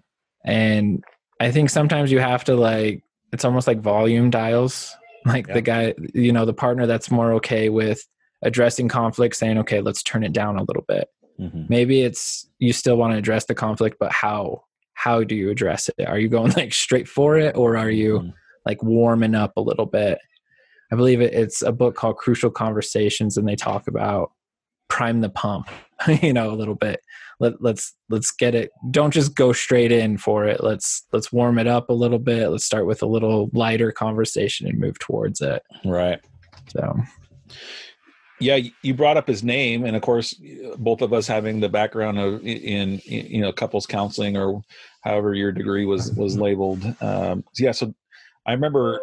and 0.43 1.03
i 1.39 1.49
think 1.49 1.69
sometimes 1.69 2.11
you 2.11 2.19
have 2.19 2.43
to 2.43 2.55
like 2.55 3.01
it's 3.31 3.45
almost 3.45 3.67
like 3.67 3.81
volume 3.81 4.29
dials. 4.29 4.95
Like 5.27 5.47
the 5.47 5.61
guy 5.61 5.95
you 6.13 6.31
know 6.31 6.45
the 6.45 6.53
partner 6.53 6.85
that's 6.85 7.09
more 7.09 7.33
okay 7.33 7.69
with 7.69 7.99
addressing 8.43 8.87
conflict 8.87 9.35
saying 9.35 9.57
okay 9.57 9.81
let's 9.81 10.03
turn 10.03 10.23
it 10.23 10.33
down 10.33 10.55
a 10.55 10.63
little 10.63 10.85
bit 10.87 11.07
mm-hmm. 11.39 11.63
maybe 11.69 12.01
it's 12.01 12.49
you 12.59 12.73
still 12.73 12.95
want 12.95 13.13
to 13.13 13.17
address 13.17 13.45
the 13.45 13.55
conflict 13.55 13.97
but 13.99 14.11
how 14.11 14.63
how 14.95 15.23
do 15.23 15.35
you 15.35 15.51
address 15.51 15.89
it? 15.97 16.07
Are 16.07 16.17
you 16.17 16.27
going 16.27 16.51
like 16.57 16.73
straight 16.73 17.07
for 17.07 17.37
it 17.37 17.55
or 17.55 17.77
are 17.77 17.91
you 17.91 18.19
mm-hmm. 18.19 18.29
like 18.65 18.81
warming 18.81 19.35
up 19.35 19.53
a 19.55 19.61
little 19.61 19.85
bit? 19.85 20.17
I 20.91 20.95
believe 20.95 21.21
it, 21.21 21.33
it's 21.33 21.61
a 21.61 21.71
book 21.71 21.95
called 21.95 22.17
crucial 22.17 22.49
conversations 22.49 23.37
and 23.37 23.47
they 23.47 23.55
talk 23.55 23.87
about 23.87 24.31
prime 24.87 25.19
the 25.19 25.29
pump 25.29 25.67
you 26.21 26.33
know 26.33 26.49
a 26.49 26.55
little 26.55 26.75
bit. 26.75 27.01
Let, 27.39 27.61
let's 27.61 27.93
let's 28.09 28.31
get 28.31 28.55
it 28.55 28.71
don't 28.91 29.11
just 29.11 29.35
go 29.35 29.51
straight 29.51 29.91
in 29.91 30.17
for 30.17 30.45
it. 30.45 30.63
Let's 30.63 31.05
let's 31.11 31.31
warm 31.31 31.59
it 31.59 31.67
up 31.67 31.89
a 31.89 31.93
little 31.93 32.19
bit. 32.19 32.49
Let's 32.49 32.65
start 32.65 32.85
with 32.85 33.01
a 33.01 33.07
little 33.07 33.49
lighter 33.53 33.91
conversation 33.91 34.67
and 34.67 34.79
move 34.79 34.97
towards 34.99 35.41
it. 35.41 35.61
Right. 35.83 36.19
So 36.69 36.97
yeah 38.39 38.59
you 38.81 38.93
brought 38.93 39.17
up 39.17 39.27
his 39.27 39.43
name 39.43 39.85
and 39.85 39.95
of 39.95 40.01
course 40.01 40.39
both 40.77 41.01
of 41.01 41.13
us 41.13 41.27
having 41.27 41.59
the 41.59 41.69
background 41.69 42.19
of 42.19 42.41
in, 42.45 42.99
in 42.99 43.27
you 43.27 43.41
know 43.41 43.51
couples 43.51 43.85
counseling 43.85 44.35
or 44.35 44.61
however 45.03 45.33
your 45.33 45.51
degree 45.51 45.85
was 45.85 46.11
was 46.13 46.33
mm-hmm. 46.33 46.43
labeled 46.43 46.95
um, 47.01 47.43
yeah 47.57 47.71
so 47.71 47.93
i 48.45 48.51
remember 48.51 48.99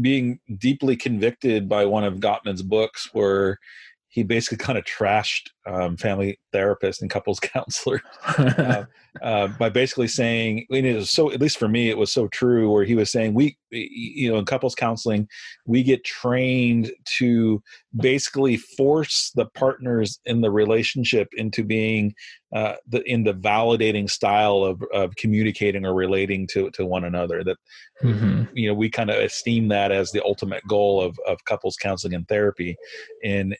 being 0.00 0.38
deeply 0.58 0.96
convicted 0.96 1.68
by 1.68 1.84
one 1.84 2.04
of 2.04 2.20
gottman's 2.20 2.62
books 2.62 3.08
where 3.12 3.58
he 4.10 4.22
basically 4.22 4.56
kind 4.56 4.78
of 4.78 4.84
trashed 4.84 5.50
um, 5.66 5.96
family 5.96 6.38
therapists 6.54 7.02
and 7.02 7.10
couples 7.10 7.38
counselors 7.42 8.00
uh, 8.26 8.84
uh, 9.22 9.48
by 9.58 9.68
basically 9.68 10.08
saying, 10.08 10.66
I 10.70 10.74
mean, 10.74 10.86
it 10.86 10.96
was 10.96 11.10
so, 11.10 11.30
at 11.30 11.40
least 11.40 11.58
for 11.58 11.68
me, 11.68 11.90
it 11.90 11.98
was 11.98 12.10
so 12.10 12.26
true 12.28 12.72
where 12.72 12.84
he 12.84 12.94
was 12.94 13.12
saying, 13.12 13.34
we, 13.34 13.58
you 13.70 14.30
know, 14.30 14.38
in 14.38 14.46
couples 14.46 14.74
counseling, 14.74 15.28
we 15.66 15.82
get 15.82 16.04
trained 16.04 16.90
to 17.18 17.62
basically 18.00 18.56
force 18.56 19.30
the 19.34 19.46
partners 19.46 20.20
in 20.24 20.40
the 20.40 20.50
relationship 20.50 21.28
into 21.36 21.62
being 21.62 22.14
uh, 22.54 22.74
the, 22.86 23.02
in 23.02 23.24
the 23.24 23.34
validating 23.34 24.08
style 24.08 24.64
of, 24.64 24.82
of 24.94 25.14
communicating 25.16 25.84
or 25.84 25.92
relating 25.92 26.46
to, 26.46 26.70
to 26.70 26.86
one 26.86 27.04
another 27.04 27.44
that, 27.44 27.58
mm-hmm. 28.02 28.44
you 28.54 28.66
know, 28.66 28.74
we 28.74 28.88
kind 28.88 29.10
of 29.10 29.16
esteem 29.16 29.68
that 29.68 29.92
as 29.92 30.10
the 30.12 30.24
ultimate 30.24 30.62
goal 30.66 31.02
of, 31.02 31.18
of 31.26 31.44
couples 31.44 31.76
counseling 31.76 32.14
and 32.14 32.26
therapy. 32.26 32.74
And 33.22 33.54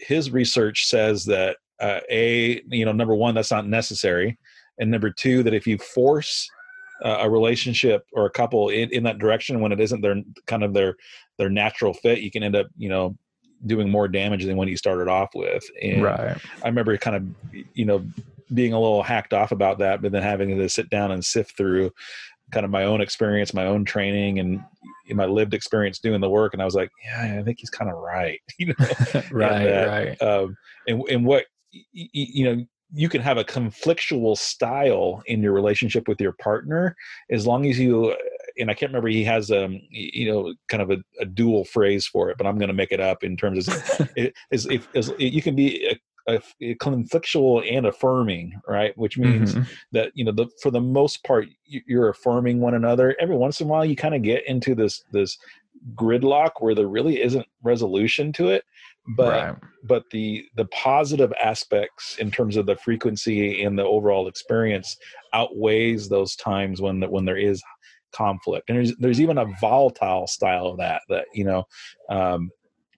his 0.00 0.30
research 0.30 0.86
says 0.86 1.24
that 1.26 1.56
uh, 1.80 2.00
a 2.10 2.62
you 2.68 2.84
know 2.84 2.92
number 2.92 3.14
one 3.14 3.34
that's 3.34 3.50
not 3.50 3.66
necessary 3.66 4.38
and 4.78 4.90
number 4.90 5.10
two 5.10 5.42
that 5.42 5.54
if 5.54 5.66
you 5.66 5.78
force 5.78 6.48
uh, 7.04 7.18
a 7.20 7.30
relationship 7.30 8.06
or 8.12 8.26
a 8.26 8.30
couple 8.30 8.68
in, 8.68 8.88
in 8.90 9.02
that 9.02 9.18
direction 9.18 9.60
when 9.60 9.72
it 9.72 9.80
isn't 9.80 10.00
their 10.00 10.16
kind 10.46 10.62
of 10.62 10.72
their 10.72 10.94
their 11.38 11.50
natural 11.50 11.92
fit 11.92 12.20
you 12.20 12.30
can 12.30 12.42
end 12.42 12.56
up 12.56 12.66
you 12.76 12.88
know 12.88 13.16
doing 13.66 13.90
more 13.90 14.08
damage 14.08 14.44
than 14.44 14.56
when 14.56 14.68
you 14.68 14.76
started 14.76 15.08
off 15.08 15.30
with. 15.34 15.64
And 15.82 16.02
right. 16.02 16.36
I 16.62 16.68
remember 16.68 16.96
kind 16.96 17.16
of 17.16 17.64
you 17.74 17.84
know 17.84 18.04
being 18.52 18.72
a 18.72 18.80
little 18.80 19.02
hacked 19.02 19.32
off 19.32 19.52
about 19.52 19.78
that 19.78 20.02
but 20.02 20.12
then 20.12 20.22
having 20.22 20.56
to 20.56 20.68
sit 20.68 20.90
down 20.90 21.10
and 21.10 21.24
sift 21.24 21.56
through 21.56 21.90
kind 22.54 22.64
of 22.64 22.70
my 22.70 22.84
own 22.84 23.00
experience 23.00 23.52
my 23.52 23.66
own 23.66 23.84
training 23.84 24.38
and 24.38 24.62
my 25.10 25.26
lived 25.26 25.52
experience 25.52 25.98
doing 25.98 26.20
the 26.20 26.30
work 26.30 26.54
and 26.54 26.62
i 26.62 26.64
was 26.64 26.74
like 26.74 26.90
yeah 27.04 27.36
i 27.38 27.42
think 27.42 27.58
he's 27.60 27.70
kind 27.70 27.90
of 27.90 27.96
right 27.98 28.40
you 28.58 28.66
know? 28.66 28.74
Right 29.30 29.66
and, 29.66 29.90
right. 29.90 30.22
um, 30.22 30.56
and, 30.86 31.02
and 31.10 31.26
what 31.26 31.44
you 31.92 32.44
know 32.44 32.64
you 32.96 33.08
can 33.08 33.20
have 33.20 33.38
a 33.38 33.44
conflictual 33.44 34.38
style 34.38 35.20
in 35.26 35.42
your 35.42 35.52
relationship 35.52 36.06
with 36.06 36.20
your 36.20 36.32
partner 36.32 36.96
as 37.30 37.46
long 37.46 37.66
as 37.66 37.78
you 37.78 38.14
and 38.58 38.70
i 38.70 38.74
can't 38.74 38.90
remember 38.90 39.08
he 39.08 39.24
has 39.24 39.50
um 39.50 39.80
you 39.90 40.30
know 40.30 40.54
kind 40.68 40.82
of 40.82 40.90
a, 40.90 40.98
a 41.20 41.24
dual 41.24 41.64
phrase 41.64 42.06
for 42.06 42.30
it 42.30 42.38
but 42.38 42.46
i'm 42.46 42.58
going 42.58 42.68
to 42.68 42.74
make 42.74 42.92
it 42.92 43.00
up 43.00 43.24
in 43.24 43.36
terms 43.36 43.66
of 43.68 44.08
it 44.16 44.32
is 44.52 44.66
if 44.66 44.88
you 45.18 45.42
can 45.42 45.56
be 45.56 45.98
a, 46.26 46.34
a, 46.34 46.42
a 46.70 46.74
conflictual 46.76 47.64
and 47.70 47.86
affirming, 47.86 48.60
right? 48.68 48.96
Which 48.96 49.18
means 49.18 49.54
mm-hmm. 49.54 49.70
that 49.92 50.12
you 50.14 50.24
know, 50.24 50.32
the, 50.32 50.46
for 50.62 50.70
the 50.70 50.80
most 50.80 51.24
part, 51.24 51.48
you're 51.66 52.08
affirming 52.08 52.60
one 52.60 52.74
another. 52.74 53.16
Every 53.20 53.36
once 53.36 53.60
in 53.60 53.66
a 53.66 53.70
while, 53.70 53.84
you 53.84 53.96
kind 53.96 54.14
of 54.14 54.22
get 54.22 54.46
into 54.46 54.74
this 54.74 55.04
this 55.12 55.38
gridlock 55.94 56.52
where 56.60 56.74
there 56.74 56.88
really 56.88 57.20
isn't 57.20 57.46
resolution 57.62 58.32
to 58.32 58.48
it 58.48 58.64
but 59.16 59.28
right. 59.28 59.56
but 59.82 60.04
the 60.10 60.46
the 60.56 60.64
positive 60.66 61.32
aspects 61.42 62.16
in 62.18 62.30
terms 62.30 62.56
of 62.56 62.66
the 62.66 62.76
frequency 62.76 63.62
and 63.62 63.78
the 63.78 63.84
overall 63.84 64.28
experience 64.28 64.96
outweighs 65.34 66.08
those 66.08 66.34
times 66.36 66.80
when 66.80 67.00
the, 67.00 67.08
when 67.08 67.24
there 67.24 67.36
is 67.36 67.62
conflict 68.12 68.70
and 68.70 68.78
there's 68.78 68.96
there's 68.96 69.20
even 69.20 69.38
a 69.38 69.46
volatile 69.60 70.26
style 70.26 70.66
of 70.66 70.78
that 70.78 71.02
that 71.08 71.26
you 71.34 71.44
know 71.44 71.64
um, 72.08 72.50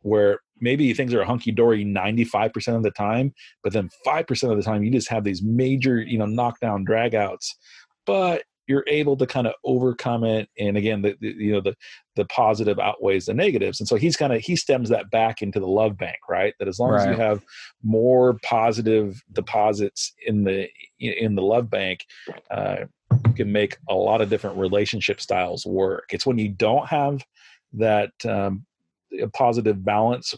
where 0.03 0.41
maybe 0.61 0.93
things 0.95 1.15
are 1.15 1.25
hunky 1.25 1.53
dory 1.53 1.85
95% 1.85 2.77
of 2.77 2.83
the 2.83 2.91
time, 2.91 3.35
but 3.63 3.73
then 3.73 3.91
5% 4.07 4.51
of 4.51 4.57
the 4.57 4.63
time 4.63 4.83
you 4.83 4.91
just 4.91 5.09
have 5.09 5.25
these 5.25 5.43
major, 5.43 6.01
you 6.01 6.19
know, 6.19 6.27
knockdown 6.27 6.85
dragouts. 6.85 7.49
But 8.05 8.45
you're 8.67 8.85
able 8.89 9.17
to 9.17 9.27
kind 9.27 9.47
of 9.47 9.55
overcome 9.65 10.25
it 10.25 10.49
and 10.59 10.77
again 10.77 11.03
the, 11.03 11.17
the, 11.21 11.29
you 11.29 11.53
know 11.53 11.61
the 11.61 11.75
the 12.17 12.25
positive 12.27 12.79
outweighs 12.79 13.27
the 13.27 13.35
negatives 13.35 13.81
and 13.81 13.89
so 13.89 13.97
he's 13.97 14.17
kind 14.17 14.33
of 14.33 14.41
he 14.41 14.57
stems 14.57 14.89
that 14.89 15.11
back 15.11 15.43
into 15.43 15.61
the 15.61 15.67
love 15.67 15.97
bank 15.97 16.17
right 16.29 16.55
that 16.59 16.69
as 16.69 16.79
long 16.79 16.91
right. 16.91 17.01
as 17.01 17.07
you 17.07 17.23
have 17.23 17.45
more 17.83 18.39
positive 18.43 19.23
deposits 19.33 20.13
in 20.27 20.45
the 20.45 20.69
in 20.99 21.35
the 21.35 21.43
love 21.43 21.71
bank 21.71 22.05
uh, 22.51 22.79
you 23.27 23.35
can 23.35 23.53
make 23.53 23.77
a 23.89 23.95
lot 23.95 24.21
of 24.21 24.29
different 24.29 24.57
relationship 24.57 25.21
styles 25.21 25.65
work 25.65 26.07
it's 26.11 26.27
when 26.27 26.39
you 26.39 26.49
don't 26.49 26.89
have 26.89 27.25
that 27.73 28.11
um, 28.25 28.65
positive 29.33 29.85
balance 29.85 30.35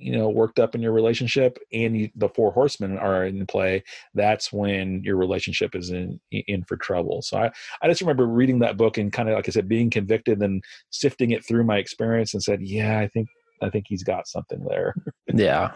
you 0.00 0.16
know 0.16 0.28
worked 0.28 0.58
up 0.58 0.74
in 0.74 0.80
your 0.80 0.92
relationship 0.92 1.58
and 1.72 1.96
you, 1.96 2.10
the 2.16 2.28
four 2.30 2.50
horsemen 2.52 2.98
are 2.98 3.26
in 3.26 3.46
play 3.46 3.82
that's 4.14 4.52
when 4.52 5.02
your 5.04 5.16
relationship 5.16 5.74
is 5.74 5.90
in 5.90 6.18
in 6.30 6.64
for 6.64 6.76
trouble. 6.76 7.22
So 7.22 7.38
i 7.38 7.50
i 7.82 7.88
just 7.88 8.00
remember 8.00 8.26
reading 8.26 8.60
that 8.60 8.76
book 8.76 8.98
and 8.98 9.12
kind 9.12 9.28
of 9.28 9.34
like 9.34 9.48
i 9.48 9.52
said 9.52 9.68
being 9.68 9.90
convicted 9.90 10.42
and 10.42 10.62
sifting 10.90 11.30
it 11.32 11.44
through 11.44 11.64
my 11.64 11.76
experience 11.76 12.32
and 12.34 12.42
said 12.42 12.60
yeah 12.62 12.98
i 12.98 13.08
think 13.08 13.28
i 13.62 13.68
think 13.68 13.86
he's 13.88 14.02
got 14.02 14.26
something 14.26 14.64
there. 14.68 14.94
Yeah. 15.32 15.72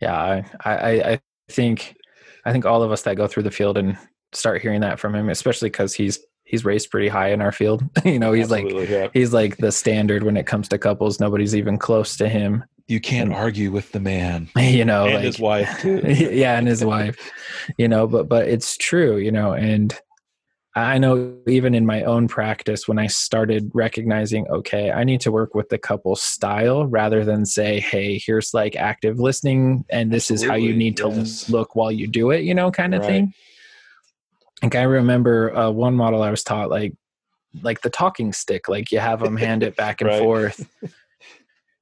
Yeah 0.00 0.42
i 0.64 0.76
i 0.76 0.90
i 1.12 1.20
think 1.50 1.96
i 2.44 2.52
think 2.52 2.66
all 2.66 2.82
of 2.82 2.90
us 2.90 3.02
that 3.02 3.16
go 3.16 3.26
through 3.26 3.44
the 3.44 3.50
field 3.50 3.78
and 3.78 3.96
start 4.32 4.60
hearing 4.60 4.80
that 4.80 4.98
from 4.98 5.14
him 5.14 5.28
especially 5.28 5.70
because 5.70 5.94
he's 5.94 6.18
he's 6.44 6.64
raced 6.64 6.90
pretty 6.90 7.08
high 7.08 7.30
in 7.30 7.40
our 7.40 7.52
field. 7.52 7.82
you 8.04 8.18
know, 8.18 8.32
he's 8.32 8.52
Absolutely, 8.52 8.80
like 8.80 8.88
yeah. 8.88 9.08
he's 9.12 9.32
like 9.32 9.56
the 9.56 9.72
standard 9.72 10.22
when 10.22 10.36
it 10.36 10.46
comes 10.46 10.68
to 10.68 10.78
couples. 10.78 11.20
Nobody's 11.20 11.56
even 11.56 11.78
close 11.78 12.16
to 12.18 12.28
him. 12.28 12.64
You 12.86 13.00
can't 13.00 13.30
and, 13.30 13.34
argue 13.34 13.70
with 13.70 13.92
the 13.92 14.00
man. 14.00 14.48
You 14.58 14.84
know, 14.84 15.06
and 15.06 15.14
like, 15.14 15.24
his 15.24 15.38
wife. 15.38 15.80
too. 15.80 16.02
yeah, 16.04 16.58
and 16.58 16.68
his 16.68 16.84
wife. 16.84 17.16
You 17.78 17.88
know, 17.88 18.06
but 18.06 18.28
but 18.28 18.46
it's 18.48 18.76
true, 18.76 19.16
you 19.16 19.32
know, 19.32 19.52
and 19.52 19.98
I 20.76 20.98
know 20.98 21.38
even 21.46 21.74
in 21.74 21.86
my 21.86 22.02
own 22.02 22.26
practice 22.26 22.88
when 22.88 22.98
I 22.98 23.06
started 23.06 23.70
recognizing, 23.74 24.48
okay, 24.48 24.90
I 24.90 25.04
need 25.04 25.20
to 25.20 25.30
work 25.30 25.54
with 25.54 25.68
the 25.68 25.78
couple 25.78 26.16
style 26.16 26.86
rather 26.86 27.24
than 27.24 27.46
say, 27.46 27.78
hey, 27.78 28.18
here's 28.18 28.52
like 28.52 28.74
active 28.74 29.20
listening 29.20 29.84
and 29.88 30.12
this 30.12 30.32
Absolutely, 30.32 30.44
is 30.44 30.50
how 30.50 30.56
you 30.56 30.74
need 30.74 30.98
yes. 30.98 31.44
to 31.44 31.52
look 31.52 31.76
while 31.76 31.92
you 31.92 32.08
do 32.08 32.32
it, 32.32 32.42
you 32.42 32.54
know, 32.54 32.72
kind 32.72 32.92
of 32.92 33.02
right. 33.02 33.08
thing 33.08 33.34
like 34.62 34.74
I 34.74 34.82
remember 34.82 35.54
uh, 35.56 35.70
one 35.70 35.94
model 35.94 36.22
I 36.22 36.30
was 36.30 36.42
taught 36.42 36.70
like 36.70 36.94
like 37.62 37.82
the 37.82 37.90
talking 37.90 38.32
stick, 38.32 38.68
like 38.68 38.90
you 38.90 38.98
have 38.98 39.20
them 39.20 39.36
hand 39.36 39.62
it 39.62 39.76
back 39.76 40.00
and 40.00 40.08
right. 40.08 40.20
forth. 40.20 40.68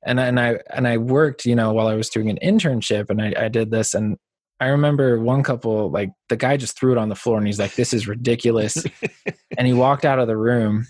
And 0.05 0.19
and 0.19 0.39
I 0.39 0.59
and 0.71 0.87
I 0.89 0.99
worked, 0.99 1.47
you 1.47 1.55
know, 1.55 1.73
while 1.73 1.87
I 1.87 1.95
was 1.95 2.09
doing 2.09 2.29
an 2.29 2.39
internship, 2.43 3.09
and 3.09 3.23
I, 3.23 3.35
I 3.45 3.49
did 3.49 3.71
this, 3.71 3.95
and 3.95 4.17
I 4.59 4.67
remember 4.67 5.21
one 5.21 5.43
couple, 5.43 5.91
like 5.91 6.11
the 6.29 6.37
guy 6.37 6.57
just 6.57 6.77
threw 6.77 6.93
it 6.93 6.99
on 6.99 7.09
the 7.09 7.15
floor, 7.15 7.39
and 7.39 7.47
he's 7.47 7.61
like, 7.61 7.77
"This 7.77 7.95
is 7.95 8.09
ridiculous," 8.09 8.85
and 9.57 9.67
he 9.67 9.73
walked 9.73 10.05
out 10.05 10.19
of 10.19 10.27
the 10.27 10.37
room, 10.37 10.89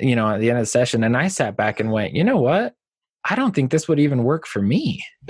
you 0.00 0.16
know, 0.16 0.28
at 0.28 0.40
the 0.40 0.50
end 0.50 0.58
of 0.58 0.62
the 0.62 0.70
session, 0.70 1.04
and 1.04 1.16
I 1.16 1.28
sat 1.28 1.56
back 1.56 1.78
and 1.78 1.92
went, 1.92 2.12
"You 2.12 2.24
know 2.24 2.38
what? 2.38 2.74
I 3.24 3.36
don't 3.36 3.54
think 3.54 3.70
this 3.70 3.86
would 3.86 4.00
even 4.00 4.24
work 4.24 4.48
for 4.48 4.60
me." 4.60 5.04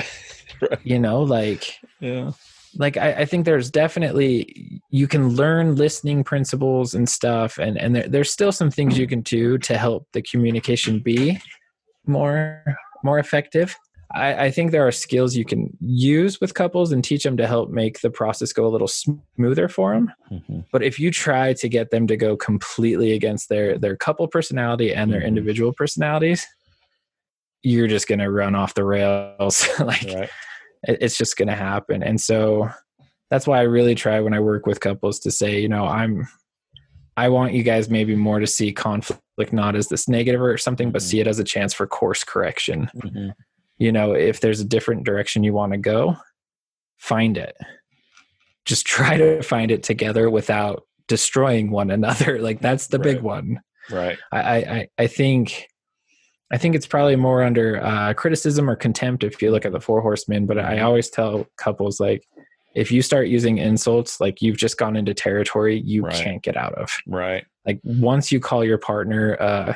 right. 0.63 0.81
You 0.83 0.99
know, 0.99 1.23
like 1.23 1.79
yeah 2.01 2.33
like 2.77 2.97
I, 2.97 3.13
I, 3.13 3.25
think 3.25 3.45
there's 3.45 3.71
definitely 3.71 4.83
you 4.91 5.07
can 5.07 5.31
learn 5.31 5.77
listening 5.77 6.25
principles 6.25 6.95
and 6.95 7.09
stuff 7.09 7.59
and 7.59 7.79
and 7.79 7.97
there, 7.97 8.09
there's 8.09 8.33
still 8.33 8.53
some 8.53 8.71
things 8.71 8.99
you 8.99 9.07
can 9.07 9.21
do 9.21 9.59
to 9.59 9.79
help 9.79 10.07
the 10.13 10.23
communication 10.23 11.01
be 11.01 11.41
more 12.07 12.63
more 13.03 13.19
effective 13.19 13.77
I, 14.15 14.45
I 14.45 14.51
think 14.51 14.71
there 14.71 14.87
are 14.87 14.93
skills 14.93 15.35
you 15.35 15.45
can 15.45 15.77
use 15.81 16.41
with 16.41 16.55
couples 16.55 16.93
and 16.93 17.03
teach 17.03 17.25
them 17.25 17.37
to 17.39 17.47
help 17.47 17.71
make 17.71 18.01
the 18.01 18.11
process 18.11 18.53
go 18.53 18.67
a 18.67 18.69
little 18.69 18.89
smoother 18.89 19.69
for 19.69 19.93
them 19.93 20.13
mm-hmm. 20.31 20.61
but 20.73 20.83
if 20.83 20.99
you 20.99 21.11
try 21.11 21.53
to 21.55 21.69
get 21.69 21.91
them 21.91 22.07
to 22.07 22.17
go 22.17 22.37
completely 22.37 23.13
against 23.13 23.49
their 23.49 23.79
their 23.79 23.97
couple 23.97 24.27
personality 24.29 24.93
and 24.93 25.13
their 25.13 25.21
mm-hmm. 25.21 25.29
individual 25.29 25.73
personalities 25.73 26.47
you're 27.63 27.89
just 27.89 28.09
going 28.09 28.19
to 28.19 28.31
run 28.31 28.55
off 28.55 28.75
the 28.75 28.85
rails 28.85 29.67
like 29.81 30.05
right 30.15 30.31
it's 30.89 31.17
just 31.17 31.37
going 31.37 31.49
to 31.49 31.55
happen 31.55 32.03
and 32.03 32.21
so 32.21 32.69
that's 33.31 33.47
why 33.47 33.59
i 33.59 33.63
really 33.63 33.95
try 33.95 34.21
when 34.21 34.35
i 34.35 34.41
work 34.41 34.67
with 34.67 34.81
couples 34.81 35.19
to 35.19 35.31
say 35.31 35.61
you 35.61 35.69
know 35.69 35.87
i'm 35.87 36.27
i 37.17 37.29
want 37.29 37.53
you 37.53 37.63
guys 37.63 37.89
maybe 37.89 38.15
more 38.15 38.41
to 38.41 38.47
see 38.47 38.73
conflict 38.73 39.53
not 39.53 39.77
as 39.77 39.89
this 39.89 40.09
negative 40.09 40.41
or 40.41 40.57
something 40.59 40.91
but 40.91 41.01
mm-hmm. 41.01 41.09
see 41.09 41.21
it 41.21 41.27
as 41.27 41.39
a 41.39 41.45
chance 41.45 41.73
for 41.73 41.87
course 41.87 42.25
correction 42.25 42.89
mm-hmm. 42.97 43.29
you 43.79 43.93
know 43.93 44.13
if 44.13 44.41
there's 44.41 44.61
a 44.61 44.65
different 44.65 45.05
direction 45.05 45.45
you 45.45 45.53
want 45.53 45.73
to 45.73 45.79
go 45.79 46.17
find 46.99 47.37
it 47.37 47.57
just 48.65 48.87
try 48.87 49.17
to 49.17 49.43
find 49.43 49.71
it 49.71 49.83
together 49.83 50.31
without 50.31 50.85
destroying 51.09 51.71
one 51.71 51.91
another 51.91 52.39
like 52.43 52.61
that's 52.61 52.89
the 52.89 52.99
right. 52.99 53.15
big 53.15 53.23
one 53.23 53.61
right 53.91 54.19
I, 54.33 54.41
I 54.41 54.89
i 54.99 55.07
think 55.07 55.69
I 56.53 56.59
think 56.59 56.75
it's 56.75 56.87
probably 56.87 57.17
more 57.17 57.43
under 57.43 57.83
uh, 57.83 58.15
criticism 58.15 58.69
or 58.69 58.77
contempt 58.77 59.25
if 59.25 59.41
you 59.41 59.51
look 59.51 59.65
at 59.65 59.73
the 59.73 59.81
Four 59.81 60.01
Horsemen. 60.03 60.47
But 60.47 60.59
I 60.59 60.81
always 60.81 61.09
tell 61.11 61.47
couples 61.57 62.01
like, 62.01 62.27
if 62.75 62.91
you 62.91 63.03
start 63.03 63.29
using 63.29 63.59
insults, 63.59 64.21
like 64.21 64.43
you've 64.43 64.57
just 64.57 64.77
gone 64.77 64.97
into 64.97 65.15
territory 65.15 65.81
you 65.81 66.03
right. 66.03 66.15
can't 66.15 66.43
get 66.43 66.57
out 66.57 66.75
of. 66.75 66.91
Right. 67.07 67.45
Like 67.65 67.81
once 67.85 68.31
you 68.33 68.41
call 68.41 68.65
your 68.65 68.79
partner, 68.79 69.41
uh, 69.41 69.75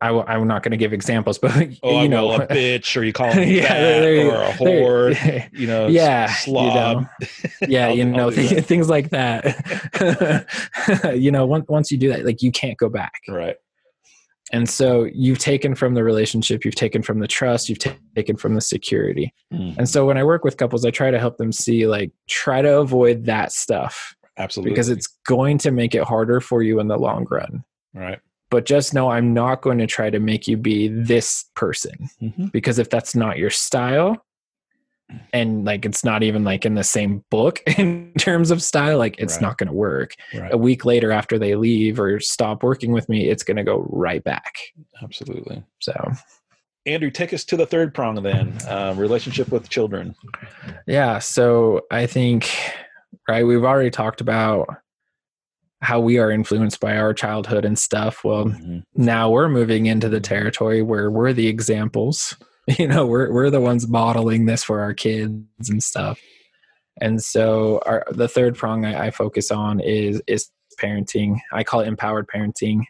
I 0.00 0.06
w- 0.06 0.24
I'm 0.26 0.46
not 0.46 0.62
going 0.62 0.70
to 0.70 0.78
give 0.78 0.94
examples, 0.94 1.38
but 1.42 1.68
oh, 1.82 2.02
you 2.02 2.08
know, 2.08 2.32
a 2.32 2.46
bitch, 2.46 2.96
or 2.96 3.04
you 3.04 3.12
call 3.12 3.32
him 3.32 3.48
yeah, 3.48 4.00
or 4.00 4.42
a 4.42 4.52
whore, 4.52 5.48
you 5.52 5.66
know, 5.66 5.88
yeah, 5.88 6.32
slob. 6.32 7.06
You 7.20 7.26
know, 7.28 7.66
yeah, 7.68 7.88
you 7.90 8.04
know, 8.06 8.30
th- 8.30 8.64
things 8.64 8.88
like 8.88 9.10
that. 9.10 9.44
you 11.14 11.30
know, 11.30 11.44
once 11.44 11.66
once 11.68 11.90
you 11.90 11.98
do 11.98 12.08
that, 12.10 12.24
like 12.24 12.40
you 12.40 12.50
can't 12.52 12.78
go 12.78 12.88
back. 12.88 13.12
Right 13.28 13.56
And 14.52 14.68
so 14.68 15.04
you've 15.12 15.38
taken 15.38 15.74
from 15.74 15.94
the 15.94 16.02
relationship, 16.02 16.64
you've 16.64 16.74
taken 16.74 17.02
from 17.02 17.20
the 17.20 17.28
trust, 17.28 17.68
you've 17.68 17.78
ta- 17.78 17.94
taken 18.16 18.36
from 18.36 18.54
the 18.54 18.60
security. 18.60 19.32
Mm. 19.52 19.78
And 19.78 19.88
so 19.88 20.04
when 20.06 20.16
I 20.18 20.24
work 20.24 20.44
with 20.44 20.56
couples, 20.56 20.84
I 20.84 20.90
try 20.90 21.10
to 21.10 21.18
help 21.18 21.36
them 21.38 21.52
see 21.52 21.86
like 21.86 22.10
try 22.28 22.60
to 22.62 22.78
avoid 22.78 23.26
that 23.26 23.52
stuff 23.52 24.14
Absolutely. 24.38 24.72
because 24.72 24.88
it's 24.88 25.06
going 25.26 25.58
to 25.58 25.70
make 25.70 25.94
it 25.94 26.02
harder 26.02 26.40
for 26.40 26.62
you 26.62 26.80
in 26.80 26.88
the 26.88 26.98
long 26.98 27.26
run. 27.30 27.64
right. 27.94 28.18
But 28.50 28.66
just 28.66 28.92
know 28.92 29.10
I'm 29.10 29.32
not 29.32 29.62
going 29.62 29.78
to 29.78 29.86
try 29.86 30.10
to 30.10 30.18
make 30.18 30.48
you 30.48 30.56
be 30.56 30.88
this 30.88 31.44
person 31.54 32.08
hmm 32.18 32.46
because 32.46 32.80
if 32.80 32.90
that's 32.90 33.14
not 33.14 33.38
your 33.38 33.50
style 33.50 34.16
and 35.32 35.64
like 35.64 35.84
it's 35.84 36.04
not 36.04 36.22
even 36.22 36.44
like 36.44 36.64
in 36.66 36.74
the 36.74 36.84
same 36.84 37.24
book 37.30 37.60
in 37.78 38.12
terms 38.18 38.50
of 38.50 38.62
style, 38.62 38.98
like 38.98 39.16
it's 39.18 39.34
Right. 39.34 39.42
not 39.42 39.58
going 39.58 39.68
to 39.68 39.72
work. 39.74 40.14
Right. 40.34 40.52
A 40.52 40.56
week 40.58 40.84
later 40.84 41.12
after 41.12 41.38
they 41.38 41.54
leave 41.54 41.98
or 42.00 42.20
stop 42.20 42.62
working 42.62 42.92
with 42.92 43.08
me, 43.08 43.28
it's 43.28 43.42
going 43.42 43.56
to 43.56 43.64
go 43.64 43.86
right 43.90 44.22
back. 44.24 44.54
Absolutely. 45.02 45.62
So, 45.80 45.92
Andrew, 46.86 47.10
take 47.10 47.32
us 47.34 47.44
to 47.44 47.56
the 47.56 47.66
third 47.66 47.92
prong 47.94 48.22
then 48.22 48.56
uh, 48.68 48.94
relationship 48.96 49.50
with 49.52 49.68
children. 49.68 50.14
yeah. 50.86 51.18
So 51.18 51.82
I 51.90 52.06
think, 52.06 52.50
right, 53.28 53.44
we've 53.44 53.64
already 53.64 53.90
talked 53.90 54.20
about 54.20 54.66
how 55.82 55.98
we 55.98 56.18
are 56.18 56.30
influenced 56.30 56.78
by 56.80 56.96
our 56.98 57.14
childhood 57.14 57.64
and 57.64 57.78
stuff. 57.78 58.22
Well, 58.22 58.46
Mhm. 58.46 58.82
now 58.94 59.30
we're 59.30 59.48
moving 59.48 59.86
into 59.86 60.08
the 60.10 60.20
territory 60.20 60.82
where 60.82 61.10
we're 61.10 61.32
the 61.32 61.48
examples. 61.48 62.36
You 62.78 62.86
know, 62.86 63.04
we're 63.04 63.32
we're 63.32 63.50
the 63.50 63.60
ones 63.60 63.88
modeling 63.88 64.46
this 64.46 64.62
for 64.62 64.80
our 64.80 64.94
kids 64.94 65.68
and 65.68 65.82
stuff. 65.82 66.20
And 67.00 67.20
so 67.22 67.82
our 67.84 68.04
the 68.10 68.28
third 68.28 68.56
prong 68.56 68.84
I, 68.84 69.06
I 69.06 69.10
focus 69.10 69.50
on 69.50 69.80
is 69.80 70.22
is 70.26 70.50
parenting. 70.80 71.40
I 71.52 71.64
call 71.64 71.80
it 71.80 71.88
empowered 71.88 72.28
parenting. 72.28 72.84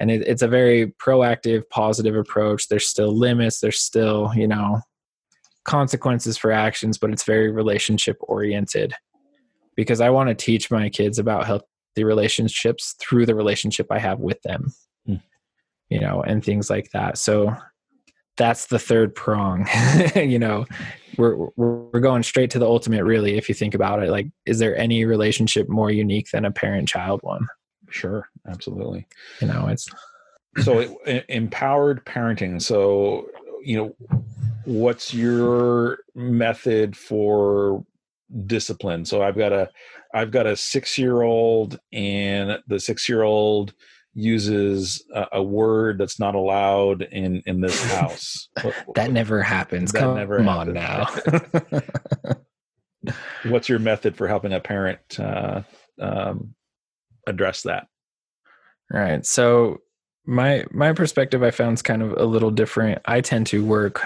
And 0.00 0.10
it, 0.10 0.26
it's 0.26 0.42
a 0.42 0.48
very 0.48 0.92
proactive, 1.00 1.68
positive 1.70 2.16
approach. 2.16 2.68
There's 2.68 2.88
still 2.88 3.16
limits, 3.16 3.60
there's 3.60 3.80
still, 3.80 4.32
you 4.34 4.48
know, 4.48 4.80
consequences 5.64 6.36
for 6.36 6.50
actions, 6.50 6.98
but 6.98 7.10
it's 7.10 7.24
very 7.24 7.50
relationship 7.50 8.16
oriented. 8.20 8.92
Because 9.76 10.00
I 10.00 10.10
want 10.10 10.28
to 10.28 10.34
teach 10.34 10.70
my 10.70 10.88
kids 10.88 11.18
about 11.18 11.46
healthy 11.46 11.64
relationships 11.98 12.94
through 13.00 13.26
the 13.26 13.34
relationship 13.34 13.86
I 13.90 13.98
have 13.98 14.20
with 14.20 14.40
them. 14.42 14.72
Hmm. 15.06 15.16
You 15.88 16.00
know, 16.00 16.22
and 16.22 16.44
things 16.44 16.70
like 16.70 16.90
that. 16.92 17.18
So 17.18 17.56
that's 18.36 18.66
the 18.66 18.78
third 18.78 19.14
prong 19.14 19.66
you 20.16 20.38
know 20.38 20.64
we're 21.16 21.48
we're 21.56 22.00
going 22.00 22.22
straight 22.22 22.50
to 22.50 22.58
the 22.58 22.66
ultimate 22.66 23.04
really 23.04 23.36
if 23.36 23.48
you 23.48 23.54
think 23.54 23.74
about 23.74 24.02
it 24.02 24.10
like 24.10 24.26
is 24.46 24.58
there 24.58 24.76
any 24.76 25.04
relationship 25.04 25.68
more 25.68 25.90
unique 25.90 26.30
than 26.32 26.44
a 26.44 26.50
parent 26.50 26.88
child 26.88 27.20
one 27.22 27.46
Sure. 27.90 28.28
Absolutely. 28.48 29.06
you 29.40 29.46
know 29.46 29.68
it's 29.68 29.88
so 30.62 30.98
it, 31.06 31.24
empowered 31.28 32.04
parenting 32.04 32.60
so 32.60 33.28
you 33.62 33.76
know 33.76 33.96
what's 34.64 35.14
your 35.14 35.98
method 36.14 36.96
for 36.96 37.84
discipline 38.46 39.04
so 39.04 39.22
i've 39.22 39.36
got 39.36 39.52
a 39.52 39.68
i've 40.12 40.30
got 40.30 40.46
a 40.46 40.56
six 40.56 40.98
year 40.98 41.22
old 41.22 41.78
and 41.92 42.58
the 42.66 42.80
six 42.80 43.08
year 43.08 43.22
old 43.22 43.74
uses 44.14 45.04
a, 45.12 45.26
a 45.32 45.42
word 45.42 45.98
that's 45.98 46.18
not 46.20 46.34
allowed 46.34 47.02
in 47.02 47.42
in 47.46 47.60
this 47.60 47.82
house. 47.92 48.48
That 48.94 49.10
never 49.10 49.42
happens. 49.42 49.92
That 49.92 50.00
come 50.00 50.16
never 50.16 50.40
on 50.40 50.72
now. 50.72 51.06
What's 53.44 53.68
your 53.68 53.78
method 53.78 54.16
for 54.16 54.26
helping 54.26 54.52
a 54.52 54.60
parent 54.60 54.98
uh, 55.20 55.62
um, 56.00 56.54
address 57.26 57.62
that? 57.62 57.86
Right 58.90 59.24
so 59.26 59.78
my 60.26 60.64
my 60.70 60.92
perspective 60.92 61.42
i 61.42 61.50
found 61.50 61.74
is 61.74 61.82
kind 61.82 62.02
of 62.02 62.12
a 62.12 62.24
little 62.24 62.50
different. 62.50 63.00
I 63.04 63.20
tend 63.20 63.46
to 63.48 63.64
work 63.64 64.00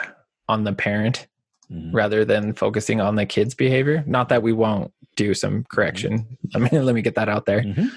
on 0.48 0.64
the 0.64 0.72
parent 0.72 1.26
Mhm. 1.70 1.90
rather 1.92 2.24
than 2.24 2.54
focusing 2.54 2.98
on 3.02 3.16
the 3.16 3.26
kids 3.26 3.54
behavior. 3.54 4.02
Not 4.06 4.30
that 4.30 4.42
we 4.42 4.54
won't 4.54 4.90
do 5.16 5.34
some 5.34 5.64
correction. 5.64 6.38
Let 6.54 6.72
me 6.72 6.78
let 6.80 6.94
me 6.94 7.02
get 7.02 7.14
that 7.16 7.28
out 7.28 7.44
there. 7.44 7.61
Mhm. 7.61 7.90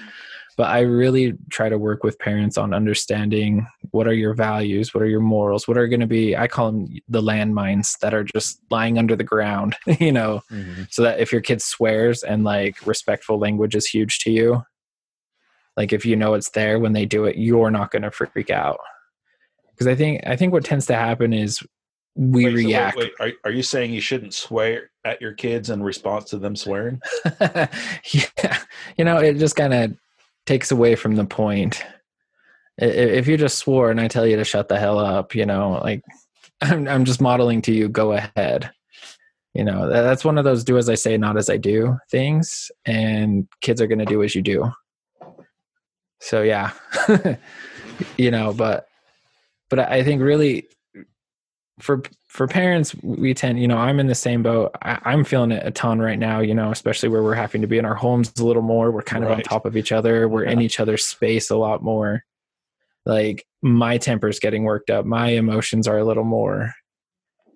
But 0.56 0.64
I 0.64 0.80
really 0.80 1.34
try 1.50 1.68
to 1.68 1.78
work 1.78 2.04
with 2.04 2.18
parents 2.18 2.58
on 2.58 2.74
understanding 2.74 3.66
what 3.90 4.06
are 4.06 4.12
your 4.12 4.34
values, 4.34 4.92
what 4.94 5.02
are 5.02 5.08
your 5.08 5.20
morals, 5.20 5.66
what 5.66 5.78
are 5.78 5.88
going 5.88 6.00
to 6.00 6.06
be, 6.06 6.36
I 6.36 6.46
call 6.48 6.72
them 6.72 6.88
the 7.08 7.22
landmines 7.22 7.98
that 8.00 8.12
are 8.14 8.24
just 8.24 8.60
lying 8.70 8.98
under 8.98 9.16
the 9.16 9.24
ground, 9.24 9.76
you 10.00 10.12
know, 10.12 10.42
Mhm. 10.50 10.92
so 10.92 11.02
that 11.02 11.20
if 11.20 11.32
your 11.32 11.40
kid 11.40 11.62
swears 11.62 12.22
and 12.22 12.44
like 12.44 12.86
respectful 12.86 13.38
language 13.38 13.74
is 13.74 13.86
huge 13.86 14.18
to 14.20 14.30
you, 14.30 14.62
like 15.76 15.92
if 15.92 16.04
you 16.04 16.16
know 16.16 16.34
it's 16.34 16.50
there 16.50 16.78
when 16.78 16.92
they 16.92 17.06
do 17.06 17.24
it, 17.24 17.36
you're 17.36 17.70
not 17.70 17.90
going 17.90 18.02
to 18.02 18.10
freak 18.10 18.50
out. 18.50 18.78
Because 19.70 19.86
I 19.86 19.94
think, 19.94 20.22
I 20.26 20.36
think 20.36 20.52
what 20.52 20.64
tends 20.64 20.86
to 20.86 20.94
happen 20.94 21.32
is 21.32 21.60
we 22.14 22.44
Wait, 22.44 22.50
so 22.50 22.56
wait, 22.56 22.64
react. 22.66 22.96
wait, 22.98 23.12
Are, 23.20 23.30
are 23.46 23.50
you 23.50 23.62
saying 23.62 23.92
you 23.94 24.02
shouldn't 24.02 24.34
swear 24.34 24.90
at 25.04 25.22
your 25.22 25.32
kids 25.32 25.70
in 25.70 25.82
response 25.82 26.28
to 26.30 26.38
them 26.38 26.54
swearing? 26.56 27.00
yeah, 27.40 28.58
you 28.98 29.04
know, 29.06 29.16
it 29.16 29.38
just 29.38 29.56
kind 29.56 29.72
of 29.72 29.96
takes 30.46 30.70
away 30.70 30.94
from 30.94 31.16
the 31.16 31.24
point. 31.24 31.84
If 32.78 33.28
you 33.28 33.36
just 33.36 33.58
swore 33.58 33.90
and 33.90 34.00
I 34.00 34.08
tell 34.08 34.26
you 34.26 34.36
to 34.36 34.44
shut 34.44 34.68
the 34.68 34.78
hell 34.78 34.98
up, 34.98 35.34
you 35.34 35.46
know, 35.46 35.80
like 35.82 36.02
I'm, 36.60 36.88
I'm 36.88 37.04
just 37.04 37.20
modeling 37.20 37.62
to 37.62 37.72
you, 37.72 37.88
go 37.88 38.12
ahead. 38.12 38.70
You 39.54 39.64
know, 39.64 39.90
that's 39.90 40.24
one 40.24 40.38
of 40.38 40.44
those 40.44 40.64
do 40.64 40.78
as 40.78 40.88
I 40.88 40.94
say, 40.94 41.18
not 41.18 41.36
as 41.36 41.50
I 41.50 41.58
do 41.58 41.98
things. 42.10 42.70
And 42.86 43.46
kids 43.60 43.82
are 43.82 43.86
going 43.86 43.98
to 43.98 44.06
do 44.06 44.22
as 44.22 44.34
you 44.34 44.40
do. 44.40 44.72
So, 46.20 46.42
yeah, 46.42 46.70
you 48.16 48.30
know, 48.30 48.54
but, 48.54 48.86
but 49.68 49.78
I 49.80 50.02
think 50.02 50.22
really 50.22 50.68
for 51.80 52.02
for 52.32 52.48
parents 52.48 52.94
we 53.02 53.34
tend 53.34 53.60
you 53.60 53.68
know 53.68 53.76
i'm 53.76 54.00
in 54.00 54.06
the 54.06 54.14
same 54.14 54.42
boat. 54.42 54.74
I, 54.80 54.98
i'm 55.04 55.22
feeling 55.22 55.52
it 55.52 55.66
a 55.66 55.70
ton 55.70 55.98
right 55.98 56.18
now 56.18 56.40
you 56.40 56.54
know 56.54 56.70
especially 56.70 57.10
where 57.10 57.22
we're 57.22 57.34
having 57.34 57.60
to 57.60 57.66
be 57.66 57.76
in 57.76 57.84
our 57.84 57.94
homes 57.94 58.32
a 58.38 58.44
little 58.44 58.62
more. 58.62 58.90
We're 58.90 59.02
kind 59.02 59.22
of 59.22 59.30
on 59.30 59.42
top 59.42 59.66
of 59.66 59.76
each 59.76 59.92
other. 59.92 60.26
We're 60.28 60.44
in 60.44 60.62
each 60.62 60.80
other's 60.80 61.04
space 61.04 61.50
a 61.50 61.56
lot 61.56 61.82
more. 61.82 62.24
Like 63.04 63.44
my 63.60 63.98
temper's 63.98 64.38
getting 64.38 64.64
worked 64.64 64.88
up. 64.88 65.04
My 65.04 65.28
emotions 65.28 65.86
are 65.86 65.98
a 65.98 66.04
little 66.04 66.24
more 66.24 66.72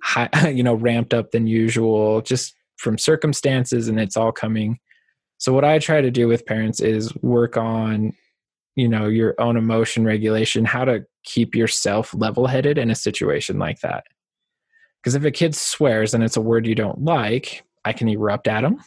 high, 0.02 0.28
you 0.54 0.62
know 0.62 0.74
ramped 0.74 1.14
up 1.14 1.30
than 1.30 1.46
usual 1.46 2.20
just 2.20 2.54
from 2.76 2.98
circumstances 2.98 3.88
and 3.88 3.98
it's 3.98 4.16
all 4.16 4.32
coming. 4.32 4.78
So 5.38 5.54
what 5.54 5.64
i 5.64 5.78
try 5.78 6.02
to 6.02 6.10
do 6.10 6.28
with 6.28 6.44
parents 6.44 6.80
is 6.80 7.14
work 7.22 7.56
on 7.56 8.12
you 8.74 8.88
know 8.88 9.06
your 9.06 9.34
own 9.38 9.56
emotion 9.56 10.04
regulation 10.04 10.66
how 10.66 10.84
to 10.84 11.06
keep 11.24 11.54
yourself 11.54 12.12
level 12.12 12.46
headed 12.46 12.76
in 12.76 12.90
a 12.90 12.94
situation 12.94 13.58
like 13.58 13.80
that 13.80 14.04
because 15.06 15.14
if 15.14 15.24
a 15.24 15.30
kid 15.30 15.54
swears 15.54 16.14
and 16.14 16.24
it's 16.24 16.36
a 16.36 16.40
word 16.40 16.66
you 16.66 16.74
don't 16.74 17.04
like 17.04 17.62
i 17.84 17.92
can 17.92 18.08
erupt 18.08 18.48
at 18.48 18.62
them 18.62 18.82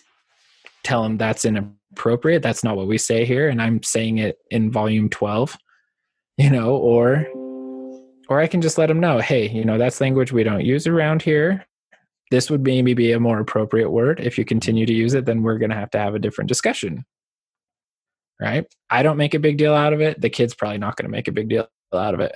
tell 0.83 1.01
them 1.01 1.17
that's 1.17 1.45
inappropriate 1.45 2.41
that's 2.41 2.61
not 2.61 2.75
what 2.75 2.87
we 2.87 2.97
say 2.97 3.23
here 3.23 3.47
and 3.47 3.61
i'm 3.61 3.81
saying 3.83 4.17
it 4.17 4.37
in 4.51 4.69
volume 4.69 5.09
12 5.09 5.57
you 6.37 6.49
know 6.49 6.75
or 6.75 7.25
or 8.27 8.41
i 8.41 8.47
can 8.47 8.61
just 8.61 8.77
let 8.77 8.87
them 8.87 8.99
know 8.99 9.19
hey 9.19 9.47
you 9.47 9.63
know 9.63 9.77
that's 9.77 10.01
language 10.01 10.33
we 10.33 10.43
don't 10.43 10.65
use 10.65 10.85
around 10.87 11.21
here. 11.21 11.65
This 12.31 12.51
would 12.51 12.61
maybe 12.61 12.93
be 12.93 13.13
a 13.13 13.19
more 13.19 13.39
appropriate 13.39 13.89
word 13.89 14.19
if 14.19 14.37
you 14.37 14.43
continue 14.43 14.85
to 14.85 14.93
use 14.93 15.13
it 15.13 15.25
then 15.25 15.41
we're 15.41 15.57
going 15.57 15.71
to 15.71 15.75
have 15.75 15.89
to 15.91 15.99
have 15.99 16.15
a 16.15 16.19
different 16.19 16.49
discussion. 16.49 17.05
Right? 18.39 18.67
I 18.89 19.03
don't 19.03 19.17
make 19.17 19.33
a 19.33 19.39
big 19.39 19.57
deal 19.57 19.73
out 19.73 19.93
of 19.93 20.01
it. 20.01 20.21
The 20.21 20.29
kid's 20.29 20.53
probably 20.53 20.77
not 20.77 20.95
going 20.95 21.07
to 21.07 21.11
make 21.11 21.27
a 21.27 21.31
big 21.31 21.49
deal 21.49 21.67
out 21.91 22.13
of 22.13 22.19
it 22.19 22.33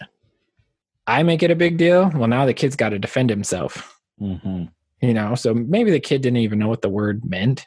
i 1.08 1.24
make 1.24 1.44
it 1.44 1.52
a 1.52 1.56
big 1.56 1.78
deal 1.78 2.12
well 2.16 2.28
now 2.28 2.46
the 2.46 2.54
kid's 2.54 2.76
got 2.76 2.90
to 2.90 3.00
defend 3.00 3.30
himself. 3.30 4.00
Mm-hmm. 4.22 4.66
you 5.02 5.14
know 5.14 5.36
so 5.36 5.54
maybe 5.54 5.92
the 5.92 6.00
kid 6.00 6.22
didn't 6.22 6.38
even 6.38 6.60
know 6.60 6.68
what 6.68 6.82
the 6.82 6.90
word 6.90 7.26
meant. 7.26 7.66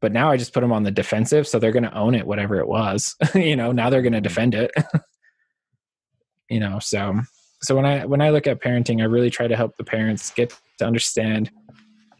But 0.00 0.12
now 0.12 0.30
i 0.30 0.36
just 0.36 0.52
put 0.52 0.60
them 0.60 0.72
on 0.72 0.82
the 0.82 0.90
defensive 0.90 1.46
so 1.46 1.58
they're 1.58 1.72
going 1.72 1.82
to 1.82 1.96
own 1.96 2.14
it 2.14 2.26
whatever 2.26 2.56
it 2.56 2.68
was. 2.68 3.14
You 3.34 3.56
know 3.56 3.72
now 3.72 3.90
they're 3.90 4.02
going 4.02 4.12
to 4.12 4.20
defend 4.20 4.54
it. 4.54 4.70
You 6.48 6.60
know 6.60 6.78
so 6.78 7.20
so 7.62 7.74
when 7.74 7.84
i 7.84 8.06
when 8.06 8.20
i 8.20 8.30
look 8.30 8.46
at 8.46 8.62
parenting 8.62 9.00
i 9.00 9.04
really 9.04 9.30
try 9.30 9.48
to 9.48 9.56
help 9.56 9.76
the 9.76 9.82
parents 9.82 10.30
get 10.30 10.56
to 10.78 10.86
understand 10.86 11.50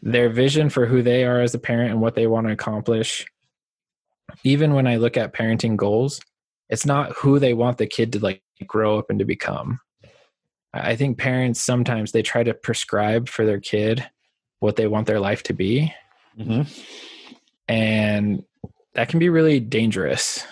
their 0.01 0.29
vision 0.29 0.69
for 0.69 0.85
who 0.85 1.01
they 1.01 1.23
are 1.23 1.39
as 1.39 1.55
a 1.55 1.59
parent 1.59 1.91
and 1.91 2.01
what 2.01 2.15
they 2.15 2.27
want 2.27 2.45
to 2.45 2.51
accomplish. 2.51 3.25
Even 4.43 4.73
when 4.73 4.85
i 4.85 4.97
look 4.97 5.15
at 5.15 5.33
parenting 5.33 5.77
goals 5.77 6.19
it's 6.69 6.85
not 6.85 7.13
who 7.13 7.39
they 7.39 7.53
want 7.53 7.77
the 7.77 7.87
kid 7.87 8.11
to 8.13 8.19
like 8.19 8.41
grow 8.65 8.97
up 8.97 9.09
and 9.09 9.19
to 9.19 9.25
become 9.25 9.79
i 10.73 10.95
think 10.95 11.17
parents 11.17 11.61
sometimes 11.61 12.11
they 12.11 12.21
try 12.21 12.43
to 12.43 12.53
prescribe 12.53 13.27
for 13.29 13.45
their 13.45 13.59
kid 13.59 14.05
what 14.59 14.75
they 14.75 14.87
want 14.87 15.07
their 15.07 15.19
life 15.19 15.43
to 15.43 15.53
be 15.53 15.93
Mm-hmm. 16.37 16.61
and 17.67 18.43
that 18.93 19.09
can 19.09 19.19
be 19.19 19.29
really 19.29 19.59
dangerous 19.59 20.45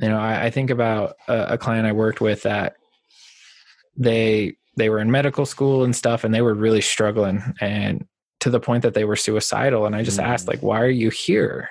you 0.00 0.08
know 0.08 0.18
i, 0.18 0.46
I 0.46 0.50
think 0.50 0.70
about 0.70 1.16
a, 1.28 1.54
a 1.54 1.58
client 1.58 1.86
i 1.86 1.92
worked 1.92 2.20
with 2.20 2.42
that 2.44 2.76
they 3.96 4.56
they 4.76 4.88
were 4.88 5.00
in 5.00 5.10
medical 5.10 5.44
school 5.44 5.84
and 5.84 5.94
stuff 5.94 6.24
and 6.24 6.32
they 6.34 6.40
were 6.42 6.54
really 6.54 6.80
struggling 6.80 7.42
and 7.60 8.06
to 8.40 8.50
the 8.50 8.60
point 8.60 8.82
that 8.82 8.94
they 8.94 9.04
were 9.04 9.16
suicidal 9.16 9.86
and 9.86 9.94
i 9.96 10.02
just 10.02 10.18
Mm. 10.20 10.24
asked 10.24 10.48
like 10.48 10.62
why 10.62 10.80
are 10.80 10.88
you 10.88 11.10
here 11.10 11.68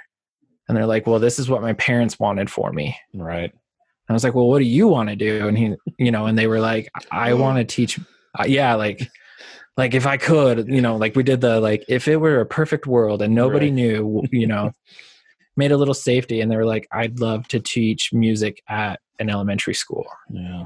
and 0.67 0.75
they're 0.77 0.85
like 0.85 1.07
well 1.07 1.19
this 1.19 1.39
is 1.39 1.49
what 1.49 1.61
my 1.61 1.73
parents 1.73 2.19
wanted 2.19 2.49
for 2.51 2.71
me 2.71 2.97
Right. 3.13 3.51
I 4.09 4.13
was 4.13 4.23
like, 4.23 4.33
well, 4.35 4.47
what 4.47 4.59
do 4.59 4.65
you 4.65 4.87
want 4.87 5.09
to 5.09 5.15
do? 5.15 5.47
And 5.47 5.57
he, 5.57 5.75
you 5.97 6.11
know, 6.11 6.25
and 6.27 6.37
they 6.37 6.47
were 6.47 6.59
like, 6.59 6.89
I 7.11 7.33
want 7.33 7.57
to 7.57 7.63
teach. 7.63 7.99
Uh, 8.39 8.45
yeah, 8.47 8.75
like, 8.75 9.09
like 9.75 9.93
if 9.93 10.05
I 10.07 10.17
could, 10.17 10.67
you 10.67 10.81
know, 10.81 10.95
like 10.95 11.15
we 11.15 11.23
did 11.23 11.41
the 11.41 11.59
like 11.59 11.83
if 11.87 12.07
it 12.07 12.17
were 12.17 12.39
a 12.39 12.45
perfect 12.45 12.87
world 12.87 13.21
and 13.21 13.35
nobody 13.35 13.65
Right. 13.67 13.73
knew, 13.73 14.23
you 14.31 14.47
know, 14.47 14.71
made 15.57 15.71
a 15.71 15.77
little 15.77 15.93
safety, 15.95 16.39
and 16.41 16.51
they 16.51 16.55
were 16.55 16.65
like, 16.65 16.87
I'd 16.91 17.19
love 17.19 17.47
to 17.49 17.59
teach 17.59 18.13
music 18.13 18.61
at 18.69 18.99
an 19.19 19.29
elementary 19.29 19.73
school, 19.73 20.05
Yeah. 20.29 20.65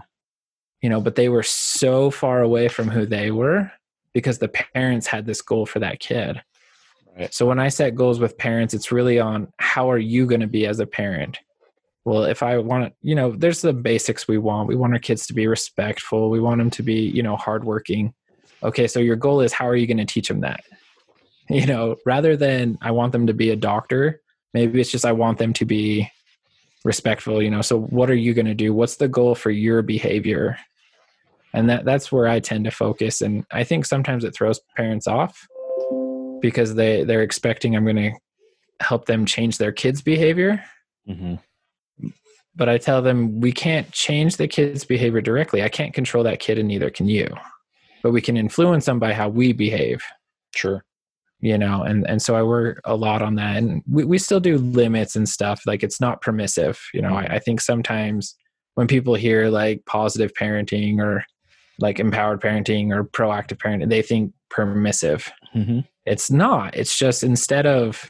you 0.82 0.89
know, 0.89 1.00
but 1.00 1.16
they 1.16 1.30
were 1.30 1.44
so 1.44 2.12
far 2.12 2.42
away 2.42 2.68
from 2.68 2.89
who 2.89 3.06
they 3.06 3.32
were 3.32 3.72
because 4.14 4.39
the 4.39 4.50
parents 4.50 5.08
had 5.08 5.26
this 5.26 5.42
goal 5.42 5.66
for 5.66 5.80
that 5.80 6.00
kid. 6.02 6.42
Right. 7.18 7.34
So 7.34 7.46
when 7.46 7.60
I 7.60 7.70
set 7.70 7.96
goals 7.96 8.20
with 8.20 8.38
parents, 8.38 8.74
it's 8.74 8.92
really 8.92 9.20
on 9.20 9.48
how 9.58 9.89
are 9.89 9.98
you 9.98 10.26
going 10.26 10.42
to 10.42 10.48
be 10.48 10.66
as 10.68 10.80
a 10.82 10.86
parent? 10.86 11.39
Well, 12.04 12.24
if 12.24 12.41
I 12.41 12.58
want 12.58 12.93
you 13.02 13.16
know, 13.16 13.32
there's 13.32 13.62
the 13.62 13.74
basics 13.74 14.28
we 14.28 14.38
want. 14.38 14.68
We 14.68 14.76
want 14.76 14.93
our 14.93 14.99
kids 14.99 15.28
to 15.28 15.34
be 15.34 15.47
respectful. 15.47 16.30
We 16.30 16.39
want 16.39 16.60
them 16.60 16.72
to 16.72 16.84
be, 16.84 17.02
you 17.02 17.22
know, 17.22 17.36
hardworking. 17.36 18.14
Okay, 18.64 18.88
so 18.88 18.99
your 18.99 19.16
goal 19.16 19.41
is 19.41 19.54
how 19.54 19.68
are 19.68 19.76
you 19.76 19.88
going 19.88 19.97
to 19.97 20.06
teach 20.06 20.28
them 20.28 20.41
that? 20.41 20.62
You 21.49 21.66
know, 21.66 21.97
rather 22.06 22.38
than 22.38 22.78
I 22.82 22.91
want 22.91 23.12
them 23.12 23.28
to 23.28 23.34
be 23.34 23.49
a 23.49 23.58
doctor, 23.58 24.22
maybe 24.54 24.80
it's 24.80 24.91
just 24.91 25.04
I 25.04 25.12
want 25.12 25.38
them 25.38 25.52
to 25.54 25.66
be 25.66 26.10
respectful, 26.86 27.41
you 27.41 27.49
know. 27.52 27.62
So 27.62 27.82
what 27.82 28.10
are 28.10 28.16
you 28.16 28.34
going 28.34 28.45
to 28.45 28.54
do? 28.54 28.74
What's 28.74 28.95
the 28.95 29.10
goal 29.10 29.36
for 29.36 29.49
your 29.49 29.82
behavior? 29.82 30.58
And 31.54 31.70
that 31.70 31.84
that's 31.84 32.10
where 32.10 32.26
I 32.26 32.39
tend 32.39 32.64
to 32.66 32.72
focus 32.72 33.20
and 33.20 33.43
I 33.52 33.66
think 33.66 33.86
sometimes 33.86 34.24
it 34.24 34.34
throws 34.34 34.62
parents 34.78 35.08
off 35.08 35.45
because 36.41 36.76
they 36.76 37.04
they're 37.04 37.22
expecting 37.24 37.76
I'm 37.76 37.84
going 37.84 37.97
to 37.97 38.12
help 38.80 39.06
them 39.06 39.26
change 39.26 39.58
their 39.58 39.72
kids' 39.72 40.02
behavior, 40.02 40.64
hmm 41.06 41.36
but 42.56 42.68
I 42.70 42.78
tell 42.78 43.02
them 43.02 43.39
we 43.39 43.52
can't 43.52 43.89
change 43.91 44.38
the 44.38 44.47
kid's 44.47 44.84
behavior 44.84 45.22
directly. 45.22 45.64
I 45.64 45.70
can't 45.70 45.93
control 45.93 46.24
that 46.26 46.39
kid 46.39 46.58
and 46.58 46.68
neither 46.68 46.89
can 46.89 47.08
you. 47.08 47.28
But 48.04 48.12
we 48.12 48.22
can 48.22 48.36
influence 48.38 48.86
them 48.86 48.99
by 48.99 49.14
how 49.14 49.30
we 49.30 49.54
behave, 49.54 50.02
Sure. 50.56 50.84
you 51.39 51.58
know, 51.58 51.84
and 51.84 52.06
and 52.08 52.22
so 52.22 52.36
I 52.36 52.43
work 52.43 52.82
a 52.86 52.95
lot 52.95 53.22
on 53.22 53.36
that 53.36 53.58
and 53.58 53.82
we, 53.89 54.04
we 54.06 54.18
still 54.18 54.39
do 54.39 54.58
limits 54.58 55.16
and 55.16 55.28
stuff. 55.30 55.62
Like 55.66 55.84
it's 55.84 56.02
not 56.02 56.22
permissive. 56.22 56.80
You 56.93 57.02
know, 57.04 57.14
I, 57.16 57.36
I 57.36 57.39
think 57.39 57.62
sometimes 57.62 58.36
when 58.76 58.88
people 58.88 59.16
hear 59.16 59.49
like 59.49 59.86
positive 59.86 60.34
parenting 60.34 60.99
or 60.99 61.24
like 61.80 61.99
empowered 61.99 62.41
parenting 62.41 62.93
or 62.93 63.04
proactive 63.06 63.58
parenting, 63.58 63.89
they 63.89 64.02
think 64.02 64.34
permissive. 64.49 65.32
hmm 65.54 65.80
it's 66.08 66.32
not 66.32 66.76
it's 66.76 66.97
just 66.97 67.24
instead 67.24 67.68
of 67.68 68.10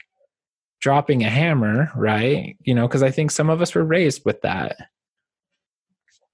dropping 0.82 1.23
a 1.23 1.29
hammer 1.29 1.89
right 1.95 2.57
you 2.61 2.73
know 2.73 2.88
because 2.88 3.03
i 3.03 3.11
think 3.11 3.32
some 3.32 3.49
of 3.49 3.61
us 3.61 3.73
were 3.75 3.84
raised 3.84 4.23
with 4.25 4.41
that 4.41 4.77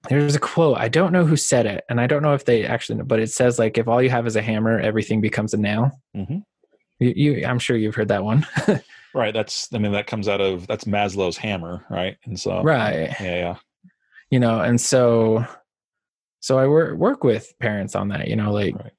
there's 0.10 0.36
a 0.36 0.40
quote 0.40 0.78
i 0.78 0.88
don't 0.88 1.12
know 1.12 1.26
who 1.26 1.36
said 1.36 1.66
it 1.66 1.84
and 1.90 2.00
i 2.00 2.08
don't 2.08 2.22
know 2.24 2.34
if 2.34 2.46
they 2.46 2.66
actually 2.66 2.98
know 2.98 3.04
but 3.04 3.20
it 3.20 3.30
says 3.30 3.60
like 3.60 3.78
if 3.78 3.88
all 3.88 4.02
you 4.02 4.10
have 4.10 4.26
is 4.26 4.36
a 4.36 4.42
hammer 4.42 4.80
everything 4.80 5.22
becomes 5.22 5.54
a 5.54 5.58
nail 5.58 5.92
hmm 6.16 6.38
you, 7.00 7.14
you 7.16 7.46
i'm 7.46 7.60
sure 7.60 7.78
you've 7.78 7.96
heard 7.96 8.08
that 8.08 8.24
one 8.24 8.46
Right. 9.14 9.34
That's. 9.34 9.74
I 9.74 9.80
mean, 9.80 9.94
that 9.94 10.06
comes 10.06 10.28
out 10.28 10.42
of 10.42 10.68
that's 10.68 10.84
Maslow's 10.84 11.38
hammer, 11.38 11.84
right? 11.90 12.18
And 12.26 12.40
so. 12.40 12.62
right 12.62 13.10
Yeah. 13.20 13.36
Yeah. 13.36 13.56
you 14.30 14.40
know 14.40 14.60
and 14.60 14.80
so 14.80 15.44
so 16.40 16.60
i 16.60 16.68
work 16.68 16.98
work 16.98 17.24
with 17.24 17.52
parents 17.60 17.96
on 17.96 18.10
that 18.10 18.28
you 18.28 18.36
know 18.36 18.52
like 18.52 18.76
Right. 18.76 18.92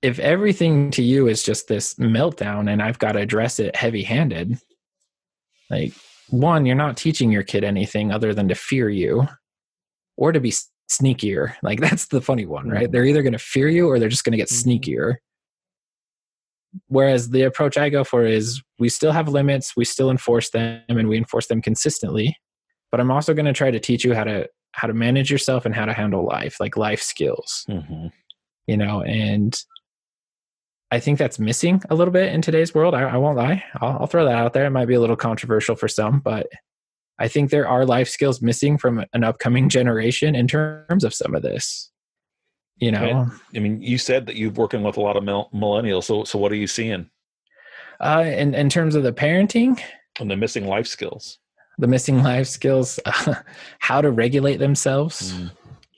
if 0.00 0.18
everything 0.18 0.90
to 0.92 1.02
you 1.02 1.26
is 1.28 1.42
just 1.42 1.68
this 1.68 1.94
meltdown 1.96 2.70
and 2.72 2.80
i've 2.80 2.98
got 2.98 3.12
to 3.12 3.18
address 3.18 3.58
it 3.58 3.76
heavy 3.76 4.02
handed 4.02 4.58
like 5.70 5.92
one 6.28 6.66
you're 6.66 6.74
not 6.76 6.96
teaching 6.96 7.30
your 7.30 7.42
kid 7.42 7.64
anything 7.64 8.12
other 8.12 8.34
than 8.34 8.48
to 8.48 8.54
fear 8.54 8.88
you 8.88 9.26
or 10.16 10.32
to 10.32 10.40
be 10.40 10.52
sneakier. 10.90 11.54
Like 11.62 11.80
that's 11.86 12.06
the 12.06 12.20
funny 12.20 12.46
one 12.46 12.68
right? 12.68 12.90
They're 12.90 13.04
either 13.04 13.22
going 13.22 13.32
to 13.32 13.38
fear 13.38 13.68
you 13.68 13.88
or 13.88 13.98
they're 13.98 14.08
just 14.08 14.24
going 14.24 14.32
to 14.32 14.36
get 14.38 14.48
Mhm. 14.48 14.80
sneakier. 14.80 15.14
Whereas 16.88 17.30
the 17.30 17.42
approach 17.42 17.76
i 17.78 17.88
go 17.88 18.04
for 18.04 18.24
is 18.26 18.62
we 18.78 18.88
still 18.88 19.12
have 19.12 19.28
limits 19.28 19.74
we 19.76 19.84
still 19.84 20.10
enforce 20.10 20.50
them 20.50 20.82
and 20.88 21.08
we 21.08 21.16
enforce 21.16 21.46
them 21.46 21.62
consistently. 21.62 22.36
But 22.90 23.00
i'm 23.00 23.10
also 23.10 23.34
going 23.34 23.46
to 23.46 23.52
try 23.52 23.70
to 23.70 23.80
teach 23.80 24.04
you 24.04 24.14
how 24.14 24.24
to 24.24 24.48
how 24.72 24.86
to 24.86 24.92
manage 24.94 25.30
yourself 25.30 25.64
and 25.64 25.74
how 25.74 25.86
to 25.86 25.92
handle 25.94 26.24
life 26.26 26.60
like 26.60 26.76
life 26.76 27.00
skills. 27.02 27.64
Hmm 27.68 28.08
you 28.66 28.76
know 28.76 29.00
and 29.02 29.56
i 30.90 31.00
think 31.00 31.18
that's 31.18 31.38
missing 31.38 31.82
a 31.90 31.94
little 31.94 32.12
bit 32.12 32.32
in 32.32 32.40
today's 32.42 32.74
world. 32.74 32.94
I, 32.94 33.02
I 33.02 33.16
won't 33.16 33.36
lie. 33.36 33.64
I'll, 33.80 33.98
I'll 34.00 34.06
throw 34.06 34.24
that 34.24 34.34
out 34.36 34.52
there. 34.52 34.66
It 34.66 34.70
might 34.70 34.86
be 34.86 34.94
a 34.94 35.00
little 35.00 35.16
controversial 35.16 35.76
for 35.76 35.88
some 35.88 36.20
but 36.20 36.46
i 37.18 37.28
think 37.28 37.50
there 37.50 37.68
are 37.68 37.84
life 37.84 38.08
skills 38.08 38.40
missing 38.42 38.78
from 38.78 39.04
an 39.12 39.24
upcoming 39.24 39.68
generation 39.68 40.34
in 40.34 40.46
terms 40.46 41.04
of 41.04 41.14
some 41.14 41.34
of 41.34 41.42
this 41.42 41.90
you 42.78 42.90
know? 42.90 43.30
I 43.54 43.58
mean, 43.58 43.80
you 43.80 43.96
said 43.96 44.26
that 44.26 44.36
you've 44.36 44.58
working 44.58 44.82
with 44.82 44.98
a 44.98 45.00
lot 45.00 45.16
of 45.16 45.24
mil- 45.24 45.48
millennials. 45.54 46.04
So, 46.04 46.24
so 46.24 46.38
what 46.38 46.52
are 46.52 46.56
you 46.56 46.66
seeing? 46.66 47.08
Uh 48.00 48.24
in, 48.26 48.54
in 48.54 48.68
terms 48.68 48.94
of 48.94 49.02
the 49.02 49.12
parenting? 49.14 49.80
And 50.20 50.30
the 50.30 50.36
missing 50.36 50.66
life 50.66 50.86
skills? 50.86 51.38
the 51.78 51.86
missing 51.86 52.22
life 52.22 52.46
skills 52.46 52.98
how 53.78 54.00
to 54.00 54.10
regulate 54.10 54.56
themselves 54.56 55.32
Mm. 55.32 55.50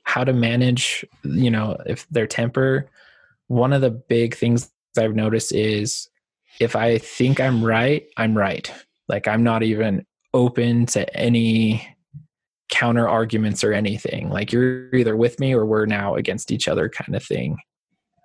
how 0.03 0.23
to 0.25 0.33
manage 0.33 1.05
you 1.23 1.51
know 1.51 1.77
if 1.85 2.07
their 2.09 2.27
temper. 2.27 2.89
One 3.47 3.73
of 3.73 3.81
the 3.81 3.89
big 3.91 4.35
things 4.35 4.69
i've 4.99 5.15
noticed 5.15 5.53
is 5.53 6.07
if 6.59 6.75
i 6.75 6.97
think 6.97 7.39
i'm 7.39 7.63
right 7.63 8.03
i'm 8.17 8.37
right 8.37 8.71
like 9.07 9.27
i'm 9.27 9.43
not 9.43 9.63
even 9.63 10.05
open 10.33 10.85
to 10.85 11.11
any 11.17 11.87
counter 12.69 13.09
arguments 13.09 13.63
or 13.63 13.73
anything 13.73 14.29
like 14.29 14.51
you're 14.51 14.93
either 14.93 15.15
with 15.17 15.39
me 15.39 15.53
or 15.53 15.65
we're 15.65 15.85
now 15.87 16.13
against 16.15 16.51
each 16.51 16.67
other 16.67 16.87
kind 16.87 17.15
of 17.15 17.23
thing 17.23 17.57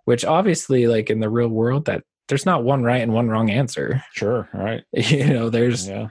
which 0.05 0.25
obviously 0.25 0.87
like 0.87 1.09
in 1.09 1.21
the 1.21 1.31
real 1.31 1.49
world 1.49 1.87
that 1.87 2.03
there's 2.29 2.45
not 2.45 2.63
one 2.65 2.83
right 2.83 3.01
and 3.03 3.15
one 3.15 3.29
wrong 3.29 3.49
answer 3.51 4.03
Sure. 4.13 4.49
right. 4.53 4.83
you 4.93 5.25
know 5.27 5.49
there's 5.49 5.89
Yeah. 5.89 6.09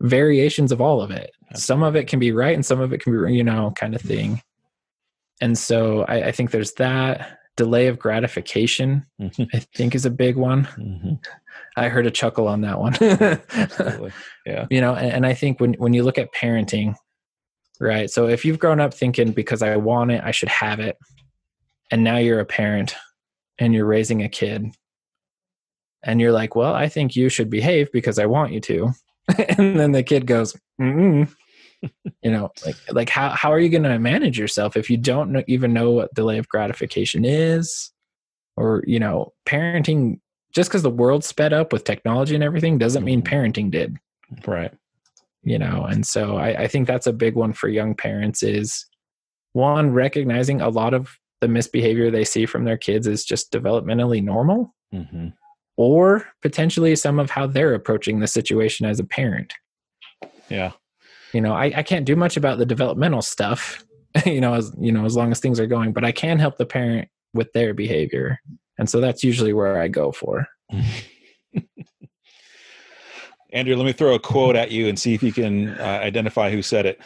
variations 0.00 0.72
of 0.72 0.80
all 0.80 1.00
of 1.02 1.10
it. 1.10 1.30
Some 1.54 1.82
of 1.82 1.94
it 1.96 2.08
can 2.08 2.18
be 2.18 2.32
right 2.32 2.54
and 2.54 2.64
some 2.64 2.80
of 2.80 2.92
it 2.92 3.02
can 3.02 3.12
be, 3.26 3.34
you 3.34 3.44
know, 3.44 3.72
kind 3.76 3.94
of 3.94 4.00
thing. 4.00 4.40
And 5.40 5.56
so 5.58 6.02
I, 6.08 6.28
I 6.28 6.32
think 6.32 6.50
there's 6.50 6.72
that 6.74 7.38
delay 7.56 7.86
of 7.86 7.98
gratification, 7.98 9.04
Mhm. 9.20 9.48
I 9.52 9.58
think 9.76 9.94
is 9.94 10.06
a 10.06 10.10
big 10.10 10.36
one. 10.36 10.64
Mhm. 10.76 11.24
I 11.76 11.88
heard 11.88 12.06
a 12.06 12.10
chuckle 12.10 12.48
on 12.48 12.62
that 12.62 12.78
one. 12.80 12.94
Absolutely. 13.02 14.12
Yeah. 14.46 14.66
you 14.70 14.80
know, 14.80 14.94
and, 14.94 15.12
and 15.12 15.26
I 15.26 15.34
think 15.34 15.60
when, 15.60 15.74
when 15.74 15.92
you 15.94 16.02
look 16.02 16.18
at 16.18 16.32
parenting, 16.32 16.94
right? 17.80 18.10
So 18.10 18.26
if 18.28 18.44
you've 18.44 18.58
grown 18.58 18.80
up 18.80 18.94
thinking 18.94 19.32
because 19.32 19.62
I 19.62 19.76
want 19.76 20.10
it, 20.10 20.22
I 20.24 20.30
should 20.30 20.48
have 20.48 20.80
it. 20.80 20.96
And 21.90 22.02
now 22.04 22.16
you're 22.16 22.40
a 22.40 22.46
parent 22.46 22.94
and 23.58 23.74
you're 23.74 23.86
raising 23.86 24.22
a 24.22 24.28
kid 24.28 24.66
and 26.02 26.20
you're 26.20 26.32
like, 26.32 26.56
well, 26.56 26.74
I 26.74 26.88
think 26.88 27.16
you 27.16 27.28
should 27.28 27.50
behave 27.50 27.90
because 27.92 28.18
I 28.18 28.26
want 28.26 28.52
you 28.52 28.60
to. 28.60 28.90
and 29.58 29.78
then 29.78 29.92
the 29.92 30.02
kid 30.02 30.26
goes, 30.26 30.56
mm 30.80 31.32
you 32.22 32.30
know, 32.30 32.50
like, 32.64 32.76
like 32.90 33.08
how, 33.08 33.30
how 33.30 33.52
are 33.52 33.58
you 33.60 33.68
going 33.68 33.82
to 33.82 33.98
manage 33.98 34.38
yourself 34.38 34.76
if 34.76 34.88
you 34.88 34.96
don't 34.96 35.32
know, 35.32 35.42
even 35.46 35.72
know 35.72 35.90
what 35.90 36.14
delay 36.14 36.38
of 36.38 36.48
gratification 36.48 37.24
is 37.24 37.90
or, 38.56 38.82
you 38.86 39.00
know, 39.00 39.32
parenting, 39.46 40.20
just 40.54 40.70
because 40.70 40.82
the 40.82 40.90
world 40.90 41.24
sped 41.24 41.52
up 41.52 41.72
with 41.72 41.84
technology 41.84 42.34
and 42.34 42.44
everything 42.44 42.76
doesn't 42.78 43.04
mean 43.04 43.22
Mhm. 43.22 43.28
parenting 43.28 43.70
did 43.70 43.96
Right. 44.46 44.72
you 45.42 45.58
know 45.58 45.84
and 45.84 46.06
so 46.06 46.36
I, 46.36 46.62
I 46.62 46.68
think 46.68 46.86
that's 46.86 47.06
a 47.06 47.12
big 47.12 47.34
one 47.34 47.52
for 47.52 47.68
young 47.68 47.94
parents 47.94 48.42
is 48.42 48.86
one 49.54 49.90
recognizing 49.92 50.60
a 50.60 50.68
lot 50.68 50.94
of 50.94 51.18
the 51.40 51.48
misbehavior 51.48 52.10
they 52.10 52.24
see 52.24 52.46
from 52.46 52.64
their 52.64 52.76
kids 52.76 53.06
is 53.06 53.24
just 53.24 53.50
developmentally 53.52 54.22
normal 54.22 54.74
hmm 54.92 55.28
or 55.78 56.26
potentially 56.42 56.94
some 56.94 57.18
of 57.18 57.30
how 57.30 57.46
they're 57.46 57.74
approaching 57.74 58.20
the 58.20 58.26
situation 58.26 58.86
as 58.86 59.00
a 59.00 59.04
parent 59.04 59.54
Yeah. 60.50 60.72
You 61.32 61.40
know 61.40 61.52
i, 61.52 61.72
I 61.76 61.82
can't 61.82 62.04
do 62.04 62.16
much 62.16 62.36
about 62.36 62.58
the 62.58 62.66
developmental 62.66 63.22
stuff 63.22 63.84
you 64.26 64.40
know 64.40 64.54
as 64.54 64.72
you 64.78 64.92
know 64.92 65.04
as 65.04 65.16
long 65.16 65.32
as 65.32 65.40
things 65.40 65.58
are 65.60 65.66
going 65.66 65.92
but 65.92 66.04
i 66.04 66.12
can 66.12 66.38
help 66.38 66.58
the 66.58 66.66
parent 66.66 67.08
with 67.34 67.52
their 67.52 67.74
behavior 67.74 68.38
and 68.78 68.88
so 68.88 69.00
that's 69.00 69.24
usually 69.24 69.52
where 69.52 69.80
i 69.80 69.88
go 69.88 70.12
for 70.12 70.46
Andrew, 73.54 73.76
let 73.76 73.84
me 73.84 73.92
throw 73.92 74.14
a 74.14 74.18
quote 74.18 74.56
at 74.56 74.70
you 74.70 74.88
and 74.88 74.98
see 74.98 75.12
if 75.12 75.22
you 75.22 75.30
can 75.30 75.78
uh, 75.78 76.00
identify 76.02 76.50
who 76.50 76.62
said 76.62 76.86
it. 76.86 76.98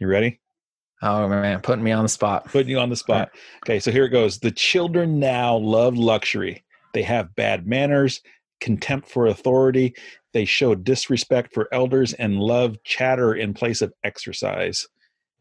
You 0.00 0.08
ready? 0.08 0.40
oh 1.02 1.28
man 1.28 1.60
putting 1.60 1.84
me 1.84 1.92
on 1.92 2.04
the 2.04 2.08
spot 2.08 2.44
Putting 2.46 2.70
you 2.70 2.78
on 2.78 2.88
the 2.88 2.96
spot. 2.96 3.30
Okay, 3.64 3.80
so 3.80 3.90
here 3.90 4.04
it 4.04 4.10
goes. 4.10 4.38
The 4.38 4.50
children 4.50 5.18
now 5.18 5.56
love 5.56 5.96
luxury. 5.96 6.64
They 6.94 7.02
have 7.02 7.34
bad 7.34 7.66
manners, 7.66 8.20
contempt 8.62 9.08
for 9.08 9.26
authority. 9.26 9.94
They 10.32 10.44
show 10.46 10.74
disrespect 10.74 11.52
for 11.52 11.68
elders 11.72 12.14
and 12.14 12.38
love 12.38 12.76
chatter 12.84 13.34
in 13.34 13.52
place 13.52 13.82
of 13.82 13.92
exercise. 14.04 14.86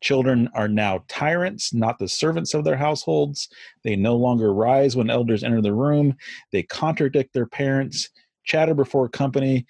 Children 0.02 0.50
are 0.56 0.68
now 0.68 1.04
tyrants, 1.08 1.74
not 1.74 2.00
the 2.00 2.08
servants 2.08 2.56
of 2.56 2.64
their 2.64 2.76
households. 2.76 3.48
They 3.84 3.96
no 3.96 4.16
longer 4.16 4.52
rise 4.52 4.96
when 4.96 5.12
elders 5.12 5.44
enter 5.44 5.62
the 5.62 5.76
room. 5.76 6.16
They 6.52 6.64
contradict 6.64 7.34
their 7.34 7.46
parents, 7.46 8.10
chatter 8.44 8.74
before 8.74 9.08
company, 9.08 9.68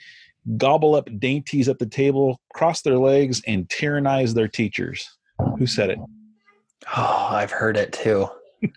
gobble 0.56 0.95
up 0.95 1.10
dainties 1.20 1.68
at 1.68 1.80
the 1.80 1.86
table, 1.86 2.39
cross 2.54 2.82
their 2.82 2.97
legs, 2.97 3.41
and 3.45 3.70
tyrannize 3.70 4.34
their 4.34 4.47
teachers. 4.47 5.10
Who 5.60 5.68
said 5.68 5.89
it? 5.89 5.99
Oh, 6.95 7.28
I've 7.32 7.52
heard 7.52 7.76
it 7.76 7.91
too. 7.91 8.30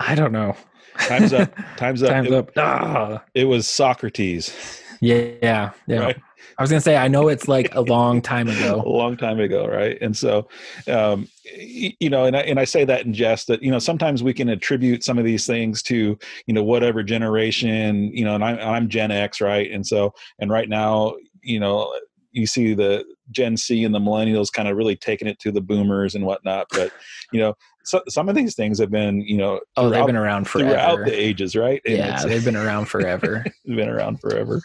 I 0.00 0.14
don't 0.14 0.32
know. 0.32 0.54
Time's 0.98 1.32
up. 1.32 1.54
Time's 1.76 2.02
up. 2.02 2.10
Time's 2.10 2.28
it, 2.28 2.34
up. 2.34 2.50
Ah. 2.56 3.22
it 3.34 3.44
was 3.44 3.66
Socrates. 3.66 4.54
Yeah, 5.00 5.30
yeah. 5.42 5.70
Right. 5.88 6.16
I 6.58 6.62
was 6.62 6.70
gonna 6.70 6.82
say 6.82 6.96
I 6.96 7.08
know 7.08 7.28
it's 7.28 7.48
like 7.48 7.74
a 7.74 7.80
long 7.80 8.20
time 8.20 8.48
ago. 8.48 8.82
a 8.86 8.88
long 8.88 9.16
time 9.16 9.40
ago, 9.40 9.66
right? 9.66 9.96
And 10.02 10.14
so, 10.14 10.46
um, 10.88 11.26
you 11.56 12.10
know, 12.10 12.26
and 12.26 12.36
I, 12.36 12.40
and 12.40 12.60
I 12.60 12.64
say 12.64 12.84
that 12.84 13.06
in 13.06 13.14
jest 13.14 13.46
that 13.46 13.62
you 13.62 13.70
know 13.70 13.78
sometimes 13.78 14.22
we 14.22 14.34
can 14.34 14.50
attribute 14.50 15.02
some 15.02 15.18
of 15.18 15.24
these 15.24 15.46
things 15.46 15.82
to 15.84 16.18
you 16.46 16.54
know 16.54 16.62
whatever 16.62 17.02
generation, 17.02 18.14
you 18.14 18.24
know, 18.24 18.34
and 18.34 18.44
I'm 18.44 18.58
I'm 18.58 18.88
Gen 18.90 19.10
X, 19.10 19.40
right? 19.40 19.70
And 19.70 19.86
so, 19.86 20.12
and 20.38 20.50
right 20.50 20.68
now, 20.68 21.14
you 21.42 21.60
know, 21.60 21.94
you 22.32 22.46
see 22.46 22.74
the 22.74 23.04
Gen 23.30 23.56
Z 23.56 23.84
and 23.84 23.94
the 23.94 23.98
millennials 23.98 24.52
kind 24.52 24.68
of 24.68 24.76
really 24.76 24.96
taking 24.96 25.28
it 25.28 25.38
to 25.40 25.52
the 25.52 25.60
boomers 25.60 26.14
and 26.14 26.24
whatnot, 26.24 26.66
but 26.70 26.92
you 27.32 27.40
know, 27.40 27.54
so, 27.84 28.02
some 28.08 28.28
of 28.28 28.34
these 28.34 28.54
things 28.54 28.78
have 28.78 28.90
been, 28.90 29.22
you 29.22 29.38
know, 29.38 29.60
Oh, 29.76 29.88
they've 29.88 30.04
been 30.06 30.16
around 30.16 30.46
throughout 30.46 31.04
the 31.04 31.12
ages, 31.12 31.56
right? 31.56 31.80
And 31.86 31.96
Yeah, 31.96 32.22
they've 32.24 32.44
been 32.44 32.56
around 32.56 32.84
forever. 32.88 33.44
been 33.64 33.88
around 33.88 34.20
forever. 34.20 34.60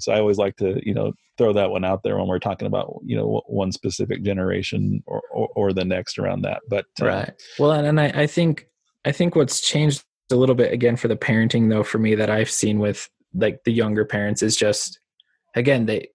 So 0.00 0.12
I 0.12 0.18
always 0.18 0.36
like 0.36 0.56
to, 0.56 0.80
you 0.84 0.92
know, 0.92 1.12
throw 1.38 1.52
that 1.52 1.70
one 1.70 1.84
out 1.84 2.02
there 2.02 2.18
when 2.18 2.26
we're 2.26 2.38
talking 2.40 2.66
about, 2.66 3.00
you 3.04 3.16
know, 3.16 3.42
one 3.46 3.70
specific 3.70 4.22
generation 4.24 5.02
or, 5.06 5.22
or, 5.30 5.48
or 5.54 5.72
the 5.72 5.84
next 5.84 6.18
around 6.18 6.42
that. 6.42 6.62
But 6.68 6.86
uh, 7.00 7.06
right 7.06 7.32
well 7.58 7.72
and, 7.72 7.86
and 7.86 8.00
I, 8.00 8.22
I 8.22 8.26
think 8.26 8.68
i 9.04 9.12
think 9.12 9.34
what's 9.34 9.60
changed 9.60 10.04
a 10.30 10.36
little 10.36 10.54
bit 10.54 10.72
again 10.72 10.96
for 10.96 11.08
the 11.08 11.16
parenting 11.16 11.70
though 11.70 11.82
for 11.82 11.98
me 11.98 12.14
that 12.14 12.30
i've 12.30 12.50
seen 12.50 12.78
with 12.78 13.08
like 13.34 13.60
the 13.64 13.72
younger 13.72 14.04
parents 14.04 14.42
is 14.42 14.56
just 14.56 14.98
again 15.54 15.86
they 15.86 16.08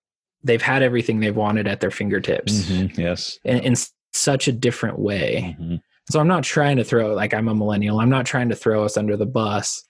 they've 0.44 0.62
had 0.62 0.82
everything 0.84 1.20
they've 1.20 1.36
wanted 1.36 1.68
at 1.68 1.80
their 1.80 1.92
fingertips 1.92 2.64
mhm, 2.64 2.98
yes. 2.98 3.38
in, 3.44 3.60
in 3.60 3.76
such 4.14 4.48
a 4.48 4.52
different 4.52 5.00
way 5.00 5.56
Mhm, 5.60 5.82
so 6.10 6.20
i'm 6.20 6.28
not 6.28 6.44
trying 6.44 6.78
to 6.78 6.84
throw 6.84 7.14
like 7.14 7.34
i'm 7.34 7.48
a 7.48 7.56
millennial 7.56 8.00
i'm 8.00 8.10
not 8.10 8.26
trying 8.26 8.50
to 8.50 8.56
throw 8.56 8.84
us 8.84 8.98
under 8.98 9.16
the 9.18 9.26
bus 9.26 9.84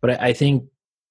but 0.00 0.10
i, 0.10 0.28
I 0.28 0.32
think 0.32 0.64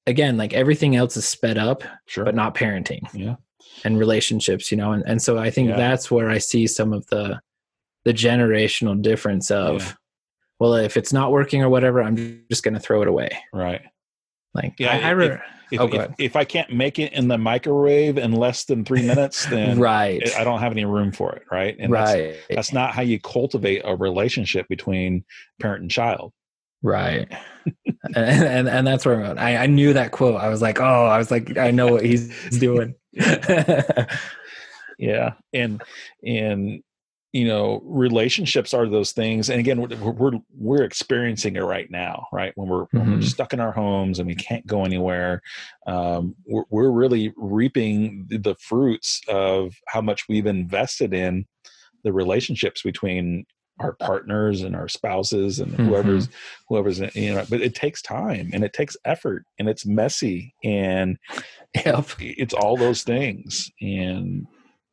again 0.05 0.37
like 0.37 0.53
everything 0.53 0.95
else 0.95 1.17
is 1.17 1.27
sped 1.27 1.57
up 1.57 1.83
Sure. 2.07 2.23
but 2.23 2.35
not 2.35 2.55
parenting 2.55 3.01
yeah. 3.13 3.35
and 3.83 3.97
relationships 3.99 4.71
you 4.71 4.77
know 4.77 4.91
and, 4.93 5.03
and 5.05 5.21
so 5.21 5.37
i 5.37 5.49
think 5.49 5.69
Yeah. 5.69 5.75
that's 5.77 6.09
where 6.09 6.29
i 6.29 6.37
see 6.37 6.67
some 6.67 6.93
of 6.93 7.05
the 7.07 7.39
the 8.05 8.13
generational 8.13 9.01
difference 9.01 9.51
of 9.51 9.83
Yeah. 9.83 9.93
well 10.59 10.73
if 10.75 10.95
it's 10.95 11.11
not 11.11 11.31
working 11.31 11.61
or 11.61 11.69
whatever 11.69 12.01
i'm 12.01 12.43
just 12.49 12.63
going 12.63 12.75
to 12.75 12.79
throw 12.79 13.01
it 13.01 13.07
away 13.09 13.37
Right. 13.51 13.81
Like 14.57 14.73
Yeah, 14.79 14.91
I, 14.93 15.09
I 15.09 15.11
if- 15.11 15.17
re- 15.17 15.39
If, 15.69 15.81
Oh, 15.81 15.87
if, 15.87 16.11
if 16.17 16.35
I 16.37 16.45
can't 16.45 16.71
make 16.71 16.97
it 16.97 17.11
in 17.11 17.27
the 17.27 17.37
microwave 17.37 18.17
in 18.17 18.31
less 18.31 18.63
than 18.63 18.85
three 18.85 19.01
minutes, 19.05 19.45
then 19.49 19.79
right 19.79 20.21
I 20.37 20.43
don't 20.45 20.59
have 20.59 20.71
any 20.71 20.85
room 20.85 21.11
for 21.11 21.33
it. 21.33 21.43
Right. 21.51 21.75
And 21.77 21.93
that's, 21.93 22.13
right 22.13 22.35
that's 22.49 22.71
not 22.71 22.93
how 22.93 23.01
you 23.01 23.19
cultivate 23.19 23.81
a 23.83 23.93
relationship 23.95 24.65
between 24.69 25.25
parent 25.59 25.81
and 25.81 25.91
child. 25.91 26.31
right 26.83 27.27
and, 28.15 28.43
and 28.45 28.69
and 28.69 28.87
that's 28.87 29.05
where 29.05 29.21
I'm. 29.21 29.37
I, 29.37 29.57
I 29.57 29.65
knew 29.65 29.91
that 29.93 30.11
quote 30.11 30.39
i 30.39 30.47
was 30.47 30.61
like 30.61 30.79
oh 30.79 31.05
i 31.05 31.17
was 31.17 31.31
like 31.31 31.57
i 31.57 31.71
know 31.71 31.87
what 31.91 32.05
he's 32.05 32.29
doing 32.59 32.93
yeah 34.99 35.33
and 35.53 35.81
and 36.23 36.83
you 37.33 37.45
know 37.45 37.81
relationships 37.83 38.73
are 38.73 38.87
those 38.87 39.11
things 39.11 39.49
and 39.49 39.59
again 39.59 39.81
we're 39.81 40.11
we're, 40.13 40.31
we're 40.57 40.83
experiencing 40.83 41.55
it 41.57 41.61
right 41.61 41.91
now 41.91 42.25
right? 42.31 42.53
When 42.55 42.69
we're, 42.69 42.85
when 42.91 43.11
we're 43.11 43.17
Mhm. 43.17 43.23
stuck 43.23 43.53
in 43.53 43.59
our 43.59 43.71
homes 43.73 44.19
and 44.19 44.27
we 44.27 44.35
can't 44.35 44.65
go 44.65 44.85
anywhere 44.85 45.41
um, 45.87 46.35
we're, 46.45 46.63
we're 46.69 46.91
really 46.91 47.33
reaping 47.35 48.25
the- 48.29 48.55
fruits 48.59 49.21
of 49.27 49.75
how 49.87 50.01
much 50.01 50.27
we've 50.29 50.45
invested 50.47 51.13
in 51.13 51.45
the 52.03 52.13
relationships 52.13 52.81
between 52.81 53.45
our 53.79 53.93
partners 53.93 54.61
and 54.61 54.75
our 54.75 54.87
spouses 54.87 55.59
and 55.59 55.71
whoever's 55.75 56.29
whoever's 56.67 56.99
you 57.15 57.33
know 57.35 57.45
but 57.49 57.61
it 57.61 57.75
takes 57.75 58.01
time 58.01 58.49
and 58.53 58.63
it 58.63 58.73
takes 58.73 58.97
effort 59.05 59.45
and 59.59 59.69
it's 59.69 59.85
messy 59.85 60.55
and 60.63 61.17
yep. 61.75 62.05
it's 62.19 62.53
all 62.55 62.75
those 62.77 63.03
things 63.03 63.69
and 63.81 64.47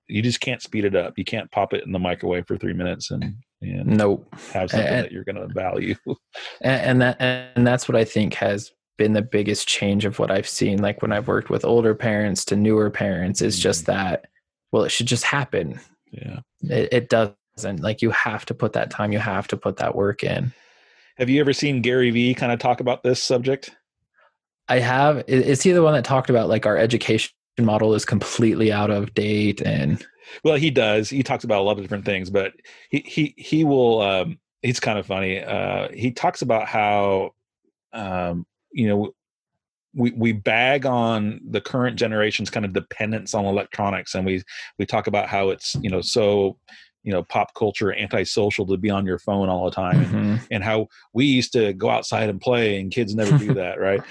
you 0.09 0.23
just 0.23 0.41
can't 0.41 0.63
speed 0.63 0.85
it 0.85 0.95
up. 0.95 1.15
You 1.17 1.25
can't 1.25 1.51
pop 1.51 1.73
it 1.73 1.85
in 1.85 1.93
the 1.93 1.99
microwave 1.99 2.47
for 2.47 2.57
three 2.57 2.73
minutes 2.73 3.11
and 3.11 3.35
and 3.63 3.87
nope. 3.87 4.27
have 4.53 4.71
something 4.71 4.87
And- 4.87 5.05
that 5.05 5.13
you're 5.13 5.25
going 5.25 5.37
to 5.37 5.53
value. 5.53 5.97
And, 6.61 6.83
and 6.83 7.03
that 7.03 7.17
and 7.21 7.67
that's 7.67 7.89
what 7.89 7.97
i 7.97 8.05
think 8.05 8.35
has 8.35 8.73
been 8.99 9.13
the 9.13 9.23
biggest 9.23 9.67
change 9.67 10.05
of 10.05 10.19
what 10.19 10.31
i've 10.31 10.49
seen 10.49 10.81
like 10.81 11.01
when 11.03 11.13
i've 11.13 11.29
worked 11.29 11.51
with 11.51 11.65
older 11.65 11.95
parents 11.95 12.45
to 12.47 12.57
newer 12.57 12.91
parents 12.91 13.41
is 13.41 13.59
just 13.59 13.85
mm. 13.85 13.87
that 13.87 14.27
well 14.73 14.83
it 14.83 14.91
should 14.91 15.07
just 15.07 15.25
happen. 15.25 15.81
Yeah. 16.11 16.41
It, 16.63 16.93
it 16.93 17.09
doesn't 17.09 17.81
like 17.81 18.03
you 18.03 18.11
have 18.11 18.45
to 18.47 18.55
put 18.55 18.73
that 18.73 18.91
time 18.91 19.13
you 19.13 19.19
have 19.19 19.49
to 19.49 19.57
put 19.57 19.77
that 19.77 19.95
work 19.95 20.23
in. 20.25 20.53
Have 21.17 21.31
you 21.31 21.41
ever 21.41 21.53
seen 21.53 21.81
gary 21.81 22.11
vee 22.11 22.35
kind 22.35 22.53
of 22.53 22.59
talk 22.59 22.81
about 22.81 23.03
this 23.03 23.23
subject? 23.23 23.71
I 24.69 24.79
have. 24.81 25.25
Is 25.29 25.63
he 25.63 25.73
the 25.73 25.83
one 25.83 25.95
that 25.95 26.05
talked 26.05 26.31
about 26.31 26.49
like 26.49 26.67
our 26.67 26.77
education 26.77 27.31
model 27.59 27.95
is 27.95 28.05
completely 28.05 28.73
out 28.73 28.91
of 28.91 29.15
date 29.15 29.61
and 29.63 30.05
well 30.43 30.57
he 30.57 30.71
does. 30.71 31.09
He 31.09 31.23
talks 31.23 31.45
about 31.45 31.61
a 31.61 31.63
lot 31.63 31.77
of 31.77 31.83
different 31.83 32.05
things 32.05 32.31
but 32.31 32.53
he 32.91 33.01
he 33.07 33.35
he 33.37 33.65
will 33.65 34.01
um 34.03 34.39
he's 34.63 34.81
kind 34.81 34.99
of 34.99 35.07
funny. 35.07 35.43
Uh 35.43 35.89
he 35.93 36.11
talks 36.11 36.43
about 36.43 36.67
how 36.67 37.33
um 37.93 38.47
you 38.73 38.89
know 38.89 39.15
we 39.95 40.11
we 40.13 40.33
bag 40.33 40.87
on 40.87 41.41
the 41.49 41.61
current 41.61 41.97
generation's 41.97 42.51
kind 42.51 42.67
of 42.67 42.73
dependence 42.73 43.35
on 43.35 43.45
electronics 43.45 44.15
and 44.15 44.27
we 44.27 44.43
we 44.79 44.87
talk 44.87 45.07
about 45.07 45.29
how 45.29 45.51
it's 45.51 45.77
you 45.77 45.91
know 45.91 46.01
so 46.01 46.59
you 47.05 47.13
know 47.13 47.23
pop 47.23 47.55
culture 47.55 47.95
antisocial 47.95 48.67
to 48.67 48.77
be 48.77 48.91
on 48.91 49.07
your 49.07 49.19
phone 49.19 49.49
all 49.49 49.65
the 49.67 49.71
time 49.71 50.01
Mhm. 50.01 50.47
and 50.51 50.65
how 50.65 50.89
we 51.13 51.27
used 51.27 51.53
to 51.53 51.73
go 51.75 51.89
outside 51.91 52.29
and 52.29 52.41
play 52.41 52.81
and 52.81 52.91
kids 52.91 53.15
never 53.15 53.33
do 53.39 53.55
that 53.61 53.79
right? 53.79 54.03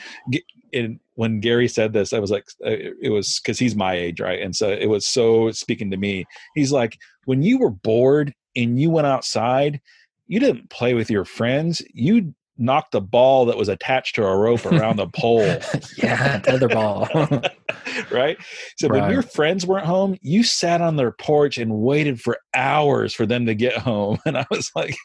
And 0.73 0.99
when 1.15 1.39
gary 1.39 1.67
said 1.67 1.93
this 1.93 2.13
i 2.13 2.19
was 2.19 2.31
like 2.31 2.45
uh, 2.65 2.71
it 3.01 3.11
was 3.11 3.39
because 3.39 3.59
he's 3.59 3.75
my 3.75 3.93
age 3.93 4.19
right? 4.19 4.41
And 4.41 4.55
so 4.55 4.71
it 4.71 4.87
was 4.87 5.05
so 5.05 5.51
speaking 5.51 5.91
to 5.91 5.97
me. 5.97 6.25
He's 6.55 6.71
like 6.71 6.97
when 7.25 7.43
you 7.43 7.59
were 7.59 7.69
bored 7.69 8.33
and 8.55 8.79
you 8.79 8.89
went 8.89 9.07
outside 9.07 9.81
you 10.27 10.39
didn't 10.39 10.69
play 10.69 10.93
with 10.93 11.09
your 11.11 11.25
friends 11.25 11.81
you 11.93 12.33
knocked 12.57 12.93
a 12.95 13.01
ball 13.01 13.45
that 13.45 13.57
was 13.57 13.69
attached 13.69 14.15
to 14.15 14.25
a 14.25 14.37
rope 14.37 14.65
around 14.65 14.97
the 14.97 15.07
pole. 15.07 15.41
Yeah 15.97 16.39
tetherball 16.39 17.49
right? 18.11 18.37
So 18.77 18.87
when 18.87 19.09
your 19.11 19.21
friends 19.21 19.65
weren't 19.65 19.85
home 19.85 20.17
you 20.21 20.43
sat 20.43 20.81
on 20.81 20.95
their 20.95 21.11
porch 21.11 21.57
and 21.57 21.73
waited 21.79 22.21
for 22.21 22.37
hours 22.53 23.13
for 23.13 23.25
them 23.25 23.45
to 23.45 23.55
get 23.55 23.77
home. 23.77 24.19
And 24.25 24.37
i 24.37 24.45
was 24.49 24.71
like 24.75 24.95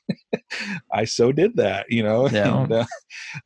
i 0.92 1.04
so 1.04 1.32
did 1.32 1.56
that 1.56 1.86
you 1.88 2.02
know? 2.02 2.28
Yeah. 2.28 2.62
and, 2.62 2.72
uh, 2.72 2.86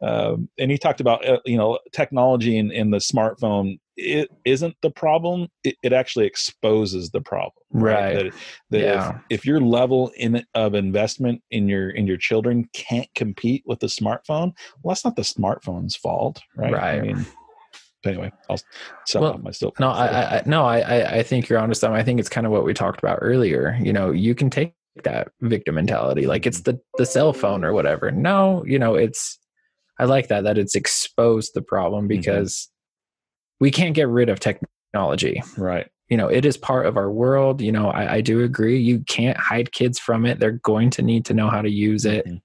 um, 0.02 0.48
and 0.58 0.70
he 0.70 0.78
talked 0.78 1.00
about 1.00 1.26
uh, 1.26 1.38
you 1.44 1.56
know 1.56 1.78
technology 1.92 2.56
in, 2.56 2.70
in 2.70 2.90
the 2.90 2.98
smartphone 2.98 3.78
it 3.96 4.30
isn't 4.44 4.74
the 4.82 4.90
problem 4.90 5.48
it, 5.64 5.76
it 5.82 5.92
actually 5.92 6.26
exposes 6.26 7.10
the 7.10 7.20
problem 7.20 7.52
Right. 7.70 8.14
that, 8.14 8.32
that 8.70 8.80
Yeah. 8.80 9.10
if, 9.30 9.40
if 9.40 9.46
your 9.46 9.60
level 9.60 10.10
in 10.16 10.44
of 10.54 10.74
investment 10.74 11.42
in 11.50 11.68
your 11.68 11.90
in 11.90 12.06
your 12.06 12.16
children 12.16 12.68
can't 12.72 13.08
compete 13.14 13.62
with 13.66 13.80
the 13.80 13.86
smartphone 13.88 14.52
well 14.82 14.92
that's 14.94 15.04
not 15.04 15.16
the 15.16 15.22
smartphone's 15.22 15.96
fault 15.96 16.40
right 16.56 16.74
i 16.74 16.98
Right. 16.98 17.02
mean 17.02 17.26
anyway 18.04 18.32
i'll 18.50 18.58
sell 19.06 19.22
Well, 19.22 19.34
off 19.34 19.42
my 19.42 19.50
soap 19.50 19.78
No, 19.78 19.90
I, 19.90 20.06
I, 20.06 20.36
I 20.38 20.42
no, 20.46 20.64
I, 20.64 20.78
I- 20.80 21.10
I 21.18 21.22
think 21.22 21.48
you're 21.48 21.58
onto 21.58 21.74
something. 21.74 21.98
I 21.98 22.02
think 22.02 22.18
it's 22.18 22.28
kind 22.28 22.46
of 22.46 22.52
what 22.52 22.64
we 22.64 22.74
talked 22.74 22.98
about 23.02 23.18
earlier. 23.20 23.78
You 23.80 23.92
know, 23.92 24.10
you 24.10 24.34
can 24.34 24.50
take 24.50 24.74
that 25.04 25.28
victim 25.40 25.76
mentality, 25.76 26.26
like 26.26 26.46
it's 26.46 26.60
mm-hmm. 26.60 26.76
the 26.76 26.80
the 26.98 27.06
cell 27.06 27.32
phone 27.32 27.64
or 27.64 27.72
whatever. 27.72 28.10
No, 28.10 28.64
you 28.66 28.78
know, 28.78 28.94
it's. 28.94 29.38
I 29.98 30.04
like 30.06 30.28
that 30.28 30.44
that 30.44 30.58
it's 30.58 30.74
exposed 30.74 31.52
the 31.54 31.62
problem 31.62 32.02
mm-hmm. 32.08 32.18
because 32.18 32.68
we 33.60 33.70
can't 33.70 33.94
get 33.94 34.08
rid 34.08 34.28
of 34.28 34.40
technology. 34.40 35.42
right 35.56 35.88
You 36.08 36.16
know, 36.16 36.28
it 36.28 36.44
is 36.44 36.56
part 36.56 36.86
of 36.86 36.96
our 36.96 37.10
world. 37.10 37.60
You 37.60 37.72
know, 37.72 37.90
I, 37.90 38.14
I 38.14 38.20
do 38.20 38.42
agree. 38.42 38.78
You 38.78 39.00
can't 39.00 39.36
hide 39.36 39.72
kids 39.72 39.98
from 39.98 40.26
it. 40.26 40.38
They're 40.38 40.52
going 40.52 40.90
to 40.90 41.02
need 41.02 41.24
to 41.26 41.34
know 41.34 41.48
how 41.48 41.62
to 41.62 41.70
use 41.70 42.04
it. 42.04 42.26
Mhm. 42.26 42.40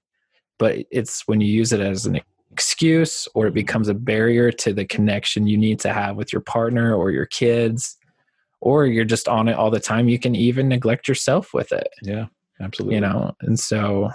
But 0.58 0.86
it's 0.90 1.26
when 1.26 1.40
you 1.40 1.48
use 1.52 1.72
it 1.72 1.80
as 1.80 2.06
an 2.06 2.20
excuse 2.50 3.28
or 3.34 3.46
it 3.46 3.54
becomes 3.54 3.88
a 3.88 3.94
barrier 3.94 4.50
to 4.50 4.72
the 4.72 4.84
connection 4.84 5.46
you 5.46 5.56
need 5.56 5.78
to 5.80 5.92
have 5.92 6.16
with 6.16 6.32
your 6.32 6.42
partner 6.42 6.94
or 6.94 7.10
your 7.10 7.26
kids 7.26 7.96
or 8.60 8.86
you're 8.86 9.04
just 9.04 9.28
on 9.28 9.46
it 9.46 9.52
all 9.54 9.70
the 9.70 9.78
time 9.78 10.08
you 10.08 10.18
can 10.18 10.34
even 10.34 10.66
neglect 10.66 11.06
yourself 11.06 11.54
with 11.54 11.70
it 11.70 11.88
yeah 12.02 12.26
absolutely 12.60 12.96
you 12.96 13.00
know 13.00 13.32
and 13.42 13.60
so 13.60 14.10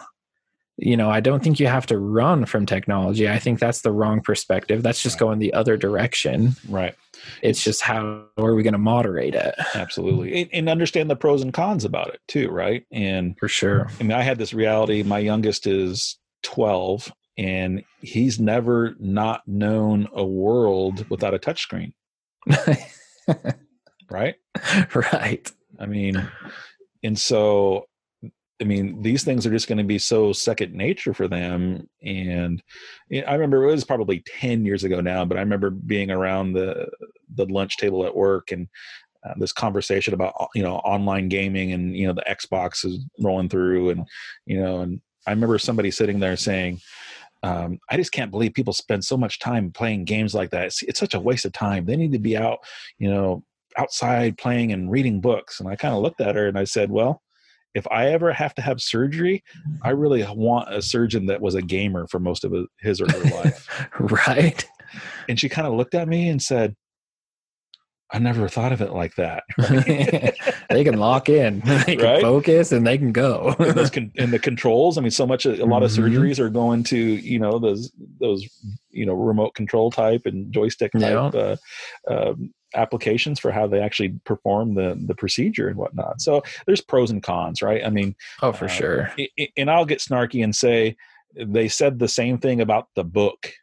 you 0.77 0.97
know 0.97 1.09
i 1.09 1.19
don't 1.19 1.43
think 1.43 1.59
you 1.59 1.67
have 1.67 1.85
to 1.85 1.97
run 1.99 2.45
from 2.45 2.65
technology. 2.65 3.29
I 3.29 3.37
think 3.39 3.59
that's 3.59 3.81
the 3.81 3.91
wrong 3.91 4.21
perspective. 4.21 4.81
That's 4.81 5.01
just 5.03 5.15
Right. 5.15 5.27
going 5.27 5.39
the 5.39 5.53
other 5.53 5.77
direction. 5.77 6.55
Right. 6.67 6.95
It's 7.41 7.63
just 7.63 7.81
how 7.81 8.25
are 8.37 8.55
we 8.55 8.63
going 8.63 8.73
to 8.73 8.79
moderate 8.79 9.35
it? 9.35 9.53
Absolutely. 9.75 10.41
And, 10.41 10.49
and 10.53 10.69
understand 10.69 11.09
the 11.09 11.15
pros 11.15 11.41
and 11.43 11.53
cons 11.53 11.85
about 11.85 12.13
it 12.13 12.21
too 12.27 12.49
right? 12.49 12.85
And 12.91 13.37
for 13.37 13.47
sure. 13.47 13.87
I 13.99 14.03
mean 14.03 14.13
i 14.13 14.23
had 14.23 14.37
this 14.39 14.53
reality. 14.53 15.03
My 15.03 15.19
youngest 15.19 15.67
is 15.67 16.17
12 16.43 17.11
and 17.37 17.83
he's 18.01 18.39
never 18.39 18.95
not 18.99 19.41
known 19.47 20.07
a 20.13 20.25
world 20.25 21.05
without 21.09 21.33
a 21.33 21.39
touchscreen 21.39 21.93
right? 24.09 24.35
right. 24.93 25.51
I 25.79 25.85
mean, 25.85 26.27
and 27.03 27.17
so 27.17 27.85
I 28.63 28.65
mean, 28.65 29.01
these 29.01 29.25
things 29.25 29.45
are 29.45 29.51
just 29.51 29.67
going 29.67 29.77
to 29.79 29.83
be 29.83 29.99
so 29.99 30.31
second 30.31 30.73
nature 30.73 31.13
for 31.13 31.27
them. 31.27 31.85
And 32.01 32.63
I 33.11 33.33
remember 33.33 33.65
it 33.65 33.71
was 33.73 33.83
probably 33.83 34.23
10 34.39 34.63
years 34.63 34.85
ago 34.85 35.01
now, 35.01 35.25
but 35.25 35.37
I 35.37 35.41
remember 35.41 35.69
being 35.69 36.09
around 36.09 36.53
the, 36.53 36.87
the 37.35 37.45
lunch 37.47 37.75
table 37.75 38.05
at 38.05 38.15
work 38.15 38.53
and 38.53 38.69
uh, 39.25 39.33
this 39.37 39.51
conversation 39.51 40.13
about, 40.13 40.33
you 40.55 40.63
know, 40.63 40.75
online 40.77 41.27
gaming 41.27 41.73
and, 41.73 41.93
you 41.93 42.07
know, 42.07 42.13
the 42.13 42.23
Xbox 42.25 42.85
is 42.85 42.99
rolling 43.19 43.49
through 43.49 43.89
and, 43.89 44.07
you 44.45 44.61
know, 44.61 44.79
and 44.79 45.01
I 45.27 45.31
remember 45.31 45.59
somebody 45.59 45.91
sitting 45.91 46.21
there 46.21 46.37
saying, 46.37 46.79
um, 47.43 47.79
I 47.89 47.97
just 47.97 48.13
can't 48.13 48.31
believe 48.31 48.53
people 48.53 48.71
spend 48.71 49.03
so 49.03 49.17
much 49.17 49.39
time 49.39 49.73
playing 49.73 50.05
games 50.05 50.33
like 50.33 50.51
that. 50.51 50.67
It's, 50.67 50.83
it's 50.83 51.01
such 51.01 51.15
a 51.15 51.19
waste 51.19 51.43
of 51.43 51.51
time. 51.51 51.83
They 51.83 51.97
need 51.97 52.13
to 52.13 52.19
be 52.19 52.37
out, 52.37 52.59
you 52.97 53.09
know, 53.09 53.43
outside 53.77 54.37
playing 54.37 54.71
and 54.71 54.89
reading 54.89 55.19
books. 55.19 55.59
And 55.59 55.67
I 55.67 55.75
kind 55.75 55.93
of 55.93 56.01
looked 56.01 56.21
at 56.21 56.35
her 56.35 56.47
and 56.47 56.57
I 56.57 56.63
said, 56.63 56.89
well, 56.89 57.22
if 57.73 57.87
I 57.89 58.07
ever 58.07 58.31
have 58.31 58.53
to 58.55 58.61
have 58.61 58.81
surgery, 58.81 59.43
I 59.81 59.89
really 59.89 60.25
want 60.35 60.73
a 60.73 60.81
surgeon 60.81 61.25
that 61.27 61.41
was 61.41 61.55
a 61.55 61.61
gamer 61.61 62.07
for 62.07 62.19
most 62.19 62.43
of 62.43 62.53
his 62.79 63.01
or 63.01 63.11
her 63.11 63.23
life. 63.35 63.67
right. 63.99 64.65
And 65.27 65.39
she 65.39 65.49
kind 65.49 65.67
of 65.67 65.73
looked 65.73 65.95
at 65.95 66.07
me 66.07 66.29
and 66.29 66.41
said, 66.41 66.75
I 68.13 68.19
never 68.19 68.47
thought 68.47 68.71
of 68.71 68.81
it 68.81 68.93
like 68.93 69.15
that. 69.15 69.43
they 70.69 70.83
can 70.83 70.97
lock 70.99 71.29
in, 71.29 71.61
they 71.65 71.95
can 71.95 72.05
right? 72.05 72.21
focus, 72.21 72.71
and 72.71 72.85
they 72.85 72.95
can 72.95 73.11
go. 73.11 73.55
and, 73.57 73.91
con- 73.91 74.11
and, 74.19 74.31
the 74.31 74.37
controls. 74.37 74.99
I 74.99 75.01
mean, 75.01 75.09
so 75.09 75.25
much. 75.25 75.47
A 75.47 75.65
lot 75.65 75.81
of 75.81 75.89
mm-hmm. 75.89 76.03
surgeries 76.03 76.37
are 76.37 76.51
going 76.51 76.83
to 76.85 76.97
you 76.97 77.39
know 77.39 77.57
those 77.57 77.91
those 78.19 78.47
you 78.91 79.07
know 79.07 79.13
remote 79.13 79.55
control 79.55 79.89
type 79.89 80.27
and 80.27 80.53
joystick 80.53 80.91
type 80.91 81.33
yeah. 81.33 81.39
uh, 81.39 81.55
um, 82.07 82.53
applications 82.75 83.39
for 83.39 83.51
how 83.51 83.67
they 83.67 83.79
actually 83.79 84.19
perform 84.25 84.75
the 84.75 84.99
the 85.05 85.15
procedure 85.15 85.67
and 85.67 85.77
whatnot. 85.77 86.21
So 86.21 86.43
there's 86.65 86.81
pros 86.81 87.11
and 87.11 87.23
cons, 87.23 87.61
right? 87.61 87.85
I 87.85 87.89
mean, 87.89 88.15
oh 88.41 88.51
for 88.51 88.65
uh, 88.65 88.69
sure. 88.69 89.15
And 89.57 89.69
I'll 89.69 89.85
get 89.85 89.99
snarky 89.99 90.43
and 90.43 90.55
say 90.55 90.95
they 91.35 91.67
said 91.67 91.99
the 91.99 92.07
same 92.07 92.37
thing 92.37 92.61
about 92.61 92.87
the 92.95 93.03
book 93.03 93.53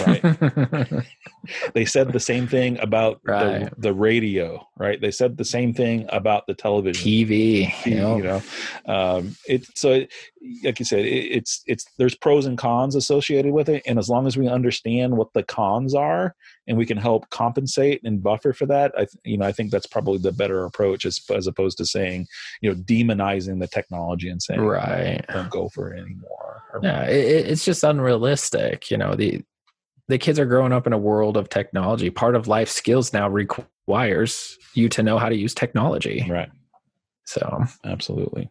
right. 0.00 1.06
They 1.74 1.84
said 1.84 2.12
the 2.12 2.18
same 2.18 2.48
thing 2.48 2.76
about 2.80 3.20
right. 3.24 3.70
the, 3.70 3.74
the, 3.78 3.94
radio 3.94 4.66
right? 4.76 5.00
They 5.00 5.12
said 5.12 5.36
the 5.36 5.44
same 5.44 5.72
thing 5.72 6.06
about 6.08 6.46
the 6.48 6.54
television. 6.54 7.06
Tv, 7.06 7.68
TV, 7.68 8.16
you 8.16 8.22
know? 8.22 8.42
Um, 8.86 9.36
it's 9.46 9.70
so 9.80 9.92
it, 9.92 10.12
like 10.64 10.80
you 10.80 10.84
said 10.84 11.00
it, 11.00 11.08
it's 11.08 11.62
it's 11.66 11.86
there's 11.98 12.16
pros 12.16 12.46
and 12.46 12.58
cons 12.58 12.96
associated 12.96 13.52
with 13.52 13.68
it. 13.68 13.82
And 13.86 13.96
as 13.96 14.08
long 14.08 14.26
as 14.26 14.36
we 14.36 14.48
understand 14.48 15.16
what 15.16 15.32
the 15.34 15.44
cons 15.44 15.94
are 15.94 16.34
and 16.66 16.76
we 16.76 16.86
can 16.86 16.96
help 16.96 17.28
compensate 17.30 18.00
and 18.04 18.22
buffer 18.22 18.52
for 18.52 18.66
that 18.66 18.92
i 18.98 19.06
you 19.24 19.36
know 19.36 19.46
i 19.46 19.52
think 19.52 19.70
that's 19.70 19.86
probably 19.86 20.18
the 20.18 20.32
better 20.32 20.64
approach 20.64 21.04
as, 21.04 21.20
as 21.34 21.46
opposed 21.46 21.78
to 21.78 21.86
saying 21.86 22.26
you 22.60 22.70
know 22.70 22.76
demonizing 22.82 23.60
the 23.60 23.66
technology 23.66 24.28
and 24.28 24.42
saying 24.42 24.60
right. 24.60 25.24
Don't 25.32 25.50
go 25.50 25.68
for 25.68 25.92
it 25.92 26.00
anymore 26.00 26.62
yeah 26.82 27.04
it, 27.04 27.46
it's 27.48 27.64
just 27.64 27.84
unrealistic 27.84 28.90
you 28.90 28.96
know 28.96 29.14
the 29.14 29.42
the 30.08 30.18
kids 30.18 30.38
are 30.38 30.46
growing 30.46 30.72
up 30.72 30.86
in 30.86 30.92
a 30.92 30.98
world 30.98 31.36
of 31.36 31.48
technology. 31.48 32.10
Part 32.10 32.36
of 32.36 32.46
life 32.46 32.68
skills 32.68 33.12
now 33.12 33.28
requires 33.28 34.56
you 34.74 34.88
to 34.90 35.02
know 35.02 35.18
how 35.18 35.28
to 35.28 35.36
use 35.36 35.54
technology. 35.54 36.24
Right. 36.28 36.50
So, 37.24 37.64
absolutely. 37.84 38.48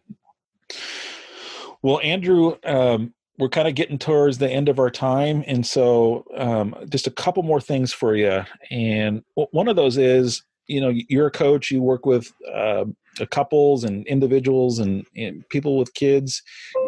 Well, 1.82 2.00
Andrew, 2.02 2.56
um, 2.64 3.14
we're 3.38 3.48
kind 3.48 3.68
of 3.68 3.74
getting 3.74 3.98
towards 3.98 4.38
the 4.38 4.50
end 4.50 4.68
of 4.68 4.78
our 4.78 4.90
time. 4.90 5.44
And 5.46 5.66
so, 5.66 6.24
um, 6.36 6.74
just 6.88 7.06
a 7.06 7.10
couple 7.10 7.42
more 7.42 7.60
things 7.60 7.92
for 7.92 8.14
you. 8.14 8.42
And 8.70 9.22
one 9.34 9.68
of 9.68 9.76
those 9.76 9.96
is, 9.96 10.42
you 10.66 10.80
know, 10.80 10.92
you're 11.08 11.28
a 11.28 11.30
coach, 11.30 11.70
you 11.70 11.80
work 11.80 12.04
with 12.06 12.32
uh, 12.52 12.86
couples 13.30 13.84
and 13.84 14.06
individuals 14.06 14.78
and, 14.78 15.06
and 15.16 15.48
people 15.48 15.78
with 15.78 15.94
kids. 15.94 16.42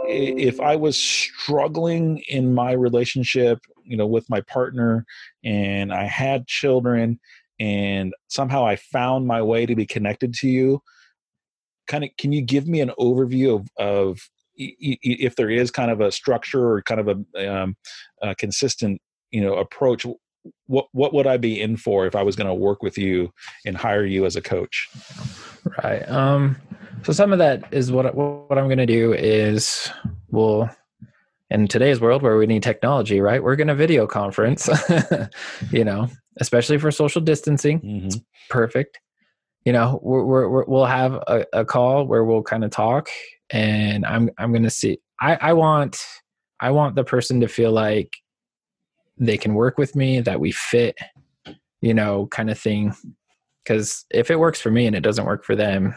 If 0.07 0.61
I 0.61 0.77
was 0.77 0.99
struggling 0.99 2.19
in 2.29 2.55
my 2.55 2.73
relationship 2.73 3.61
you 3.89 3.97
know 3.97 4.07
with 4.07 4.28
my 4.30 4.41
partner 4.43 5.05
and 5.45 5.93
i 5.93 6.05
had 6.05 6.47
children 6.47 7.18
and 7.61 8.14
somehow 8.28 8.66
i 8.66 8.76
found 8.76 9.26
my 9.26 9.43
way 9.43 9.66
to 9.66 9.74
be 9.74 9.86
connected 9.86 10.32
to 10.34 10.49
you. 10.49 10.82
Kind 11.86 12.05
of 12.05 12.11
can 12.18 12.32
you 12.32 12.43
give 12.43 12.68
me 12.68 12.80
an 12.80 12.93
overview 12.99 13.57
of, 13.57 13.68
of 13.78 14.20
if 14.57 15.36
there 15.36 15.51
is 15.51 15.70
kind 15.70 15.91
of 15.91 16.01
a 16.01 16.11
structure 16.11 16.72
or 16.72 16.82
kind 16.82 17.01
of 17.01 17.24
a, 17.34 17.55
um, 17.55 17.76
a 18.22 18.34
consistent 18.34 19.01
you 19.30 19.41
know 19.41 19.55
approach 19.55 20.05
what 20.66 20.86
what 20.93 21.12
would 21.12 21.26
i 21.26 21.36
be 21.36 21.61
in 21.61 21.76
for 21.76 22.07
if 22.07 22.16
i 22.16 22.22
was 22.22 22.34
going 22.34 22.47
to 22.47 22.55
work 22.55 22.82
with 22.82 22.97
you 22.97 23.30
and 23.66 23.76
hire 23.76 24.05
you 24.05 24.24
as 24.26 24.36
a 24.36 24.43
coach? 24.43 24.89
Right 25.82 26.09
um 26.09 26.57
so 27.05 27.12
some 27.12 27.32
of 27.32 27.39
that 27.39 27.72
is 27.72 27.93
what 27.93 28.14
what 28.14 28.59
i'm 28.59 28.66
going 28.66 28.78
to 28.78 28.86
do 28.86 29.12
is 29.12 29.91
we'll 30.30 30.68
in 31.51 31.67
today's 31.67 32.01
world 32.01 32.23
where 32.23 32.37
we 32.37 32.47
need 32.47 32.63
technology, 32.63 33.21
right? 33.21 33.43
We're 33.43 33.57
going 33.57 33.69
to 33.69 33.75
video 33.75 34.07
conference, 34.07 34.69
you 35.71 35.85
know, 35.85 36.09
especially 36.39 36.79
for 36.79 36.91
social 36.91 37.21
distancing. 37.21 37.81
Mm-hmm. 37.81 38.19
perfect. 38.51 38.99
You 39.65 39.73
know, 39.73 39.99
we're, 40.03 40.25
we're, 40.25 40.65
we 40.65 40.71
will 40.73 40.87
have 40.87 41.15
a, 41.15 41.45
a, 41.53 41.65
call 41.65 42.07
where 42.07 42.25
we'll 42.25 42.43
kind 42.43 42.65
of 42.65 42.71
talk, 42.71 43.09
and 43.51 44.07
I'm 44.07 44.31
I'm 44.39 44.53
going 44.53 44.63
to 44.63 44.71
see. 44.71 44.99
I, 45.21 45.37
I 45.37 45.53
want 45.53 46.03
I 46.61 46.71
want 46.71 46.95
the 46.95 47.05
person 47.05 47.41
to 47.41 47.49
feel 47.49 47.73
like 47.73 48.17
they 49.19 49.37
can 49.37 49.55
work 49.55 49.77
with 49.77 49.97
me, 49.97 50.21
that 50.21 50.41
we 50.41 50.53
fit, 50.53 50.97
you 51.81 51.93
know, 51.93 52.27
kind 52.29 52.51
of 52.51 52.59
thing. 52.59 52.95
Because 53.63 54.07
if 54.11 54.31
it 54.31 54.39
works 54.39 54.61
for 54.61 54.71
me 54.71 54.87
and 54.87 54.97
it 54.97 55.03
doesn't 55.03 55.27
work 55.27 55.45
for 55.45 55.57
them, 55.57 55.95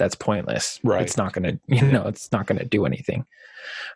that's 0.00 0.16
pointless. 0.16 0.80
Right. 0.82 1.02
It's 1.02 1.16
not 1.16 1.32
going 1.32 1.44
to, 1.44 1.60
you 1.68 1.86
know, 1.92 2.08
it's 2.08 2.32
not 2.32 2.46
going 2.46 2.58
to 2.58 2.64
do 2.64 2.84
anything. 2.84 3.24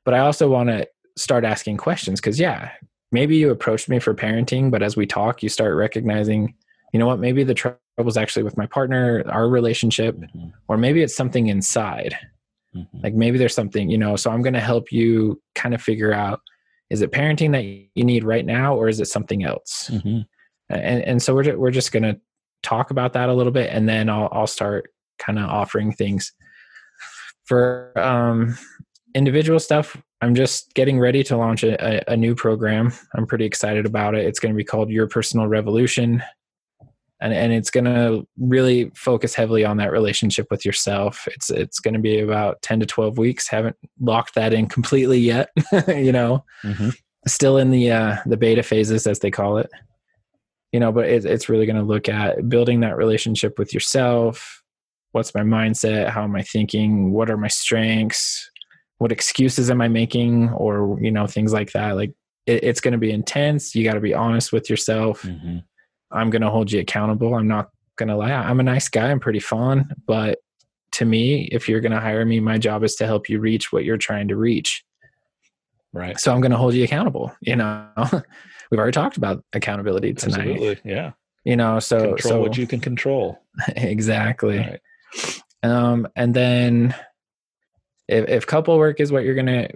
But 0.05 0.15
I 0.15 0.21
also 0.21 0.49
want 0.49 0.69
to 0.69 0.89
start 1.17 1.45
asking 1.45 1.79
questions 1.79 2.21
because, 2.21 2.39
yeah, 2.39 2.71
maybe 3.11 3.37
you 3.37 3.51
approached 3.51 3.89
me 3.89 3.99
for 3.99 4.15
parenting, 4.15 4.71
but 4.71 4.83
as 4.83 4.97
we 4.97 5.07
talk, 5.07 5.43
you 5.43 5.49
start 5.49 5.75
recognizing, 5.75 6.55
you 6.93 6.99
know 7.01 7.07
what, 7.07 7.19
maybe 7.19 7.43
the 7.43 7.55
trouble's 7.55 8.17
actually 8.17 8.43
with 8.43 8.57
my 8.57 8.67
partner, 8.67 9.25
our 9.29 9.49
relationship, 9.49 10.17
mm-hmm. 10.17 10.49
or 10.69 10.77
maybe 10.77 11.03
it's 11.03 11.17
something 11.17 11.49
inside. 11.49 12.17
Mm-hmm. 12.75 12.99
Like 13.03 13.15
maybe 13.15 13.39
there's 13.39 13.55
something, 13.55 13.89
you 13.89 13.99
know, 13.99 14.17
so 14.17 14.31
I'm 14.31 14.43
going 14.43 14.55
to 14.55 14.61
help 14.61 14.93
you 14.93 15.41
kind 15.55 15.75
of 15.75 15.83
figure 15.83 16.13
out 16.13 16.41
is 16.91 17.01
it 17.03 17.13
parenting 17.13 17.53
that 17.53 17.65
you 17.65 18.05
need 18.05 18.25
right 18.25 18.45
now 18.45 18.77
or 18.77 18.89
is 18.89 19.01
it 19.01 19.07
something 19.07 19.43
else? 19.43 19.91
Mm-hmm. 19.93 20.21
And, 20.69 21.03
and 21.03 21.23
so 21.23 21.35
we're, 21.35 21.57
we're 21.57 21.71
just 21.71 21.93
going 21.93 22.03
to 22.03 22.21
talk 22.63 22.91
about 22.91 23.15
that 23.15 23.29
a 23.29 23.33
little 23.33 23.53
bit 23.53 23.71
and 23.71 23.89
then 23.89 24.09
I'll, 24.09 24.29
I'll 24.33 24.47
start 24.47 24.94
kind 25.19 25.39
of 25.39 25.49
offering 25.49 25.93
things. 25.93 26.33
For 27.45 27.93
um, 27.99 28.57
individual 29.15 29.61
stuff 29.61 29.97
i'm 30.25 30.35
just 30.35 30.73
getting 30.75 30.99
ready 30.99 31.23
to 31.23 31.37
launch 31.37 31.63
a, 31.63 32.11
a, 32.11 32.17
new 32.17 32.35
program. 32.35 32.93
I'm 33.15 33.27
pretty 33.27 33.45
excited 33.45 33.85
about 33.85 34.15
it. 34.15 34.25
It's 34.25 34.41
going 34.41 34.55
to 34.55 34.57
be 34.57 34.65
called 34.65 34.89
your 34.89 35.07
personal 35.07 35.47
revolution. 35.47 36.23
And, 37.21 37.33
and 37.33 37.53
it's 37.53 37.71
going 37.71 37.85
to 37.85 38.27
really 38.39 38.91
focus 38.95 39.35
heavily 39.35 39.65
on 39.65 39.77
that 39.79 39.93
relationship 39.93 40.47
with 40.51 40.65
yourself. 40.65 41.29
It's 41.29 41.51
it's 41.51 41.79
going 41.79 41.95
to 41.95 42.01
be 42.01 42.21
about 42.21 42.61
10 42.63 42.81
to 42.81 42.87
12 42.87 43.19
weeks. 43.19 43.49
Haven't 43.49 43.77
locked 44.01 44.35
that 44.35 44.53
in 44.53 44.67
completely 44.67 45.19
yet 45.19 45.51
you 45.89 46.13
know? 46.13 46.45
Mm-hmm. 46.65 46.91
still 47.27 47.59
in 47.59 47.71
the 47.71 47.91
uh, 47.91 48.17
the 48.25 48.37
beta 48.39 48.63
phases 48.63 49.07
as 49.07 49.19
they 49.19 49.31
call 49.31 49.59
it. 49.59 49.71
You 50.73 50.81
know 50.81 50.91
but 50.91 51.07
it, 51.07 51.27
it's 51.27 51.51
really 51.51 51.67
going 51.67 51.77
to 51.77 51.83
look 51.83 52.09
at 52.09 52.49
building 52.49 52.81
that 52.81 52.97
relationship 52.97 53.59
with 53.59 53.75
yourself 53.75 54.64
what's 55.15 55.35
my 55.35 55.43
mindset? 55.43 56.11
How 56.11 56.25
am 56.25 56.35
i 56.35 56.43
thinking? 56.43 57.13
What 57.13 57.31
are 57.31 57.37
my 57.37 57.49
strengths? 57.49 58.51
What 58.99 59.13
excuses 59.13 59.71
am 59.71 59.81
i 59.81 59.89
making? 59.89 60.51
Or 60.51 60.99
you 61.01 61.11
know 61.11 61.27
things 61.27 61.53
like 61.53 61.73
that. 61.73 61.97
Like 61.97 62.13
it, 62.47 62.65
it's 62.65 62.81
going 62.81 62.93
to 62.93 62.99
be 62.99 63.13
intense. 63.13 63.75
You 63.75 63.85
got 63.85 63.95
to 63.95 64.01
be 64.01 64.15
honest 64.15 64.53
with 64.53 64.69
yourself. 64.69 65.23
Mm-hmm. 65.23 65.59
i'm 66.11 66.31
going 66.31 66.43
to 66.43 66.51
hold 66.51 66.71
you 66.73 66.81
accountable. 66.81 67.35
I'm 67.35 67.49
not 67.49 67.71
going 67.97 68.09
to 68.09 68.17
lie. 68.17 68.33
I'm 68.33 68.61
a 68.61 68.65
nice 68.65 68.89
guy. 68.89 69.11
I'm 69.11 69.21
pretty 69.21 69.41
fun 69.41 69.89
but 70.07 70.39
to 70.93 71.05
me 71.05 71.49
if 71.51 71.69
you're 71.69 71.81
going 71.81 71.93
to 71.93 72.01
hire 72.01 72.25
me 72.25 72.39
my 72.39 72.57
job 72.57 72.85
is 72.85 72.95
to 72.95 73.07
help 73.07 73.29
you 73.29 73.41
reach 73.41 73.73
what 73.73 73.85
you're 73.85 73.97
trying 73.97 74.29
to 74.29 74.37
reach. 74.37 74.85
Right. 75.93 76.19
So 76.19 76.33
i'm 76.33 76.41
going 76.41 76.51
to 76.51 76.57
hold 76.57 76.75
you 76.75 76.85
accountable 76.85 77.33
you 77.41 77.57
know? 77.57 77.87
We've 78.71 78.81
already 78.81 78.93
talked 78.93 79.17
about 79.17 79.45
accountability 79.53 80.15
tonight. 80.15 80.49
Absolutely. 80.51 80.91
yeah. 80.91 81.13
You 81.45 81.57
know 81.57 81.79
so 81.79 81.99
control 81.99 82.33
so, 82.33 82.41
what 82.41 82.57
you 82.57 82.67
can 82.67 82.81
control. 82.81 83.39
Exactly. 83.77 84.59
Right. 84.59 84.81
Um, 85.63 86.09
and 86.15 86.35
then 86.35 86.95
if, 88.07 88.29
if 88.29 88.47
couple 88.47 88.77
work 88.77 89.01
is 89.01 89.11
what 89.11 89.25
you're 89.25 89.35
going 89.35 89.47
to 89.47 89.69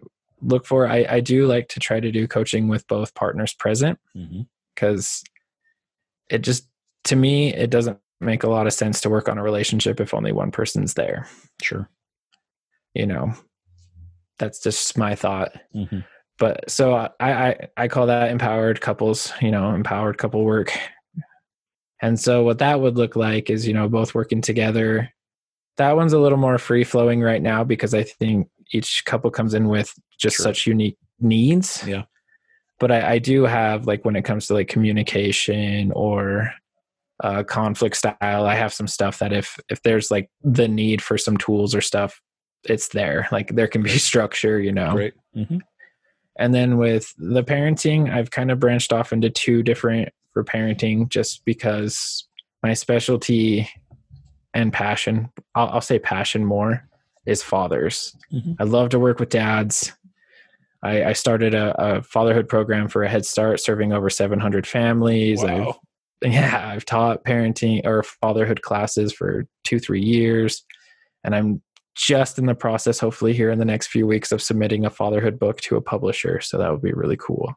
look 0.43 0.67
for, 0.67 0.87
I, 0.87 1.07
I 1.09 1.21
do 1.21 1.47
like 1.47 1.69
to 1.69 1.81
try 1.81 1.99
to 1.99 2.13
do 2.13 2.29
coaching 2.29 2.69
with 2.69 2.87
both 2.87 3.15
partners 3.15 3.55
present 3.55 3.99
because 4.75 5.25
mm-hmm. 5.25 6.37
it 6.37 6.39
just, 6.43 6.69
to 7.05 7.17
me, 7.17 7.55
it 7.55 7.71
doesn't 7.71 7.99
make 8.21 8.43
a 8.43 8.51
lot 8.51 8.67
of 8.67 8.73
sense 8.73 9.01
to 9.01 9.11
work 9.11 9.29
on 9.29 9.39
a 9.39 9.43
relationship 9.43 10.01
if 10.01 10.13
only 10.13 10.33
one 10.33 10.51
person's 10.51 10.95
there. 10.95 11.27
Sure. 11.63 11.89
You 12.95 13.07
know, 13.07 13.33
that's 14.39 14.61
just 14.61 14.99
my 14.99 15.15
thought. 15.15 15.53
Mm-hmm. 15.75 16.01
But 16.39 16.71
so 16.71 16.95
I, 16.95 17.11
I, 17.21 17.69
I 17.77 17.89
call 17.89 18.07
that 18.07 18.31
empowered 18.31 18.81
couples, 18.81 19.33
you 19.41 19.51
know, 19.51 19.75
empowered 19.75 20.19
couple 20.19 20.45
work 20.45 20.73
And 22.01 22.19
so 22.19 22.45
what 22.45 22.59
that 22.59 22.81
would 22.81 22.97
look 22.97 23.17
like 23.17 23.51
is, 23.51 23.67
you 23.67 23.75
know, 23.75 23.89
both 23.89 24.15
working 24.15 24.41
together. 24.41 25.13
That 25.79 25.97
one's 25.97 26.13
a 26.13 26.19
little 26.19 26.39
more 26.39 26.59
free 26.59 26.85
flowing 26.85 27.21
right 27.23 27.43
now 27.43 27.65
because 27.65 27.95
I 27.95 28.03
think 28.03 28.49
each 28.73 29.05
couple 29.05 29.31
comes 29.31 29.55
in 29.55 29.69
with 29.69 29.95
just 30.19 30.37
Sure. 30.37 30.45
such 30.45 30.67
unique 30.67 30.99
needs. 31.21 31.83
Yeah. 31.87 32.05
But 32.79 32.93
I, 32.93 33.13
I 33.15 33.19
do 33.19 33.45
have 33.45 33.87
like 33.87 34.05
when 34.05 34.15
it 34.17 34.23
comes 34.23 34.47
to 34.49 34.55
like 34.55 34.69
communication 34.69 35.91
or 35.93 36.53
uh, 37.25 37.43
conflict 37.43 37.97
style, 37.97 38.47
I 38.47 38.55
have 38.55 38.73
some 38.73 38.87
stuff 38.87 39.19
that 39.19 39.33
if 39.33 39.59
if 39.69 39.83
there's 39.83 40.11
like 40.11 40.31
the 40.45 40.69
need 40.69 41.03
for 41.03 41.19
some 41.19 41.37
tools 41.37 41.75
or 41.75 41.81
stuff, 41.81 42.21
it's 42.65 42.89
there. 42.89 43.27
Like 43.33 43.55
there 43.55 43.67
can 43.67 43.83
be 43.83 43.99
structure, 43.99 44.61
you 44.61 44.73
know. 44.73 44.93
Great. 44.93 45.15
hmm 45.35 45.59
And 46.39 46.55
then 46.55 46.77
with 46.77 47.13
the 47.19 47.43
parenting, 47.43 48.13
I've 48.13 48.31
kind 48.31 48.51
of 48.53 48.61
branched 48.61 48.93
off 48.93 49.13
into 49.13 49.31
two 49.31 49.63
different 49.65 50.11
for 50.33 50.45
parenting 50.45 51.09
just 51.09 51.45
because 51.45 52.29
my 52.63 52.75
specialty 52.75 53.69
and 54.55 54.73
passion, 54.73 55.31
I'll, 55.55 55.69
I'll 55.69 55.81
say 55.81 55.99
passion 55.99 56.45
more, 56.45 56.89
is 57.27 57.43
fathers. 57.43 58.17
Mhm. 58.33 58.57
I 58.59 58.65
love 58.65 58.89
to 58.91 58.99
work 58.99 59.21
with 59.21 59.29
dads. 59.29 59.93
I, 60.83 61.05
I 61.05 61.13
started 61.13 61.55
a, 61.55 61.75
a 61.81 62.03
fatherhood 62.03 62.49
program 62.49 62.89
for 62.89 63.03
a 63.03 63.09
Head 63.09 63.27
Start, 63.27 63.61
serving 63.61 63.93
over 63.93 64.09
700 64.09 64.67
families. 64.67 65.43
I've 65.45 65.61
Wow. 65.61 65.81
yeah, 66.23 66.73
I've 66.75 66.85
taught 66.85 67.25
parenting 67.25 67.85
or 67.85 68.03
fatherhood 68.03 68.63
classes 68.63 69.13
for 69.13 69.47
two, 69.65 69.79
three 69.79 70.03
years. 70.03 70.65
And 71.23 71.35
I'm 71.35 71.63
just 71.95 72.39
in 72.39 72.47
the 72.47 72.55
process, 72.55 72.99
hopefully, 72.99 73.33
here 73.33 73.51
in 73.51 73.59
the 73.59 73.65
next 73.65 73.89
few 73.89 74.07
weeks, 74.07 74.33
of 74.33 74.43
submitting 74.43 74.85
a 74.85 74.91
fatherhood 74.91 75.39
book 75.39 75.61
to 75.63 75.77
a 75.77 75.81
publisher. 75.81 76.41
So 76.41 76.59
that 76.59 76.71
would 76.71 76.83
be 76.83 76.93
really 76.93 77.17
cool. 77.17 77.55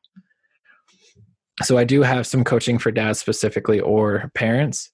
So 1.63 1.77
I 1.77 1.83
do 1.83 2.01
have 2.01 2.25
some 2.25 2.43
coaching 2.43 2.77
for 2.77 2.91
dads 2.91 3.19
specifically 3.19 3.79
or 3.79 4.31
parents. 4.33 4.91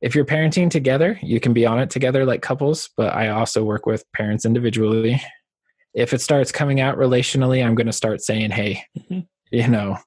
If 0.00 0.14
you're 0.14 0.24
parenting 0.24 0.70
together, 0.70 1.18
you 1.22 1.40
can 1.40 1.52
be 1.52 1.66
on 1.66 1.78
it 1.78 1.90
together 1.90 2.24
like 2.24 2.40
couples, 2.42 2.88
but 2.96 3.14
I 3.14 3.28
also 3.28 3.62
work 3.64 3.84
with 3.86 4.10
parents 4.12 4.44
individually. 4.44 5.22
If 5.94 6.14
it 6.14 6.20
starts 6.20 6.52
coming 6.52 6.80
out 6.80 6.96
relationally, 6.96 7.64
I'm 7.64 7.74
going 7.74 7.86
to 7.86 7.92
start 7.92 8.22
saying, 8.22 8.50
hey, 8.50 8.84
Mhm. 8.98 9.26
you 9.50 9.68
know, 9.68 9.98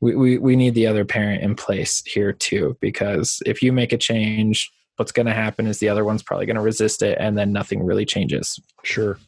we, 0.00 0.14
we, 0.14 0.38
we 0.38 0.56
need 0.56 0.74
the 0.74 0.86
other 0.86 1.04
parent 1.04 1.42
in 1.42 1.54
place 1.54 2.02
here 2.06 2.32
too, 2.32 2.76
because 2.80 3.42
if 3.44 3.62
you 3.62 3.72
make 3.72 3.92
a 3.92 3.98
change, 3.98 4.70
what's 4.96 5.12
going 5.12 5.26
to 5.26 5.34
happen 5.34 5.66
is 5.66 5.78
the 5.78 5.88
other 5.88 6.04
one's 6.04 6.22
probably 6.22 6.46
going 6.46 6.56
to 6.56 6.62
resist 6.62 7.02
it 7.02 7.18
and 7.20 7.36
then 7.36 7.52
nothing 7.52 7.82
really 7.84 8.06
changes. 8.06 8.58
Sure. 8.84 9.18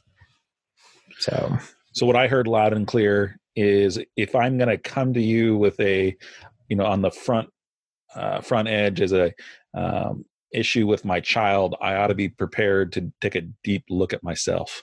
So, 1.18 1.58
So 1.92 2.06
what 2.06 2.16
I 2.16 2.28
heard 2.28 2.46
loud 2.46 2.72
and 2.72 2.86
clear 2.86 3.38
is 3.56 3.98
if 4.16 4.34
I'm 4.34 4.56
going 4.56 4.68
to 4.68 4.78
come 4.78 5.12
to 5.14 5.20
you 5.20 5.56
with 5.56 5.78
a, 5.80 6.16
you 6.68 6.76
know, 6.76 6.86
on 6.86 7.02
the 7.02 7.10
front 7.10 7.50
uh, 8.14 8.40
front 8.40 8.68
edge 8.68 9.02
as 9.02 9.12
a 9.12 9.34
um, 9.74 10.24
issue 10.52 10.86
with 10.86 11.04
my 11.04 11.20
child, 11.20 11.74
I 11.80 11.94
ought 11.96 12.06
to 12.08 12.14
be 12.14 12.28
prepared 12.28 12.92
to 12.92 13.12
take 13.20 13.34
a 13.34 13.42
deep 13.62 13.84
look 13.90 14.12
at 14.12 14.22
myself. 14.22 14.82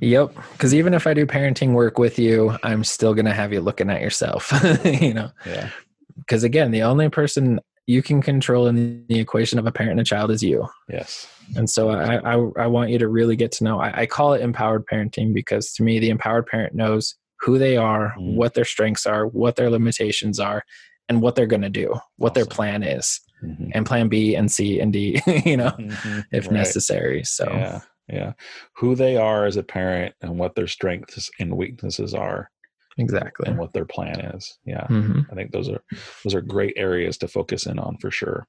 yep. 0.00 0.34
Because 0.52 0.74
even 0.74 0.94
if 0.94 1.06
I 1.06 1.14
do 1.14 1.26
parenting 1.26 1.72
work 1.72 1.98
with 1.98 2.18
you, 2.18 2.56
I'm 2.62 2.84
still 2.84 3.14
going 3.14 3.24
to 3.26 3.32
have 3.34 3.52
you 3.52 3.60
looking 3.60 3.90
at 3.90 4.00
yourself, 4.00 4.52
you 4.84 5.14
know, 5.14 5.30
Yeah. 5.44 5.70
because 6.18 6.44
again, 6.44 6.70
the 6.70 6.82
only 6.82 7.08
person 7.08 7.60
you 7.88 8.02
can 8.02 8.20
control 8.20 8.66
in 8.66 9.06
the 9.08 9.20
equation 9.20 9.58
of 9.60 9.66
a 9.66 9.70
parent 9.72 9.92
and 9.92 10.00
a 10.00 10.04
child 10.04 10.30
is 10.32 10.42
you. 10.42 10.66
Yes. 10.88 11.28
And 11.54 11.70
so 11.70 11.90
I, 11.90 12.16
I, 12.16 12.34
I 12.58 12.66
want 12.66 12.90
you 12.90 12.98
to 12.98 13.06
really 13.08 13.36
get 13.36 13.52
to 13.52 13.64
know. 13.64 13.78
I, 13.80 14.00
I 14.02 14.06
call 14.06 14.32
it 14.32 14.40
empowered 14.42 14.84
parenting 14.86 15.32
because 15.32 15.72
to 15.74 15.84
me, 15.84 16.00
the 16.00 16.10
empowered 16.10 16.46
parent 16.46 16.74
knows 16.74 17.14
who 17.40 17.58
they 17.58 17.76
are, 17.76 18.14
Mm. 18.18 18.34
what 18.34 18.54
their 18.54 18.64
strengths 18.64 19.06
are, 19.06 19.26
what 19.28 19.54
their 19.56 19.70
limitations 19.70 20.40
are, 20.40 20.64
and 21.08 21.22
what 21.22 21.36
they're 21.36 21.46
going 21.46 21.62
to 21.62 21.70
do, 21.70 21.94
what 22.16 22.34
their 22.34 22.46
plan 22.46 22.82
is, 22.82 23.20
Mhm. 23.44 23.70
and 23.74 23.84
plan 23.86 24.08
B 24.08 24.34
and 24.34 24.50
C 24.50 24.80
and 24.80 24.92
D, 24.92 25.20
you 25.44 25.56
know, 25.56 25.70
Mhm. 25.78 26.24
if 26.32 26.46
Right. 26.46 26.52
necessary. 26.54 27.22
So, 27.24 27.46
Yeah. 27.52 27.80
Yeah. 28.08 28.32
Who 28.76 28.94
they 28.94 29.16
are 29.16 29.46
as 29.46 29.56
a 29.56 29.62
parent 29.64 30.14
and 30.22 30.38
what 30.38 30.54
their 30.54 30.68
strengths 30.68 31.28
and 31.40 31.56
weaknesses 31.56 32.14
are 32.14 32.50
exactly. 32.98 33.48
and 33.48 33.58
what 33.58 33.72
their 33.72 33.84
plan 33.84 34.20
is. 34.20 34.58
Yeah. 34.64 34.86
hmm 34.86 35.20
I 35.30 35.34
think 35.34 35.50
those 35.52 35.68
are 35.68 35.82
those 36.24 36.34
are 36.34 36.40
great 36.40 36.74
areas 36.76 37.18
to 37.18 37.28
focus 37.28 37.66
in 37.66 37.78
on 37.78 37.96
for 37.98 38.10
sure. 38.12 38.46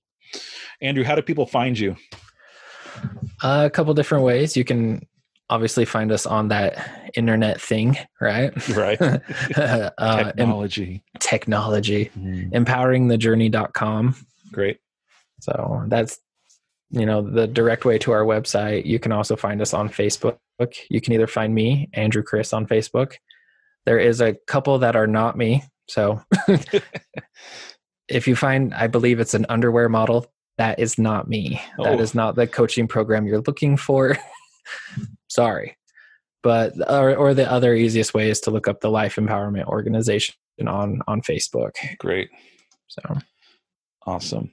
Andrew, 0.82 1.04
how 1.04 1.16
do 1.16 1.22
people 1.22 1.46
find 1.48 1.78
you? 1.78 1.96
a 3.44 3.70
couple 3.70 3.94
different 3.94 4.24
ways. 4.24 4.56
You 4.58 4.64
can 4.64 5.06
obviously 5.50 5.86
find 5.86 6.12
us 6.12 6.26
on 6.26 6.50
that 6.50 7.10
internet 7.16 7.60
thing, 7.62 7.98
right? 8.20 8.52
Right. 8.76 9.02
uh, 9.58 9.90
em- 10.00 10.26
Technology. 10.26 11.04
technology, 11.20 12.12
Mhm. 12.18 12.52
empoweringthejourney.com. 12.52 14.16
Great. 14.52 14.80
So 15.42 15.84
that's 15.88 16.20
you 16.90 17.06
know 17.06 17.22
the 17.22 17.48
direct 17.48 17.86
way 17.86 17.98
to 18.00 18.12
our 18.12 18.24
website. 18.24 18.86
You 18.86 19.00
can 19.00 19.12
also 19.12 19.36
find 19.36 19.62
us 19.62 19.74
on 19.74 19.90
Facebook. 19.90 20.38
You 20.90 21.02
can 21.02 21.14
either 21.14 21.28
find 21.28 21.54
me, 21.54 21.90
Andrew 21.94 22.24
Chris, 22.24 22.54
on 22.54 22.66
Facebook. 22.66 23.16
There 23.86 24.00
is 24.00 24.22
a 24.22 24.34
couple 24.48 24.80
that 24.80 24.96
are 24.96 25.08
not 25.08 25.38
me. 25.38 25.64
So 25.88 26.22
if 28.10 28.28
you 28.28 28.36
find, 28.36 28.74
I 28.74 28.88
believe 28.88 29.20
it's 29.20 29.34
an 29.34 29.46
underwear 29.50 29.90
model, 29.90 30.26
that 30.58 30.80
is 30.80 30.98
not 30.98 31.28
me. 31.28 31.62
That 31.78 32.00
Oh. 32.00 32.00
is 32.00 32.16
not 32.16 32.36
the 32.36 32.48
coaching 32.48 32.88
program 32.88 33.26
you're 33.26 33.42
looking 33.42 33.78
for. 33.78 34.18
Sorry. 35.30 35.78
But 36.44 36.74
or, 36.90 37.16
or 37.16 37.34
the 37.34 37.50
other 37.52 37.74
easiest 37.74 38.14
way 38.14 38.30
is 38.30 38.40
to 38.42 38.52
look 38.52 38.68
up 38.68 38.82
the 38.82 38.90
Life 38.90 39.16
Empowerment 39.16 39.66
Organization 39.66 40.36
on 40.66 41.02
on 41.08 41.22
Facebook. 41.22 41.72
Great. 42.00 42.30
So 42.88 43.02
Awesome. 44.08 44.52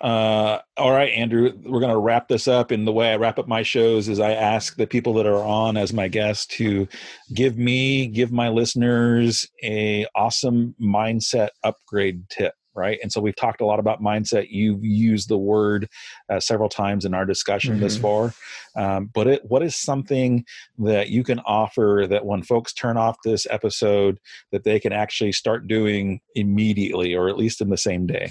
Uh, 0.00 0.58
all 0.76 0.90
right, 0.90 1.12
Andrew, 1.12 1.52
we're 1.64 1.78
going 1.78 1.92
to 1.92 1.98
wrap 1.98 2.26
this 2.26 2.48
up. 2.48 2.72
And 2.72 2.84
the 2.84 2.92
way 2.92 3.12
I 3.12 3.16
wrap 3.16 3.38
up 3.38 3.46
my 3.46 3.62
shows 3.62 4.08
is 4.08 4.18
I 4.18 4.32
ask 4.32 4.76
the 4.76 4.88
people 4.88 5.14
that 5.14 5.26
are 5.26 5.44
on 5.44 5.76
as 5.76 5.92
my 5.92 6.08
guests 6.08 6.46
to 6.56 6.88
give 7.32 7.56
me, 7.56 8.08
give 8.08 8.32
my 8.32 8.48
listeners 8.48 9.46
a 9.62 10.04
awesome 10.16 10.74
mindset 10.82 11.50
upgrade 11.62 12.28
tip. 12.28 12.54
Right. 12.74 12.98
And 13.02 13.12
so 13.12 13.20
we've 13.20 13.36
talked 13.36 13.60
a 13.60 13.64
lot 13.66 13.78
about 13.78 14.02
mindset. 14.02 14.48
You've 14.50 14.84
used 14.84 15.28
the 15.28 15.38
word 15.38 15.88
uh, 16.28 16.40
several 16.40 16.68
times 16.68 17.04
in 17.04 17.14
our 17.14 17.24
discussion 17.24 17.78
this 17.80 17.98
Mhm. 17.98 18.00
far. 18.02 18.34
Um, 18.76 19.10
but 19.14 19.26
it, 19.28 19.42
what 19.44 19.62
is 19.62 19.74
something 19.76 20.44
that 20.78 21.08
you 21.08 21.22
can 21.24 21.38
offer 21.40 22.06
that 22.08 22.26
when 22.26 22.42
folks 22.42 22.72
turn 22.72 22.96
off 22.96 23.16
this 23.24 23.46
episode, 23.50 24.18
that 24.52 24.62
they 24.64 24.78
can 24.80 24.92
actually 24.92 25.32
start 25.32 25.66
doing 25.68 26.20
immediately 26.34 27.14
or 27.14 27.28
at 27.28 27.38
least 27.38 27.60
in 27.60 27.70
the 27.70 27.76
same 27.76 28.06
day? 28.06 28.30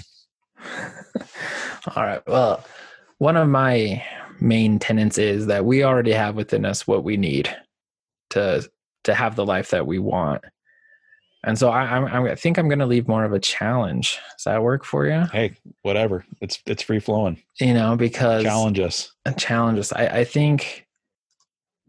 All 1.96 2.02
right. 2.02 2.22
Well, 2.26 2.64
one 3.18 3.36
of 3.36 3.48
my 3.48 4.02
main 4.40 4.78
tenets 4.78 5.18
is 5.18 5.46
that 5.46 5.64
we 5.64 5.84
already 5.84 6.12
have 6.12 6.36
within 6.36 6.64
us 6.64 6.86
what 6.86 7.04
we 7.04 7.16
need 7.16 7.54
to 8.30 8.68
to 9.04 9.14
have 9.14 9.36
the 9.36 9.46
life 9.46 9.70
that 9.70 9.86
we 9.86 9.98
want. 9.98 10.44
And 11.44 11.56
so 11.58 11.70
I, 11.70 11.82
I'm, 11.96 12.04
I'm- 12.06 12.36
think 12.36 12.58
I'm 12.58 12.68
going 12.68 12.80
to 12.80 12.86
leave 12.86 13.06
more 13.08 13.24
of 13.24 13.32
a 13.32 13.38
challenge. 13.38 14.18
Does 14.36 14.44
that 14.44 14.62
work 14.62 14.84
for 14.84 15.06
you? 15.06 15.24
hey 15.32 15.54
whatever 15.82 16.24
it's 16.40 16.60
it's 16.66 16.82
free 16.82 16.98
flowing 17.00 17.40
You 17.60 17.74
know, 17.74 17.96
because 17.96 18.44
challenge 18.44 18.78
us 18.80 19.12
uh, 19.24 19.32
challenges. 19.32 19.92
I, 19.92 20.06
I 20.08 20.24
think 20.24 20.86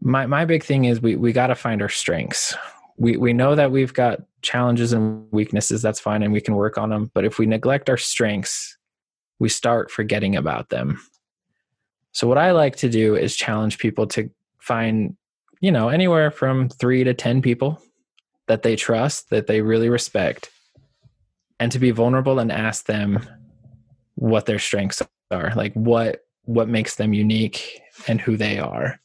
my 0.00 0.26
my 0.26 0.44
big 0.44 0.64
thing 0.64 0.86
is 0.86 1.00
we 1.02 1.16
we 1.16 1.32
got 1.32 1.48
to 1.48 1.54
find 1.54 1.82
our 1.82 1.88
strengths. 1.88 2.54
We 3.00 3.16
we 3.16 3.32
know 3.32 3.54
that 3.54 3.72
we've 3.72 3.94
got 3.94 4.20
challenges 4.42 4.92
and 4.92 5.26
weaknesses. 5.32 5.80
That's 5.80 5.98
fine, 5.98 6.22
and 6.22 6.32
we 6.32 6.40
can 6.40 6.54
work 6.54 6.78
on 6.78 6.90
them. 6.90 7.10
But 7.14 7.24
if 7.24 7.38
we 7.38 7.46
neglect 7.46 7.88
our 7.88 7.96
strengths, 7.96 8.76
we 9.38 9.48
start 9.48 9.90
forgetting 9.90 10.36
about 10.36 10.68
them. 10.68 11.00
So 12.12 12.28
what 12.28 12.38
I 12.38 12.50
like 12.50 12.76
to 12.76 12.90
do 12.90 13.16
is 13.16 13.34
challenge 13.34 13.78
people 13.78 14.06
to 14.08 14.30
find, 14.58 15.16
you 15.60 15.72
know, 15.72 15.88
anywhere 15.88 16.30
from 16.30 16.68
three 16.68 17.02
to 17.02 17.14
ten 17.14 17.40
people 17.40 17.80
that 18.48 18.62
they 18.62 18.76
trust, 18.76 19.30
that 19.30 19.46
they 19.46 19.62
really 19.62 19.88
respect, 19.88 20.50
and 21.58 21.72
to 21.72 21.78
be 21.78 21.92
vulnerable 21.92 22.38
and 22.38 22.52
ask 22.52 22.84
them 22.84 23.24
what 24.16 24.44
their 24.44 24.58
strengths 24.58 25.02
are, 25.30 25.52
like 25.56 25.72
what 25.72 26.20
what 26.44 26.68
makes 26.68 26.96
them 26.96 27.14
unique 27.14 27.80
and 28.08 28.20
who 28.20 28.36
they 28.36 28.58
are. 28.58 29.00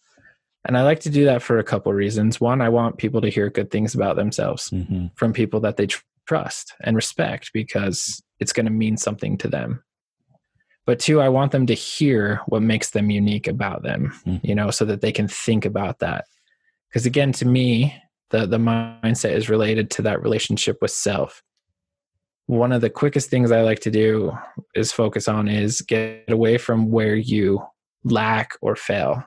And 0.66 0.78
I 0.78 0.84
like 0.84 0.99
to 1.01 1.09
do 1.09 1.26
that 1.26 1.41
for 1.41 1.59
a 1.59 1.63
couple 1.63 1.93
reasons. 1.93 2.41
One, 2.41 2.61
I 2.61 2.70
want 2.70 2.97
people 2.97 3.22
to 3.22 3.30
hear 3.30 3.49
good 3.49 3.70
things 3.70 3.93
about 3.93 4.16
themselves 4.16 4.70
mm-hmm. 4.70 5.07
from 5.16 5.32
people 5.32 5.59
that 5.61 5.78
they 5.78 5.88
tr- 5.88 6.01
trust 6.28 6.74
and 6.82 6.95
respect 6.95 7.51
because 7.53 8.22
it's 8.39 8.53
going 8.53 8.66
to 8.66 8.72
mean 8.72 8.97
something 8.97 9.38
to 9.38 9.47
them. 9.47 9.84
But 10.86 10.99
two, 10.99 11.20
I 11.22 11.30
want 11.30 11.51
them 11.51 11.66
to 11.68 11.74
hear 11.74 12.41
what 12.47 12.61
makes 12.61 12.91
them 12.91 13.09
unique 13.09 13.47
about 13.47 13.84
them, 13.84 14.13
Mhm. 14.26 14.41
you 14.43 14.55
know, 14.55 14.72
so 14.72 14.86
that 14.86 15.01
they 15.01 15.11
can 15.11 15.28
think 15.28 15.66
about 15.66 15.99
that. 15.99 16.26
Because 16.89 17.05
again, 17.05 17.32
to 17.34 17.45
me, 17.45 17.95
the, 18.30 18.45
the 18.45 18.57
mindset 18.57 19.32
is 19.32 19.49
related 19.49 19.89
to 19.91 20.01
that 20.03 20.22
relationship 20.22 20.78
with 20.82 20.91
self. 20.91 21.43
One 22.47 22.72
of 22.72 22.82
the 22.82 22.89
quickest 22.89 23.30
things 23.30 23.51
I 23.51 23.61
like 23.61 23.80
to 23.82 23.91
do 23.91 24.38
is 24.76 24.91
focus 24.91 25.28
on 25.28 25.47
is 25.47 25.82
get 25.82 26.26
away 26.30 26.57
from 26.57 26.91
where 26.91 27.16
you 27.16 27.63
lack 28.03 28.51
or 28.61 28.76
fail. 28.76 29.24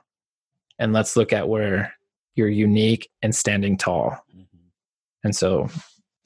And 0.79 0.93
let's 0.93 1.15
look 1.15 1.33
at 1.33 1.49
where 1.49 1.93
you're 2.35 2.49
unique 2.49 3.09
and 3.21 3.35
standing 3.35 3.77
tall. 3.77 4.17
And 5.23 5.35
so 5.35 5.69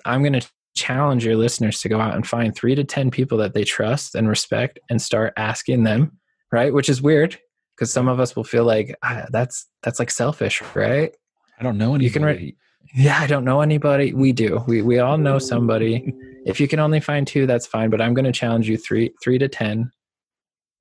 I'm 0.05 0.21
going 0.21 0.39
to 0.39 0.47
challenge 0.75 1.25
your 1.25 1.35
listeners 1.35 1.81
to 1.81 1.89
go 1.89 1.99
out 1.99 2.15
and 2.15 2.25
find 2.25 2.55
three 2.55 2.75
to 2.75 2.83
10 2.83 3.11
people 3.11 3.37
that 3.39 3.53
they 3.53 3.63
trust 3.63 4.15
and 4.15 4.27
respect 4.27 4.79
and 4.89 5.01
start 5.01 5.33
asking 5.37 5.83
them, 5.83 6.17
right? 6.51 6.73
Which 6.73 6.89
is 6.89 7.01
weird 7.01 7.37
because 7.75 7.91
some 7.91 8.07
of 8.07 8.19
us 8.19 8.35
will 8.35 8.43
feel 8.43 8.65
like 8.65 8.95
ah, 9.03 9.25
that's 9.31 9.67
that's 9.81 9.99
like 9.99 10.11
selfish, 10.11 10.61
right? 10.75 11.15
I 11.59 11.63
don't 11.63 11.77
know 11.77 11.95
anybody. 11.95 12.05
You 12.05 12.11
can 12.11 12.25
re- 12.25 12.55
yeah, 12.95 13.19
I 13.19 13.27
don't 13.27 13.45
know 13.45 13.61
anybody. 13.61 14.13
We 14.13 14.31
do. 14.31 14.63
We 14.67 14.81
we 14.81 14.99
all 14.99 15.17
know 15.17 15.39
somebody. 15.39 16.13
If 16.45 16.59
you 16.59 16.67
can 16.67 16.79
only 16.79 16.99
find 16.99 17.25
two, 17.25 17.47
that's 17.47 17.65
fine. 17.65 17.89
But 17.89 18.01
I'm 18.01 18.13
going 18.13 18.25
to 18.25 18.31
challenge 18.31 18.69
you 18.69 18.77
three 18.77 19.11
three 19.23 19.37
to 19.39 19.47
ten. 19.47 19.91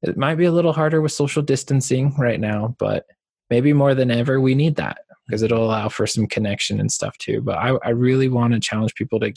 It 0.02 0.16
might 0.16 0.34
be 0.34 0.46
a 0.46 0.52
little 0.52 0.72
harder 0.72 1.00
with 1.00 1.12
social 1.12 1.42
distancing 1.42 2.14
right 2.18 2.40
now, 2.40 2.74
but 2.78 3.04
maybe 3.50 3.72
more 3.72 3.94
than 3.94 4.10
ever, 4.10 4.40
we 4.40 4.54
need 4.54 4.76
that 4.76 4.98
because 5.26 5.42
it'll 5.42 5.64
allow 5.64 5.88
for 5.88 6.06
some 6.06 6.26
connection 6.26 6.80
and 6.80 6.90
stuff 6.90 7.16
too. 7.18 7.40
But 7.40 7.58
I, 7.58 7.76
I 7.84 7.90
really 7.90 8.28
want 8.28 8.52
to 8.54 8.60
challenge 8.60 8.94
people 8.94 9.20
to 9.20 9.32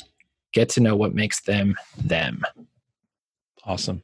get 0.54 0.70
to 0.70 0.82
know 0.82 0.96
what 0.96 1.14
makes 1.14 1.42
them 1.42 1.76
them. 1.98 2.44
Awesome. 3.66 4.04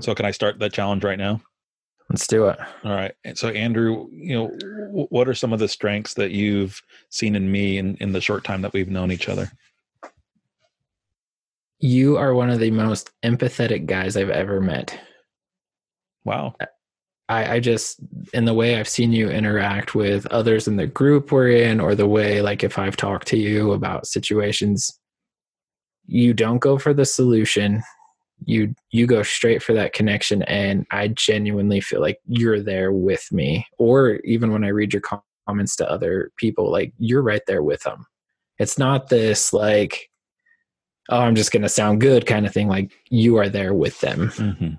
So, 0.00 0.14
can 0.14 0.24
I 0.24 0.30
start 0.30 0.58
that 0.58 0.72
challenge 0.72 1.04
right 1.04 1.18
now? 1.18 1.40
Let's 2.08 2.26
do 2.26 2.48
it. 2.48 2.58
All 2.84 2.92
right. 2.92 3.14
And 3.24 3.38
so, 3.38 3.48
Andrew, 3.48 4.08
you 4.10 4.34
know, 4.34 5.06
what 5.08 5.28
are 5.28 5.34
some 5.34 5.52
of 5.52 5.58
the 5.58 5.68
strengths 5.68 6.14
that 6.14 6.30
you've 6.30 6.82
seen 7.08 7.34
in 7.34 7.50
me 7.50 7.78
in, 7.78 7.96
in 7.96 8.12
the 8.12 8.20
short 8.20 8.44
time 8.44 8.62
that 8.62 8.72
we've 8.72 8.90
known 8.90 9.10
each 9.10 9.28
other? 9.28 9.50
You 11.78 12.16
are 12.16 12.34
one 12.34 12.50
of 12.50 12.60
the 12.60 12.70
most 12.70 13.10
empathetic 13.22 13.86
guys 13.86 14.16
I've 14.16 14.30
ever 14.30 14.60
met. 14.60 14.98
Wow. 16.24 16.54
I, 17.32 17.54
I 17.54 17.60
just, 17.60 17.98
in 18.32 18.44
the 18.44 18.54
way 18.54 18.78
I've 18.78 18.88
seen 18.88 19.12
you 19.12 19.28
interact 19.30 19.94
with 19.94 20.26
others 20.26 20.68
in 20.68 20.76
the 20.76 20.86
group 20.86 21.32
we're 21.32 21.50
in, 21.50 21.80
or 21.80 21.94
the 21.94 22.06
way, 22.06 22.42
like, 22.42 22.62
if 22.62 22.78
I've 22.78 22.96
talked 22.96 23.26
to 23.28 23.38
you 23.38 23.72
about 23.72 24.06
situations, 24.06 24.98
you 26.06 26.34
don't 26.34 26.58
go 26.58 26.78
for 26.78 26.92
the 26.92 27.04
solution. 27.04 27.82
You 28.44 28.74
you 28.90 29.06
go 29.06 29.22
straight 29.22 29.62
for 29.62 29.72
that 29.74 29.92
connection 29.92 30.42
and 30.42 30.84
i 30.90 31.06
genuinely 31.06 31.80
feel 31.80 32.00
like 32.00 32.18
you're 32.26 32.60
there 32.60 32.92
with 32.92 33.24
me. 33.30 33.64
Or 33.78 34.16
even 34.24 34.50
when 34.50 34.64
i 34.64 34.68
read 34.68 34.92
your 34.92 35.02
comments 35.46 35.76
to 35.76 35.88
other 35.88 36.32
people 36.36 36.70
like 36.70 36.92
you're 36.98 37.22
right 37.22 37.42
there 37.46 37.62
with 37.62 37.82
them 37.82 38.04
it's 38.58 38.78
not 38.78 39.08
this 39.08 39.52
like 39.52 40.08
oh 41.10 41.18
i'm 41.18 41.34
just 41.34 41.52
to 41.52 41.68
sound 41.68 42.00
good 42.00 42.26
kind 42.26 42.46
of 42.46 42.52
thing 42.52 42.68
like 42.68 42.92
you 43.10 43.36
are 43.36 43.48
there 43.48 43.74
with 43.74 44.00
them. 44.00 44.30
Mm-hmm. 44.30 44.74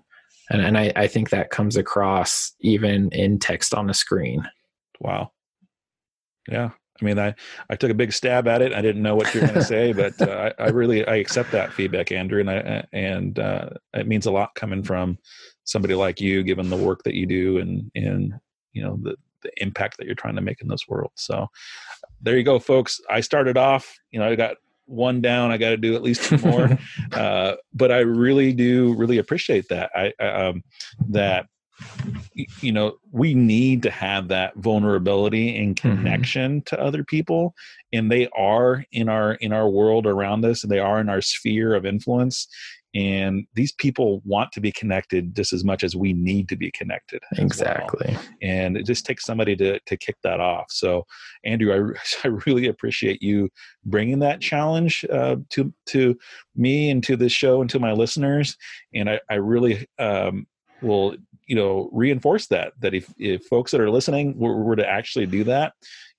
And, 0.49 0.61
and 0.61 0.77
I, 0.77 0.91
I 0.95 1.07
think 1.07 1.29
that 1.29 1.49
comes 1.49 1.77
across 1.77 2.53
even 2.59 3.09
in 3.11 3.39
text 3.39 3.73
on 3.73 3.89
a 3.89 3.93
screen 3.93 4.47
wow 4.99 5.31
yeah 6.49 6.71
I 7.01 7.05
mean, 7.05 7.19
I, 7.19 7.33
I 7.69 7.75
took 7.75 7.89
a 7.89 7.95
big 7.95 8.13
stab 8.13 8.47
at 8.47 8.61
it. 8.61 8.71
I 8.71 8.81
didn't 8.81 9.01
know 9.01 9.15
what 9.15 9.33
you 9.33 9.41
were 9.41 9.47
going 9.47 9.59
to 9.59 9.65
say, 9.65 9.93
but 9.93 10.21
uh, 10.21 10.51
I, 10.59 10.65
I, 10.65 10.69
really 10.69 11.05
I 11.05 11.15
accept 11.15 11.51
that 11.51 11.73
feedback, 11.73 12.11
Andrew, 12.11 12.39
and 12.39 12.49
I 12.49 12.85
and 12.93 13.39
uh, 13.39 13.69
it 13.93 14.07
means 14.07 14.25
a 14.25 14.31
lot 14.31 14.55
coming 14.55 14.83
from 14.83 15.17
somebody 15.63 15.95
like 15.95 16.21
you, 16.21 16.43
given 16.43 16.69
the 16.69 16.77
work 16.77 17.03
that 17.03 17.15
you 17.15 17.25
do 17.25 17.57
and 17.57 17.91
and 17.95 18.33
you 18.73 18.83
know 18.83 18.99
the 19.01 19.15
the 19.41 19.51
impact 19.61 19.97
that 19.97 20.05
you're 20.05 20.15
trying 20.15 20.35
to 20.35 20.41
make 20.41 20.61
in 20.61 20.67
this 20.67 20.87
world. 20.87 21.11
So 21.15 21.47
there 22.21 22.37
you 22.37 22.43
go, 22.43 22.59
folks. 22.59 23.01
I 23.09 23.19
started 23.19 23.57
off, 23.57 23.93
you 24.11 24.19
know, 24.19 24.29
I 24.29 24.35
got 24.35 24.55
one 24.93 25.21
down. 25.21 25.51
I 25.51 25.57
got 25.57 25.69
to 25.69 25.77
do 25.77 25.95
at 25.95 26.03
least 26.03 26.23
two 26.29 26.37
more, 26.37 26.77
uh, 27.11 27.55
but 27.73 27.91
I 27.91 27.99
really 27.99 28.53
do 28.53 28.93
really 28.95 29.17
appreciate 29.17 29.67
that. 29.69 29.91
I 29.95 30.13
um, 30.23 30.63
that 31.09 31.47
you 32.61 32.71
know 32.71 32.97
we 33.11 33.33
need 33.33 33.83
to 33.83 33.89
have 33.89 34.27
that 34.27 34.55
vulnerability 34.55 35.57
and 35.57 35.75
mm-hmm. 35.75 35.97
connection 35.97 36.61
mm-hmm. 36.61 36.75
to 36.75 36.81
other 36.81 37.03
people 37.03 37.55
and 37.91 38.11
they 38.11 38.27
are 38.37 38.85
in 38.91 39.09
our 39.09 39.33
in 39.35 39.51
our 39.51 39.67
world 39.67 40.05
around 40.05 40.45
us 40.45 40.63
and 40.63 40.71
they 40.71 40.79
are 40.79 40.99
in 40.99 41.09
our 41.09 41.21
sphere 41.21 41.73
of 41.73 41.85
influence 41.85 42.47
and 42.93 43.45
these 43.55 43.71
people 43.71 44.21
want 44.23 44.51
to 44.51 44.61
be 44.61 44.71
connected 44.71 45.35
just 45.35 45.53
as 45.53 45.63
much 45.63 45.83
as 45.83 45.95
we 45.95 46.13
need 46.13 46.47
to 46.49 46.55
be 46.55 46.71
connected 46.71 47.21
exactly 47.37 48.11
well. 48.11 48.23
and 48.41 48.77
it 48.77 48.85
just 48.85 49.05
takes 49.05 49.25
somebody 49.25 49.55
to 49.55 49.79
to 49.85 49.97
kick 49.97 50.15
that 50.23 50.39
off. 50.39 50.65
So 50.69 51.05
andrew 51.43 51.73
i, 51.73 51.99
I 52.27 52.31
really 52.45 52.67
appreciate 52.67 53.21
you 53.21 53.49
bringing 53.85 54.19
that 54.19 54.41
challenge 54.41 55.05
uh, 55.11 55.37
to 55.51 55.73
to 55.87 56.17
me 56.55 56.89
and 56.89 57.03
to 57.03 57.15
this 57.15 57.31
show 57.31 57.61
and 57.61 57.69
to 57.69 57.79
my 57.79 57.91
listeners. 57.91 58.57
And 58.93 59.09
i, 59.09 59.19
I 59.29 59.35
really 59.35 59.87
um, 59.99 60.47
will 60.81 61.15
you 61.47 61.55
know 61.55 61.89
reinforce 61.91 62.47
that 62.47 62.73
that 62.79 62.93
if 62.93 63.11
if 63.17 63.45
folks 63.45 63.71
that 63.71 63.81
are 63.81 63.89
listening 63.89 64.37
were, 64.37 64.63
were 64.63 64.75
to 64.75 64.87
actually 64.87 65.25
do 65.25 65.43
that 65.43 65.73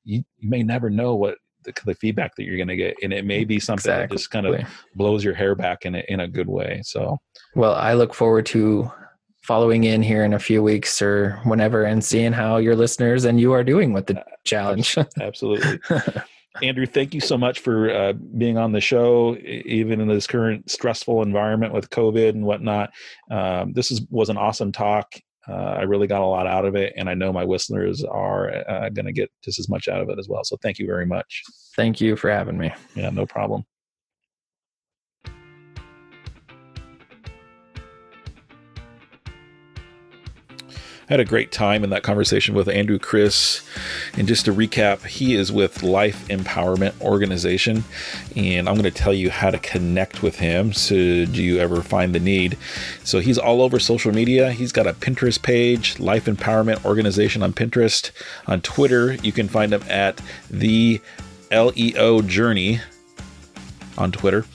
you, 0.05 0.23
you 0.39 0.51
may 0.51 0.63
never 0.63 0.91
know 0.91 1.15
what 1.15 1.39
the, 1.65 1.73
the 1.85 1.95
feedback 1.95 2.35
that 2.37 2.45
you're 2.45 2.57
going 2.57 2.69
to 2.69 2.77
get 2.77 2.97
and 3.03 3.13
it 3.13 3.25
may 3.25 3.45
be 3.45 3.59
something 3.59 3.91
exactly. 3.91 4.15
that 4.15 4.19
just 4.19 4.31
kind 4.31 4.47
of 4.47 4.61
blows 4.95 5.25
your 5.25 5.35
hair 5.35 5.55
back 5.55 5.85
in 5.85 5.95
a, 5.97 6.05
in 6.09 6.21
a 6.21 6.29
good 6.29 6.49
way 6.49 6.81
so 6.85 7.19
well 7.55 7.75
i 7.75 7.95
look 7.95 8.15
forward 8.15 8.47
to 8.47 8.91
following 9.43 9.85
in 9.85 10.03
here 10.03 10.25
in 10.25 10.33
a 10.33 10.39
few 10.39 10.63
weeks 10.63 11.03
or 11.03 11.39
whenever 11.45 11.85
and 11.85 12.05
seeing 12.05 12.33
how 12.33 12.57
your 12.57 12.75
listeners 12.75 13.25
and 13.25 13.39
you 13.39 13.53
are 13.53 13.65
doing 13.65 13.93
with 13.93 14.07
the 14.07 14.25
challenge 14.45 14.97
absolutely 15.21 15.81
Andrew, 16.63 16.87
thank 16.87 17.15
you 17.15 17.21
so 17.21 17.37
much 17.37 17.59
for 17.59 17.91
uh, 17.91 18.13
being 18.13 18.59
on 18.59 18.71
the 18.71 18.81
show, 18.81 19.37
even 19.37 20.01
in 20.01 20.07
this 20.07 20.27
current 20.27 20.71
stressful 20.71 21.23
environment 21.23 21.73
with 21.73 21.91
COVID 21.91 22.29
and 22.29 22.45
whatnot. 22.45 22.93
Um, 23.29 23.73
this 23.73 23.91
is, 23.91 24.03
was 24.09 24.29
an 24.29 24.37
awesome 24.37 24.71
talk. 24.71 25.15
Uh, 25.49 25.77
I 25.79 25.83
really 25.83 26.07
got 26.07 26.23
a 26.23 26.27
lot 26.27 26.47
out 26.47 26.65
of 26.65 26.75
it, 26.75 26.93
and 26.97 27.09
I 27.09 27.15
know 27.15 27.33
my 27.33 27.45
listeners 27.45 28.03
are 28.05 28.51
uh, 28.69 28.89
going 28.91 29.07
to 29.07 29.13
get 29.13 29.31
just 29.43 29.59
as 29.59 29.69
much 29.69 29.89
out 29.89 30.01
of 30.01 30.09
it 30.09 30.19
as 30.19 30.29
well. 30.29 30.45
So, 30.45 30.57
thank 30.63 30.79
you 30.79 30.87
very 30.87 31.07
much. 31.07 31.43
Thank 31.77 32.01
you 32.01 32.17
for 32.17 32.31
having 32.31 32.57
me. 32.57 32.73
Yeah, 32.95 33.11
no 33.11 33.27
problem. 33.27 33.65
I 41.09 41.13
had 41.13 41.21
a 41.21 41.25
great 41.27 41.53
time 41.53 41.85
in 41.85 41.91
that 41.91 42.03
conversation 42.03 42.55
with 42.55 42.67
Andrew 42.67 42.99
Chris. 42.99 43.63
And 44.15 44.27
just 44.27 44.47
to 44.47 44.55
recap, 44.55 45.05
he 45.05 45.35
is 45.35 45.53
with 45.53 45.83
Life 45.83 46.27
Empowerment 46.29 46.99
Organization. 47.03 47.85
And 48.35 48.67
I'm 48.67 48.75
going 48.75 48.85
to 48.85 48.91
tell 48.91 49.13
you 49.13 49.29
how 49.29 49.51
to 49.51 49.59
connect 49.59 50.23
with 50.23 50.37
him 50.37 50.73
should 50.73 51.37
you 51.37 51.59
ever 51.59 51.83
find 51.83 52.15
the 52.15 52.21
need. 52.21 52.57
So 53.05 53.21
he's 53.21 53.37
all 53.37 53.61
over 53.61 53.79
social 53.79 54.13
media. 54.13 54.53
He's 54.53 54.73
got 54.73 54.87
a 54.87 54.95
Pinterest 54.95 55.43
page, 55.43 56.01
Life 56.01 56.25
Empowerment 56.25 56.83
Organization 56.87 57.43
on 57.43 57.53
Pinterest. 57.53 58.11
On 58.47 58.63
Twitter, 58.63 59.13
you 59.15 59.33
can 59.33 59.47
find 59.47 59.75
him 59.75 59.83
at 59.91 60.23
the 60.49 61.03
LEO 61.51 62.23
Journey 62.23 62.81
on 63.99 64.11
Twitter. 64.11 64.47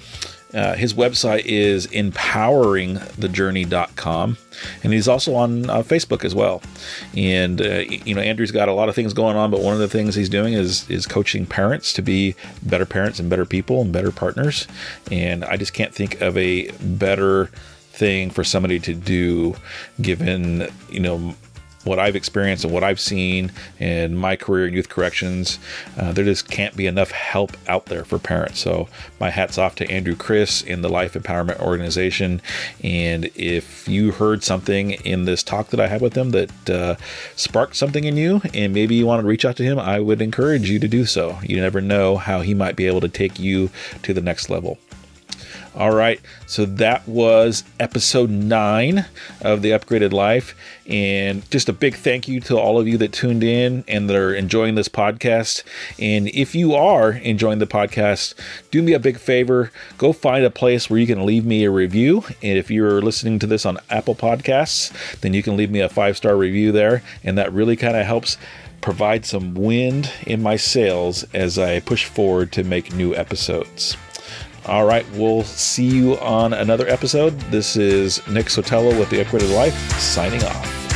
Uh, 0.53 0.75
his 0.75 0.93
website 0.95 1.43
is 1.45 1.87
empoweringthejourney.com, 1.87 4.37
and 4.83 4.93
he's 4.93 5.07
also 5.07 5.35
on 5.35 5.69
uh, 5.69 5.83
Facebook 5.83 6.25
as 6.25 6.33
well. 6.33 6.63
And 7.15 7.61
uh, 7.61 7.79
you 7.79 8.15
know, 8.15 8.21
Andrew's 8.21 8.51
got 8.51 8.67
a 8.67 8.73
lot 8.73 8.89
of 8.89 8.95
things 8.95 9.13
going 9.13 9.37
on, 9.37 9.51
but 9.51 9.61
one 9.61 9.73
of 9.73 9.79
the 9.79 9.87
things 9.87 10.15
he's 10.15 10.29
doing 10.29 10.53
is 10.53 10.89
is 10.89 11.05
coaching 11.05 11.45
parents 11.45 11.93
to 11.93 12.01
be 12.01 12.35
better 12.63 12.85
parents 12.85 13.19
and 13.19 13.29
better 13.29 13.45
people 13.45 13.81
and 13.81 13.93
better 13.93 14.11
partners. 14.11 14.67
And 15.11 15.45
I 15.45 15.57
just 15.57 15.73
can't 15.73 15.93
think 15.93 16.19
of 16.21 16.35
a 16.37 16.71
better 16.81 17.51
thing 17.91 18.31
for 18.31 18.43
somebody 18.43 18.79
to 18.79 18.95
do, 18.95 19.55
given 20.01 20.67
you 20.89 20.99
know 20.99 21.35
what 21.89 21.99
I've 21.99 22.15
experienced 22.15 22.63
and 22.63 22.73
what 22.73 22.83
I've 22.83 22.99
seen 22.99 23.51
in 23.79 24.15
my 24.15 24.35
career 24.35 24.67
in 24.67 24.73
youth 24.73 24.89
corrections, 24.89 25.59
uh, 25.97 26.13
there 26.13 26.23
just 26.23 26.49
can't 26.49 26.75
be 26.75 26.85
enough 26.85 27.11
help 27.11 27.57
out 27.67 27.87
there 27.87 28.05
for 28.05 28.19
parents. 28.19 28.59
So 28.59 28.87
my 29.19 29.31
hat's 29.31 29.57
off 29.57 29.75
to 29.75 29.91
Andrew 29.91 30.15
Chris 30.15 30.61
in 30.61 30.81
the 30.81 30.89
Life 30.89 31.13
Empowerment 31.15 31.59
Organization. 31.59 32.41
And 32.83 33.25
if 33.35 33.87
you 33.87 34.11
heard 34.11 34.43
something 34.43 34.91
in 34.91 35.25
this 35.25 35.41
talk 35.41 35.69
that 35.69 35.79
I 35.79 35.87
had 35.87 36.01
with 36.01 36.15
him 36.15 36.29
that 36.29 36.69
uh, 36.69 36.95
sparked 37.35 37.75
something 37.75 38.03
in 38.03 38.15
you, 38.15 38.41
and 38.53 38.73
maybe 38.73 38.95
you 38.95 39.07
want 39.07 39.21
to 39.21 39.27
reach 39.27 39.43
out 39.43 39.57
to 39.57 39.63
him, 39.63 39.79
I 39.79 39.99
would 39.99 40.21
encourage 40.21 40.69
you 40.69 40.79
to 40.79 40.87
do 40.87 41.05
so. 41.05 41.39
You 41.41 41.59
never 41.59 41.81
know 41.81 42.17
how 42.17 42.41
he 42.41 42.53
might 42.53 42.75
be 42.75 42.85
able 42.85 43.01
to 43.01 43.09
take 43.09 43.39
you 43.39 43.71
to 44.03 44.13
the 44.13 44.21
next 44.21 44.49
level. 44.49 44.77
All 45.75 45.93
right, 45.93 46.19
so 46.47 46.65
that 46.65 47.07
was 47.07 47.63
episode 47.79 48.29
nine 48.29 49.05
of 49.41 49.61
the 49.61 49.69
Upgraded 49.69 50.11
Life. 50.11 50.55
And 50.87 51.49
just 51.51 51.69
a 51.69 51.73
big 51.73 51.95
thank 51.95 52.27
you 52.27 52.39
to 52.41 52.57
all 52.57 52.79
of 52.79 52.87
you 52.87 52.97
that 52.97 53.13
tuned 53.13 53.43
in 53.43 53.83
and 53.87 54.09
that 54.09 54.15
are 54.15 54.33
enjoying 54.33 54.75
this 54.75 54.89
podcast. 54.89 55.63
And 55.99 56.27
if 56.29 56.55
you 56.55 56.73
are 56.73 57.11
enjoying 57.11 57.59
the 57.59 57.67
podcast, 57.67 58.33
do 58.71 58.81
me 58.81 58.93
a 58.93 58.99
big 58.99 59.17
favor 59.17 59.71
go 59.97 60.13
find 60.13 60.43
a 60.43 60.49
place 60.49 60.89
where 60.89 60.99
you 60.99 61.07
can 61.07 61.25
leave 61.25 61.45
me 61.45 61.63
a 61.63 61.71
review. 61.71 62.23
And 62.41 62.57
if 62.57 62.71
you're 62.71 63.01
listening 63.01 63.37
to 63.39 63.47
this 63.47 63.65
on 63.65 63.77
Apple 63.89 64.15
Podcasts, 64.15 64.91
then 65.21 65.33
you 65.33 65.43
can 65.43 65.55
leave 65.55 65.71
me 65.71 65.81
a 65.81 65.89
five 65.89 66.17
star 66.17 66.35
review 66.35 66.71
there. 66.71 67.03
And 67.23 67.37
that 67.37 67.53
really 67.53 67.75
kind 67.75 67.95
of 67.95 68.05
helps 68.05 68.37
provide 68.81 69.25
some 69.25 69.53
wind 69.53 70.11
in 70.25 70.41
my 70.41 70.55
sails 70.55 71.25
as 71.33 71.59
I 71.59 71.79
push 71.81 72.05
forward 72.05 72.51
to 72.53 72.63
make 72.63 72.93
new 72.93 73.13
episodes. 73.13 73.97
All 74.69 74.85
right, 74.85 75.03
we'll 75.13 75.41
see 75.45 75.87
you 75.87 76.19
on 76.19 76.53
another 76.53 76.87
episode. 76.87 77.31
This 77.49 77.75
is 77.75 78.25
Nick 78.27 78.45
Sotelo 78.45 78.97
with 78.99 79.09
The 79.09 79.17
Upgraded 79.23 79.51
Life 79.55 79.73
signing 79.99 80.43
off. 80.43 80.88